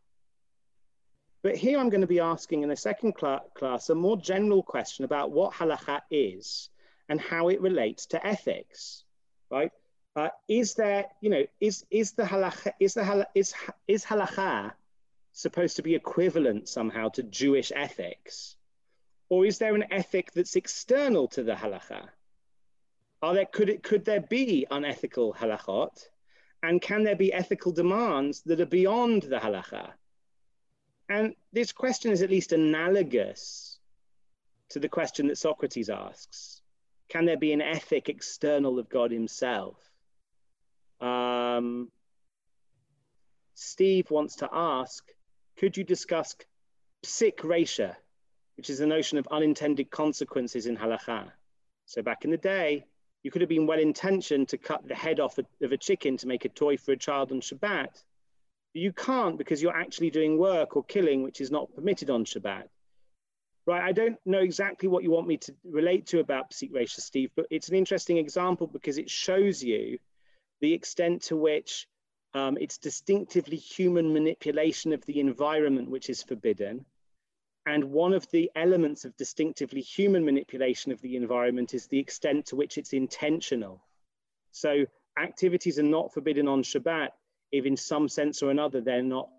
But 1.41 1.55
here 1.55 1.79
I'm 1.79 1.89
going 1.89 2.01
to 2.01 2.07
be 2.07 2.19
asking 2.19 2.63
in 2.63 2.69
the 2.69 2.75
second 2.75 3.15
cl 3.19 3.39
class 3.55 3.89
a 3.89 3.95
more 3.95 4.17
general 4.17 4.61
question 4.61 5.05
about 5.05 5.31
what 5.31 5.53
halakha 5.53 6.01
is 6.11 6.69
and 7.07 7.19
how 7.19 7.47
it 7.47 7.61
relates 7.61 8.05
to 8.07 8.25
ethics, 8.25 9.03
right? 9.49 9.71
Uh, 10.15 10.29
is 10.47 10.73
there, 10.73 11.05
you 11.21 11.29
know, 11.29 11.45
is 11.61 11.85
is 11.91 12.13
the 12.13 12.23
halacha 12.23 12.73
is 12.79 12.93
the 12.95 13.01
halacha, 13.01 13.25
is 13.35 13.53
is 13.87 14.03
halacha 14.03 14.73
supposed 15.33 15.75
to 15.75 15.83
be 15.83 15.95
equivalent 15.95 16.67
somehow 16.67 17.09
to 17.09 17.23
Jewish 17.23 17.71
ethics, 17.75 18.55
or 19.29 19.45
is 19.45 19.59
there 19.59 19.75
an 19.75 19.85
ethic 19.91 20.31
that's 20.33 20.55
external 20.55 21.27
to 21.29 21.43
the 21.43 21.53
halacha? 21.53 22.09
Are 23.21 23.33
there 23.33 23.45
could 23.45 23.69
it 23.69 23.83
could 23.83 24.03
there 24.03 24.21
be 24.21 24.65
unethical 24.71 25.33
halachot, 25.33 26.07
and 26.63 26.81
can 26.81 27.03
there 27.03 27.15
be 27.15 27.31
ethical 27.31 27.71
demands 27.71 28.41
that 28.41 28.61
are 28.61 28.65
beyond 28.65 29.23
the 29.23 29.37
halacha? 29.37 29.91
And 31.07 31.35
this 31.53 31.71
question 31.71 32.11
is 32.11 32.21
at 32.21 32.29
least 32.29 32.51
analogous 32.51 33.79
to 34.69 34.79
the 34.79 34.89
question 34.89 35.27
that 35.27 35.37
Socrates 35.37 35.89
asks: 35.89 36.61
Can 37.09 37.25
there 37.25 37.37
be 37.37 37.53
an 37.53 37.61
ethic 37.61 38.09
external 38.09 38.79
of 38.79 38.89
God 38.89 39.11
Himself? 39.11 39.88
Um, 41.01 41.89
Steve 43.53 44.09
wants 44.09 44.37
to 44.37 44.49
ask, 44.51 45.03
could 45.57 45.75
you 45.75 45.83
discuss 45.83 46.35
psik 47.03 47.37
reisha, 47.37 47.95
which 48.57 48.69
is 48.69 48.79
the 48.79 48.87
notion 48.87 49.17
of 49.17 49.27
unintended 49.31 49.89
consequences 49.89 50.65
in 50.65 50.77
halakha? 50.77 51.31
So 51.85 52.01
back 52.01 52.23
in 52.23 52.31
the 52.31 52.37
day, 52.37 52.85
you 53.23 53.31
could 53.31 53.41
have 53.41 53.49
been 53.49 53.67
well 53.67 53.79
intentioned 53.79 54.49
to 54.49 54.57
cut 54.57 54.87
the 54.87 54.95
head 54.95 55.19
off 55.19 55.37
of 55.37 55.71
a 55.71 55.77
chicken 55.77 56.17
to 56.17 56.27
make 56.27 56.45
a 56.45 56.49
toy 56.49 56.77
for 56.77 56.91
a 56.93 56.97
child 56.97 57.31
on 57.31 57.41
Shabbat. 57.41 57.91
But 58.73 58.81
you 58.81 58.93
can't 58.93 59.37
because 59.37 59.61
you're 59.61 59.75
actually 59.75 60.09
doing 60.09 60.37
work 60.37 60.77
or 60.77 60.83
killing, 60.83 61.23
which 61.23 61.41
is 61.41 61.51
not 61.51 61.73
permitted 61.73 62.09
on 62.09 62.25
Shabbat. 62.25 62.63
Right, 63.65 63.83
I 63.83 63.91
don't 63.91 64.17
know 64.25 64.39
exactly 64.39 64.87
what 64.87 65.03
you 65.03 65.11
want 65.11 65.27
me 65.27 65.37
to 65.37 65.53
relate 65.63 66.07
to 66.07 66.19
about 66.19 66.51
psik 66.51 66.71
reisha, 66.71 67.01
Steve, 67.01 67.31
but 67.35 67.45
it's 67.51 67.69
an 67.69 67.75
interesting 67.75 68.17
example 68.17 68.67
because 68.67 68.97
it 68.97 69.09
shows 69.09 69.61
you 69.61 69.99
the 70.61 70.73
extent 70.73 71.23
to 71.23 71.35
which 71.35 71.87
um, 72.33 72.57
it's 72.59 72.77
distinctively 72.77 73.57
human 73.57 74.13
manipulation 74.13 74.93
of 74.93 75.05
the 75.05 75.19
environment 75.19 75.89
which 75.89 76.09
is 76.09 76.21
forbidden. 76.21 76.85
And 77.65 77.91
one 77.91 78.13
of 78.13 78.29
the 78.31 78.51
elements 78.55 79.05
of 79.05 79.17
distinctively 79.17 79.81
human 79.81 80.25
manipulation 80.25 80.91
of 80.91 81.01
the 81.01 81.15
environment 81.15 81.73
is 81.73 81.87
the 81.87 81.99
extent 81.99 82.47
to 82.47 82.55
which 82.55 82.77
it's 82.77 82.93
intentional. 82.93 83.83
So 84.51 84.85
activities 85.17 85.79
are 85.79 85.83
not 85.83 86.13
forbidden 86.13 86.47
on 86.47 86.63
Shabbat 86.63 87.09
if 87.51 87.65
in 87.65 87.77
some 87.77 88.07
sense 88.07 88.41
or 88.43 88.51
another 88.51 88.81
they're 88.81 89.03
not, 89.03 89.29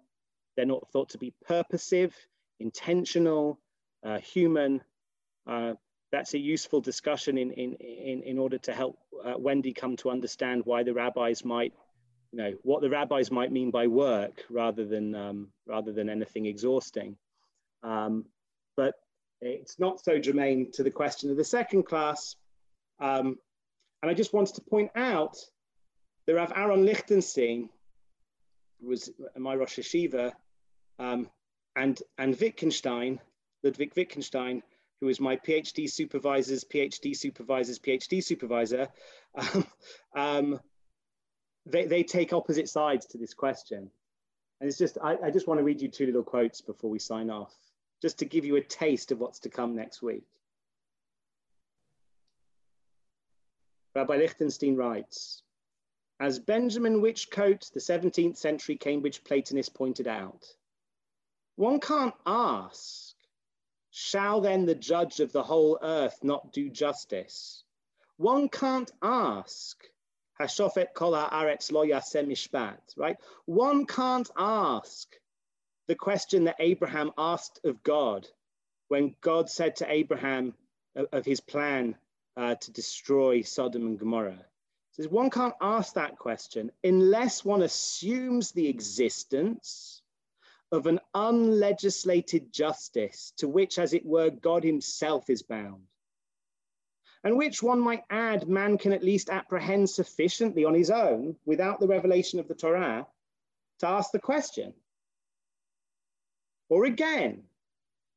they're 0.56 0.66
not 0.66 0.90
thought 0.90 1.10
to 1.10 1.18
be 1.18 1.32
purposive, 1.46 2.14
intentional, 2.58 3.58
uh, 4.04 4.18
human, 4.18 4.82
uh, 5.46 5.74
that's 6.12 6.34
a 6.34 6.38
useful 6.38 6.80
discussion 6.80 7.38
in, 7.38 7.52
in, 7.52 7.74
in, 7.74 8.22
in 8.22 8.38
order 8.38 8.58
to 8.58 8.72
help 8.72 8.98
uh, 9.24 9.38
Wendy 9.38 9.72
come 9.72 9.96
to 9.96 10.10
understand 10.10 10.62
why 10.64 10.82
the 10.82 10.94
rabbis 10.94 11.44
might, 11.44 11.72
you 12.32 12.38
know, 12.38 12.52
what 12.62 12.80
the 12.82 12.90
rabbis 12.90 13.30
might 13.30 13.52
mean 13.52 13.70
by 13.70 13.86
work 13.86 14.44
rather 14.50 14.84
than, 14.84 15.14
um, 15.14 15.48
rather 15.66 15.92
than 15.92 16.08
anything 16.08 16.46
exhausting. 16.46 17.16
Um, 17.82 18.26
but 18.76 18.94
it's 19.40 19.78
not 19.78 20.02
so 20.02 20.18
germane 20.18 20.70
to 20.72 20.82
the 20.82 20.90
question 20.90 21.30
of 21.30 21.36
the 21.36 21.44
second 21.44 21.84
class. 21.84 22.36
Um, 22.98 23.38
and 24.02 24.10
I 24.10 24.14
just 24.14 24.32
wanted 24.32 24.54
to 24.56 24.62
point 24.62 24.90
out 24.96 25.36
the 26.26 26.34
Rav 26.34 26.52
Aaron 26.54 26.84
Lichtenstein 26.84 27.70
was 28.82 29.10
my 29.36 29.54
Rosh 29.54 29.78
Yeshiva, 29.78 30.32
um, 30.98 31.28
and, 31.76 32.02
and 32.18 32.38
Wittgenstein, 32.38 33.20
Ludwig 33.62 33.92
Wittgenstein, 33.96 34.62
who 35.00 35.08
is 35.08 35.20
my 35.20 35.36
PhD 35.36 35.90
supervisor's 35.90 36.64
PhD 36.64 37.16
supervisor's 37.16 37.78
PhD 37.78 38.22
supervisor, 38.22 38.88
um, 39.34 39.66
um, 40.14 40.60
they, 41.66 41.86
they 41.86 42.02
take 42.02 42.32
opposite 42.32 42.68
sides 42.68 43.06
to 43.06 43.18
this 43.18 43.34
question. 43.34 43.90
And 44.60 44.68
it's 44.68 44.78
just, 44.78 44.98
I, 45.02 45.16
I 45.24 45.30
just 45.30 45.46
want 45.46 45.58
to 45.58 45.64
read 45.64 45.80
you 45.80 45.88
two 45.88 46.06
little 46.06 46.22
quotes 46.22 46.60
before 46.60 46.90
we 46.90 46.98
sign 46.98 47.30
off, 47.30 47.54
just 48.02 48.18
to 48.18 48.26
give 48.26 48.44
you 48.44 48.56
a 48.56 48.62
taste 48.62 49.10
of 49.10 49.18
what's 49.18 49.40
to 49.40 49.48
come 49.48 49.74
next 49.74 50.02
week. 50.02 50.26
Rabbi 53.94 54.16
Lichtenstein 54.16 54.76
writes, 54.76 55.42
as 56.20 56.38
Benjamin 56.38 57.00
Whichcote, 57.00 57.72
the 57.72 57.80
17th 57.80 58.36
century 58.36 58.76
Cambridge 58.76 59.24
Platonist 59.24 59.74
pointed 59.74 60.06
out, 60.06 60.44
one 61.56 61.80
can't 61.80 62.14
ask 62.26 63.09
Shall 64.02 64.40
then 64.40 64.64
the 64.64 64.74
judge 64.74 65.20
of 65.20 65.30
the 65.30 65.42
whole 65.42 65.78
earth 65.82 66.24
not 66.24 66.54
do 66.54 66.70
justice? 66.70 67.62
One 68.16 68.48
can't 68.48 68.90
ask, 69.02 69.76
Hashofet 70.40 70.94
kol 70.94 71.12
haaretz 71.12 71.70
lo 71.70 71.84
yaseh 71.84 72.26
mishpat, 72.26 72.96
right? 72.96 73.18
One 73.44 73.84
can't 73.84 74.30
ask 74.38 75.14
the 75.86 75.94
question 75.96 76.44
that 76.44 76.56
Abraham 76.60 77.12
asked 77.18 77.60
of 77.62 77.82
God 77.82 78.26
when 78.88 79.14
God 79.20 79.50
said 79.50 79.76
to 79.76 79.92
Abraham 79.92 80.54
of, 80.96 81.08
of 81.12 81.26
his 81.26 81.42
plan 81.42 81.94
uh, 82.38 82.54
to 82.54 82.72
destroy 82.72 83.42
Sodom 83.42 83.86
and 83.86 83.98
Gomorrah. 83.98 84.46
Says 84.92 85.08
one 85.08 85.28
can't 85.28 85.54
ask 85.60 85.92
that 85.94 86.16
question 86.16 86.72
unless 86.82 87.44
one 87.44 87.60
assumes 87.60 88.52
the 88.52 88.66
existence 88.66 90.00
of 90.72 90.86
an 90.86 91.00
unlegislated 91.14 92.52
justice 92.52 93.32
to 93.38 93.48
which, 93.48 93.78
as 93.78 93.92
it 93.92 94.04
were, 94.04 94.30
God 94.30 94.62
himself 94.62 95.28
is 95.28 95.42
bound, 95.42 95.82
and 97.24 97.36
which 97.36 97.62
one 97.62 97.80
might 97.80 98.04
add 98.08 98.48
man 98.48 98.78
can 98.78 98.92
at 98.92 99.04
least 99.04 99.30
apprehend 99.30 99.90
sufficiently 99.90 100.64
on 100.64 100.74
his 100.74 100.90
own 100.90 101.36
without 101.44 101.80
the 101.80 101.88
revelation 101.88 102.38
of 102.38 102.48
the 102.48 102.54
Torah 102.54 103.06
to 103.80 103.86
ask 103.88 104.12
the 104.12 104.18
question. 104.18 104.72
Or 106.68 106.84
again, 106.84 107.42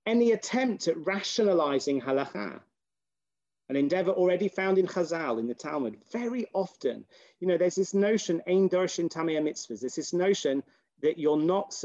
any 0.05 0.31
attempt 0.31 0.87
at 0.87 0.97
rationalizing 0.97 2.01
halacha, 2.01 2.61
an 3.69 3.75
endeavor 3.75 4.11
already 4.11 4.49
found 4.49 4.77
in 4.77 4.85
Chazal, 4.85 5.39
in 5.39 5.47
the 5.47 5.53
Talmud, 5.55 5.97
very 6.11 6.47
often. 6.53 7.05
You 7.39 7.47
know, 7.47 7.57
there's 7.57 7.75
this 7.75 7.93
notion, 7.93 8.41
ein 8.47 8.69
darshin 8.69 9.09
tamei 9.09 9.41
mitzvahs, 9.41 9.79
there's 9.79 9.95
this 9.95 10.13
notion 10.13 10.61
that 11.01 11.17
you're 11.17 11.37
not 11.37 11.75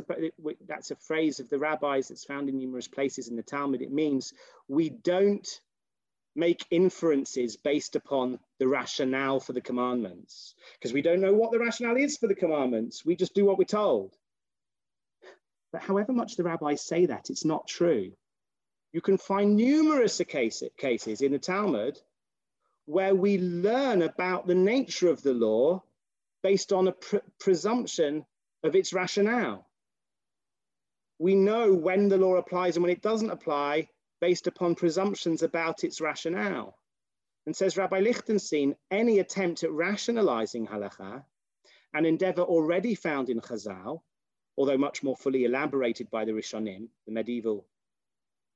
that's 0.67 0.91
a 0.91 0.97
phrase 0.97 1.41
of 1.41 1.49
the 1.49 1.59
rabbis 1.59 2.09
that's 2.09 2.25
found 2.25 2.49
in 2.49 2.59
numerous 2.59 2.89
places 2.89 3.29
in 3.29 3.37
the 3.37 3.43
Talmud. 3.43 3.83
It 3.83 3.93
means 3.93 4.33
we 4.69 4.91
don't 4.91 5.49
make 6.37 6.65
inferences 6.71 7.57
based 7.57 7.97
upon 7.97 8.39
the 8.59 8.69
rationale 8.69 9.41
for 9.41 9.53
the 9.53 9.61
commandments 9.61 10.55
because 10.75 10.93
we 10.93 11.03
don't 11.03 11.21
know 11.21 11.35
what 11.35 11.51
the 11.51 11.59
rationale 11.59 11.97
is 11.97 12.17
for 12.17 12.29
the 12.29 12.35
commandments. 12.35 13.05
We 13.05 13.17
just 13.17 13.35
do 13.35 13.45
what 13.45 13.59
we're 13.59 13.65
told. 13.65 14.15
But 15.73 15.83
however 15.83 16.13
much 16.13 16.37
the 16.37 16.45
rabbis 16.45 16.81
say 16.81 17.07
that, 17.07 17.29
it's 17.29 17.45
not 17.45 17.67
true. 17.67 18.13
You 18.93 19.01
can 19.01 19.19
find 19.19 19.57
numerous 19.57 20.21
cases 20.29 21.21
in 21.21 21.33
the 21.33 21.39
Talmud 21.39 21.99
where 22.87 23.15
we 23.15 23.39
learn 23.39 24.01
about 24.01 24.47
the 24.47 24.55
nature 24.55 25.11
of 25.11 25.23
the 25.23 25.35
law 25.35 25.83
based 26.43 26.73
on 26.73 26.89
a 26.89 26.93
pr 26.93 27.17
presumption 27.39 28.25
of 28.63 28.75
its 28.75 28.93
rationale. 28.93 29.67
We 31.19 31.35
know 31.35 31.75
when 31.75 32.09
the 32.09 32.19
law 32.19 32.37
applies 32.37 32.77
and 32.77 32.83
when 32.83 32.93
it 32.93 33.03
doesn't 33.03 33.31
apply 33.31 33.89
based 34.21 34.47
upon 34.47 34.75
presumptions 34.75 35.43
about 35.43 35.85
its 35.85 36.01
rationale. 36.01 36.79
And 37.47 37.57
says 37.57 37.77
Rabbi 37.77 38.01
Lichtenstein, 38.01 38.77
any 38.91 39.19
attempt 39.21 39.63
at 39.63 39.73
rationalizing 39.73 40.67
halacha, 40.67 41.25
an 41.95 42.05
endeavor 42.05 42.43
already 42.43 42.95
found 42.95 43.31
in 43.31 43.41
Chazal, 43.41 44.03
although 44.57 44.77
much 44.77 45.03
more 45.03 45.17
fully 45.17 45.45
elaborated 45.45 46.11
by 46.11 46.25
the 46.25 46.33
Rishonim, 46.33 46.89
the 47.07 47.13
medieval 47.13 47.67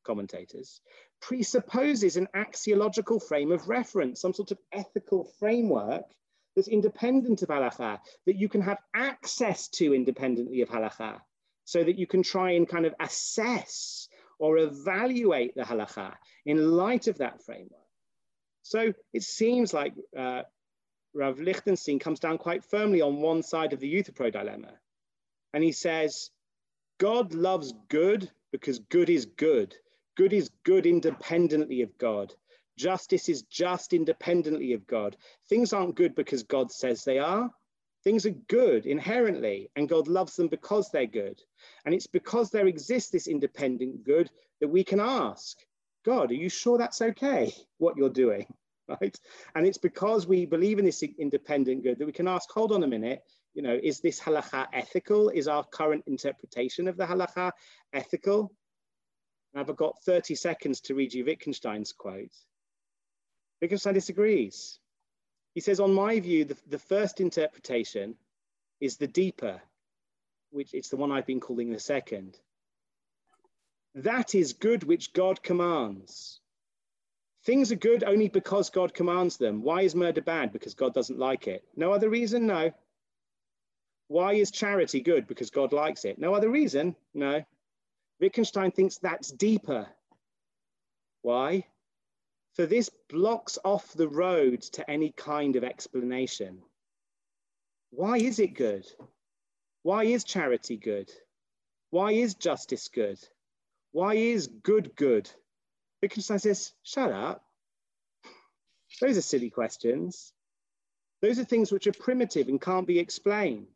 commentators, 0.05 0.81
presupposes 1.21 2.17
an 2.17 2.29
axiological 2.35 3.23
frame 3.23 3.53
of 3.53 3.69
reference, 3.69 4.21
some 4.21 4.35
sort 4.35 4.51
of 4.51 4.59
ethical 4.73 5.25
framework 5.39 6.05
that's 6.55 6.69
independent 6.69 7.43
of 7.43 7.49
halacha, 7.49 7.99
that 8.27 8.37
you 8.37 8.49
can 8.49 8.61
have 8.63 8.79
access 8.95 9.69
to 9.69 9.95
independently 9.95 10.61
of 10.61 10.69
halacha, 10.69 11.21
so 11.65 11.83
that 11.83 11.99
you 11.99 12.07
can 12.07 12.23
try 12.23 12.53
and 12.53 12.69
kind 12.69 12.87
of 12.87 12.95
assess 13.01 14.09
or 14.39 14.59
evaluate 14.59 15.55
the 15.55 15.63
halacha 15.63 16.13
in 16.45 16.71
light 16.71 17.07
of 17.07 17.19
that 17.19 17.43
framework. 17.45 17.81
So 18.63 18.93
it 19.13 19.23
seems 19.23 19.73
like 19.73 19.95
uh, 20.17 20.43
Rav 21.15 21.39
Lichtenstein 21.41 21.99
comes 21.99 22.21
down 22.21 22.39
quite 22.39 22.65
firmly 22.65 23.01
on 23.01 23.21
one 23.21 23.43
side 23.43 23.73
of 23.73 23.81
the 23.81 23.89
Euthyphro 23.89 24.31
dilemma. 24.31 24.73
And 25.53 25.63
he 25.63 25.73
says, 25.73 26.31
God 26.99 27.35
loves 27.35 27.75
good 27.89 28.31
because 28.51 28.79
good 28.79 29.11
is 29.11 29.27
good. 29.27 29.75
Good 30.17 30.33
is 30.33 30.51
good 30.65 30.87
independently 30.87 31.83
of 31.83 31.97
God. 31.99 32.35
Justice 32.83 33.29
is 33.29 33.43
just 33.43 33.93
independently 33.93 34.73
of 34.73 34.89
God. 34.89 35.17
Things 35.49 35.73
aren't 35.73 35.95
good 35.95 36.17
because 36.17 36.43
God 36.43 36.73
says 36.73 37.05
they 37.05 37.21
are. 37.21 37.49
Things 38.03 38.27
are 38.27 38.35
good 38.49 38.87
inherently, 38.87 39.71
and 39.77 39.89
God 39.89 40.09
loves 40.09 40.35
them 40.35 40.49
because 40.49 40.91
they're 40.91 41.07
good. 41.07 41.41
And 41.85 41.95
it's 41.95 42.09
because 42.09 42.51
there 42.51 42.67
exists 42.67 43.13
this 43.13 43.29
independent 43.29 44.03
good 44.03 44.29
that 44.61 44.67
we 44.67 44.83
can 44.83 44.99
ask, 44.99 45.59
God, 46.05 46.33
are 46.33 46.43
you 46.43 46.49
sure 46.49 46.77
that's 46.77 47.01
okay, 47.01 47.55
what 47.79 47.97
you're 47.97 48.11
doing? 48.11 48.47
Right? 49.01 49.17
And 49.55 49.65
it's 49.65 49.79
because 49.79 50.27
we 50.27 50.45
believe 50.45 50.81
in 50.81 50.85
this 50.85 51.05
independent 51.05 51.85
good 51.85 51.99
that 51.99 52.05
we 52.05 52.13
can 52.13 52.27
ask, 52.27 52.51
hold 52.51 52.73
on 52.73 52.83
a 52.83 52.87
minute, 52.87 53.23
you 53.55 53.63
know, 53.63 53.79
is 53.81 54.01
this 54.01 54.21
halacha 54.21 54.67
ethical? 54.73 55.31
Is 55.31 55.47
our 55.47 55.65
current 55.65 56.03
interpretation 56.09 56.89
of 56.89 56.97
the 56.97 57.07
halacha 57.07 57.53
ethical? 57.95 58.53
I've 59.55 59.75
got 59.77 60.03
30 60.05 60.35
seconds 60.35 60.81
to 60.83 60.95
read 60.95 61.15
you 61.15 61.25
Wittgenstein's 61.25 61.93
quote. 61.93 62.35
Wittgenstein 63.63 63.95
disagrees. 63.95 64.81
He 65.55 65.61
says, 65.61 65.79
on 65.79 65.95
my 65.95 66.19
view, 66.19 66.45
the, 66.45 66.57
the 66.69 66.81
first 66.81 67.21
interpretation 67.21 68.17
is 68.81 68.97
the 68.97 69.07
deeper, 69.07 69.63
which 70.51 70.75
it's 70.75 70.89
the 70.89 70.97
one 70.97 71.13
I've 71.13 71.27
been 71.27 71.41
calling 71.41 71.71
the 71.71 71.79
second. 71.79 72.37
That 73.95 74.35
is 74.35 74.55
good 74.55 74.83
which 74.83 75.13
God 75.13 75.43
commands. 75.43 76.41
Things 77.45 77.71
are 77.71 77.77
good 77.77 78.03
only 78.03 78.29
because 78.29 78.71
God 78.71 78.95
commands 78.95 79.37
them. 79.37 79.63
Why 79.63 79.83
is 79.83 79.95
murder 79.95 80.23
bad? 80.23 80.53
Because 80.53 80.75
God 80.75 80.93
doesn't 80.93 81.19
like 81.19 81.47
it. 81.47 81.65
No 81.77 81.93
other 81.93 82.09
reason? 82.09 82.47
No. 82.47 82.73
Why 84.09 84.35
is 84.35 84.51
charity 84.51 85.01
good? 85.01 85.29
Because 85.29 85.51
God 85.51 85.73
likes 85.73 86.05
it. 86.05 86.19
No 86.19 86.35
other 86.35 86.51
reason? 86.51 86.97
No. 87.15 87.45
Wittgenstein 88.21 88.73
thinks 88.73 88.99
that's 88.99 89.31
deeper. 89.31 89.87
Why? 91.23 91.67
For 92.55 92.67
this 92.67 92.91
blocks 93.09 93.59
off 93.65 93.93
the 93.95 94.09
road 94.09 94.61
to 94.73 94.91
any 94.91 95.11
kind 95.13 95.57
of 95.57 95.65
explanation. 95.65 96.63
Why 97.91 98.19
is 98.19 98.39
it 98.39 98.55
good? 98.55 98.87
Why 99.83 100.05
is 100.05 100.25
charity 100.25 100.77
good? 100.77 101.11
Why 101.91 102.13
is 102.13 102.35
justice 102.35 102.89
good? 102.89 103.19
Why 103.93 104.15
is 104.15 104.47
good 104.47 104.95
good? 104.97 105.31
Wittgenstein 106.01 106.39
says, 106.39 106.73
shut 106.83 107.11
up. 107.11 107.45
Those 109.01 109.17
are 109.19 109.23
silly 109.23 109.51
questions. 109.51 110.33
Those 111.21 111.39
are 111.39 111.45
things 111.45 111.73
which 111.73 111.87
are 111.87 111.93
primitive 111.93 112.49
and 112.49 112.61
can't 112.61 112.87
be 112.87 112.99
explained. 112.99 113.67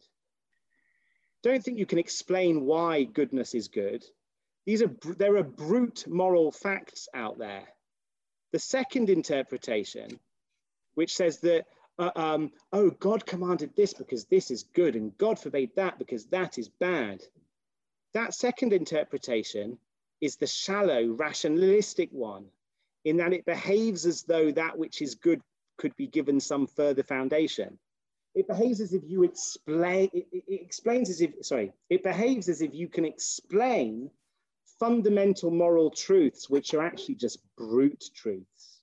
Don't 1.43 1.63
think 1.63 1.79
you 1.79 1.87
can 1.87 1.99
explain 1.99 2.65
why 2.65 3.05
goodness 3.05 3.55
is 3.55 3.69
good. 3.69 4.05
These 4.67 4.83
are, 4.83 4.91
there 5.17 5.37
are 5.37 5.45
brute 5.45 6.07
moral 6.09 6.51
facts 6.51 7.09
out 7.15 7.39
there. 7.39 7.65
The 8.57 8.61
second 8.61 9.11
interpretation, 9.11 10.19
which 10.95 11.15
says 11.15 11.41
that, 11.41 11.67
uh, 11.99 12.11
um, 12.17 12.53
oh, 12.73 12.89
God 12.89 13.27
commanded 13.27 13.77
this 13.77 13.93
because 13.93 14.25
this 14.25 14.51
is 14.51 14.63
good, 14.73 14.97
and 14.97 15.15
God 15.19 15.39
forbade 15.39 15.77
that 15.77 15.99
because 15.99 16.25
that 16.29 16.57
is 16.57 16.71
bad. 16.71 17.23
That 18.15 18.33
second 18.33 18.73
interpretation 18.73 19.77
is 20.23 20.37
the 20.37 20.47
shallow, 20.47 21.05
rationalistic 21.09 22.09
one, 22.13 22.47
in 23.05 23.19
that 23.19 23.35
it 23.35 23.45
behaves 23.45 24.07
as 24.07 24.23
though 24.23 24.51
that 24.53 24.79
which 24.79 25.03
is 25.03 25.17
good 25.17 25.43
could 25.77 25.95
be 25.97 26.07
given 26.07 26.41
some 26.41 26.67
further 26.67 27.03
foundation. 27.03 27.79
It 28.35 28.49
behaves 28.49 28.81
as 28.81 28.95
if 28.95 29.03
you 29.05 29.25
explain, 29.25 30.09
it, 30.15 30.29
it 30.33 30.63
explains 30.63 31.11
as 31.11 31.21
if, 31.21 31.33
sorry, 31.43 31.75
it 31.91 32.03
behaves 32.03 32.49
as 32.49 32.63
if 32.63 32.75
you 32.75 32.89
can 32.89 33.05
explain 33.05 34.11
fundamental 34.79 35.51
moral 35.51 35.91
truths, 35.91 36.49
which 36.51 36.75
are 36.75 36.85
actually 36.85 37.17
just 37.17 37.39
brute 37.57 38.05
truths. 38.15 38.81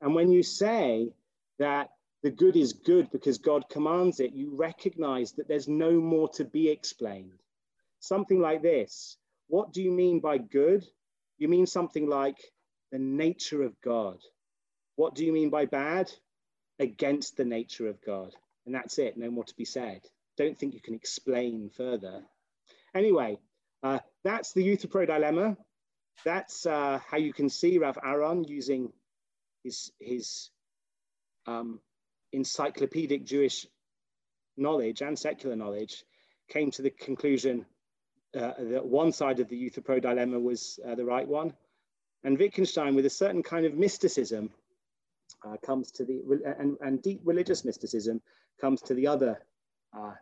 And 0.00 0.14
when 0.14 0.30
you 0.30 0.42
say 0.42 1.12
that 1.58 1.90
the 2.22 2.30
good 2.30 2.56
is 2.56 2.72
good 2.72 3.10
because 3.10 3.38
God 3.38 3.68
commands 3.68 4.20
it, 4.20 4.32
you 4.32 4.54
recognize 4.54 5.32
that 5.32 5.48
there's 5.48 5.68
no 5.68 5.92
more 6.00 6.28
to 6.30 6.44
be 6.44 6.68
explained. 6.68 7.40
Something 8.00 8.40
like 8.40 8.62
this 8.62 9.16
What 9.48 9.72
do 9.72 9.82
you 9.82 9.90
mean 9.90 10.20
by 10.20 10.38
good? 10.38 10.86
You 11.38 11.48
mean 11.48 11.66
something 11.66 12.08
like 12.08 12.38
the 12.90 12.98
nature 12.98 13.62
of 13.62 13.80
God. 13.80 14.18
What 14.96 15.14
do 15.14 15.24
you 15.24 15.32
mean 15.32 15.50
by 15.50 15.66
bad? 15.66 16.12
Against 16.80 17.36
the 17.36 17.44
nature 17.44 17.88
of 17.88 18.00
God. 18.02 18.34
And 18.66 18.74
that's 18.74 18.98
it, 18.98 19.16
no 19.16 19.30
more 19.30 19.44
to 19.44 19.54
be 19.56 19.64
said. 19.64 20.00
Don't 20.36 20.58
think 20.58 20.74
you 20.74 20.80
can 20.80 20.94
explain 20.94 21.70
further. 21.70 22.22
Anyway, 22.94 23.38
uh, 23.82 23.98
that's 24.24 24.52
the 24.52 24.62
Euthyphro 24.62 25.06
dilemma. 25.06 25.56
That's 26.24 26.66
uh, 26.66 26.98
how 27.08 27.18
you 27.18 27.32
can 27.32 27.48
see 27.48 27.78
Rav 27.78 27.98
Aaron 28.04 28.44
using 28.44 28.92
his, 29.62 29.92
his 30.00 30.50
um, 31.46 31.80
encyclopedic 32.32 33.24
Jewish 33.24 33.66
knowledge 34.58 35.00
and 35.02 35.18
secular 35.18 35.56
knowledge, 35.56 36.04
came 36.48 36.70
to 36.72 36.82
the 36.82 36.90
conclusion 36.90 37.64
uh, 38.36 38.52
that 38.58 38.84
one 38.84 39.12
side 39.12 39.40
of 39.40 39.48
the 39.48 39.56
Euthyphro 39.56 40.00
dilemma 40.00 40.38
was 40.38 40.78
uh, 40.86 40.94
the 40.94 41.04
right 41.04 41.26
one. 41.26 41.54
And 42.24 42.38
Wittgenstein, 42.38 42.94
with 42.94 43.06
a 43.06 43.10
certain 43.10 43.42
kind 43.42 43.64
of 43.64 43.74
mysticism, 43.74 44.50
uh, 45.46 45.56
comes 45.64 45.92
to 45.92 46.04
the, 46.04 46.20
and, 46.58 46.76
and 46.80 47.00
deep 47.00 47.20
religious 47.24 47.64
mysticism, 47.64 48.20
comes 48.60 48.82
to 48.82 48.94
the 48.94 49.06
other 49.06 49.40
uh, 49.96 50.12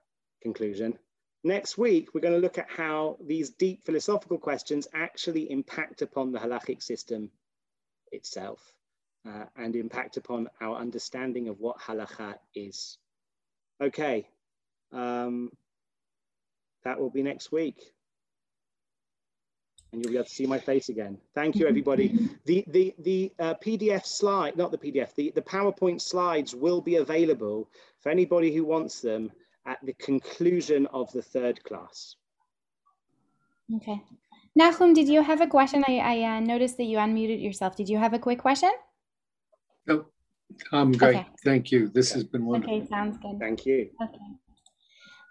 conclusion. 0.43 0.99
Next 1.47 1.79
week, 1.79 2.13
we're 2.13 2.23
going 2.23 2.35
to 2.35 2.41
look 2.41 2.59
at 2.59 2.69
how 2.69 3.19
these 3.25 3.51
deep 3.51 3.85
philosophical 3.85 4.37
questions 4.37 4.89
actually 4.93 5.49
impact 5.49 6.03
upon 6.03 6.33
the 6.33 6.41
halachic 6.41 6.83
system 6.83 7.31
itself 8.11 8.61
uh, 9.25 9.45
and 9.57 9.77
impact 9.77 10.17
upon 10.17 10.49
our 10.61 10.77
understanding 10.77 11.47
of 11.47 11.61
what 11.61 11.79
halacha 11.79 12.35
is. 12.57 12.99
Okay, 13.81 14.27
um, 14.91 15.53
that 16.83 16.99
will 16.99 17.11
be 17.11 17.23
next 17.23 17.53
week. 17.53 17.81
And 19.93 20.03
you'll 20.03 20.11
be 20.11 20.17
able 20.17 20.25
to 20.25 20.31
see 20.35 20.47
my 20.47 20.59
face 20.59 20.89
again. 20.89 21.17
Thank 21.33 21.55
you, 21.55 21.69
everybody. 21.69 22.29
the 22.45 22.65
the, 22.67 22.93
the 22.99 23.33
uh, 23.39 23.55
PDF 23.65 24.05
slide, 24.05 24.57
not 24.57 24.73
the 24.73 24.79
PDF, 24.79 25.15
the, 25.15 25.31
the 25.31 25.43
PowerPoint 25.43 26.01
slides 26.01 26.57
will 26.57 26.81
be 26.81 26.97
available 26.97 27.71
for 28.01 28.11
anybody 28.11 28.53
who 28.53 28.65
wants 28.65 29.01
them 29.01 29.31
at 29.67 29.79
the 29.83 29.93
conclusion 29.95 30.87
of 30.93 31.11
the 31.13 31.23
third 31.23 31.63
class. 31.65 32.17
Okay. 33.77 34.01
Nahum, 34.55 34.95
did 34.95 35.09
you 35.09 35.23
have 35.23 35.41
a 35.41 35.47
question? 35.47 35.85
I, 35.87 35.99
I 35.99 36.37
uh, 36.37 36.41
noticed 36.41 36.77
that 36.79 36.85
you 36.85 36.99
unmuted 36.99 37.43
yourself. 37.43 37.77
Did 37.77 37.89
you 37.89 37.99
have 37.99 38.15
a 38.15 38.19
quick 38.19 38.39
question? 38.39 38.71
No, 39.87 40.07
I'm 40.73 40.93
great. 40.93 41.17
Okay. 41.17 41.27
Thank 41.45 41.71
you. 41.73 41.89
This 41.89 42.13
has 42.13 42.25
been 42.25 42.45
wonderful. 42.47 42.77
Okay, 42.77 42.87
sounds 42.89 43.19
good. 43.19 43.39
Thank 43.39 43.67
you. 43.67 43.91
Okay. 44.03 44.19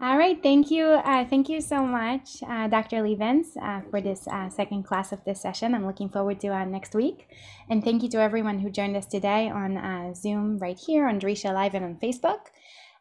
All 0.01 0.17
right, 0.17 0.43
thank 0.43 0.71
you. 0.71 0.85
Uh, 0.85 1.23
thank 1.23 1.47
you 1.47 1.61
so 1.61 1.85
much, 1.85 2.43
uh, 2.43 2.67
Dr. 2.67 2.97
Lebens, 2.97 3.55
uh, 3.55 3.79
for 3.89 4.01
this 4.01 4.27
uh, 4.27 4.49
second 4.49 4.83
class 4.83 5.13
of 5.13 5.23
this 5.23 5.41
session. 5.41 5.73
I'm 5.73 5.87
looking 5.87 6.09
forward 6.09 6.41
to 6.41 6.49
uh, 6.49 6.65
next 6.65 6.93
week. 6.93 7.29
And 7.69 7.81
thank 7.81 8.03
you 8.03 8.09
to 8.09 8.17
everyone 8.17 8.59
who 8.59 8.69
joined 8.69 8.97
us 8.97 9.05
today 9.05 9.49
on 9.49 9.77
uh, 9.77 10.13
Zoom 10.13 10.57
right 10.57 10.77
here 10.77 11.07
on 11.07 11.17
Drisha 11.17 11.53
Live 11.53 11.75
and 11.75 11.85
on 11.85 11.95
Facebook. 11.95 12.51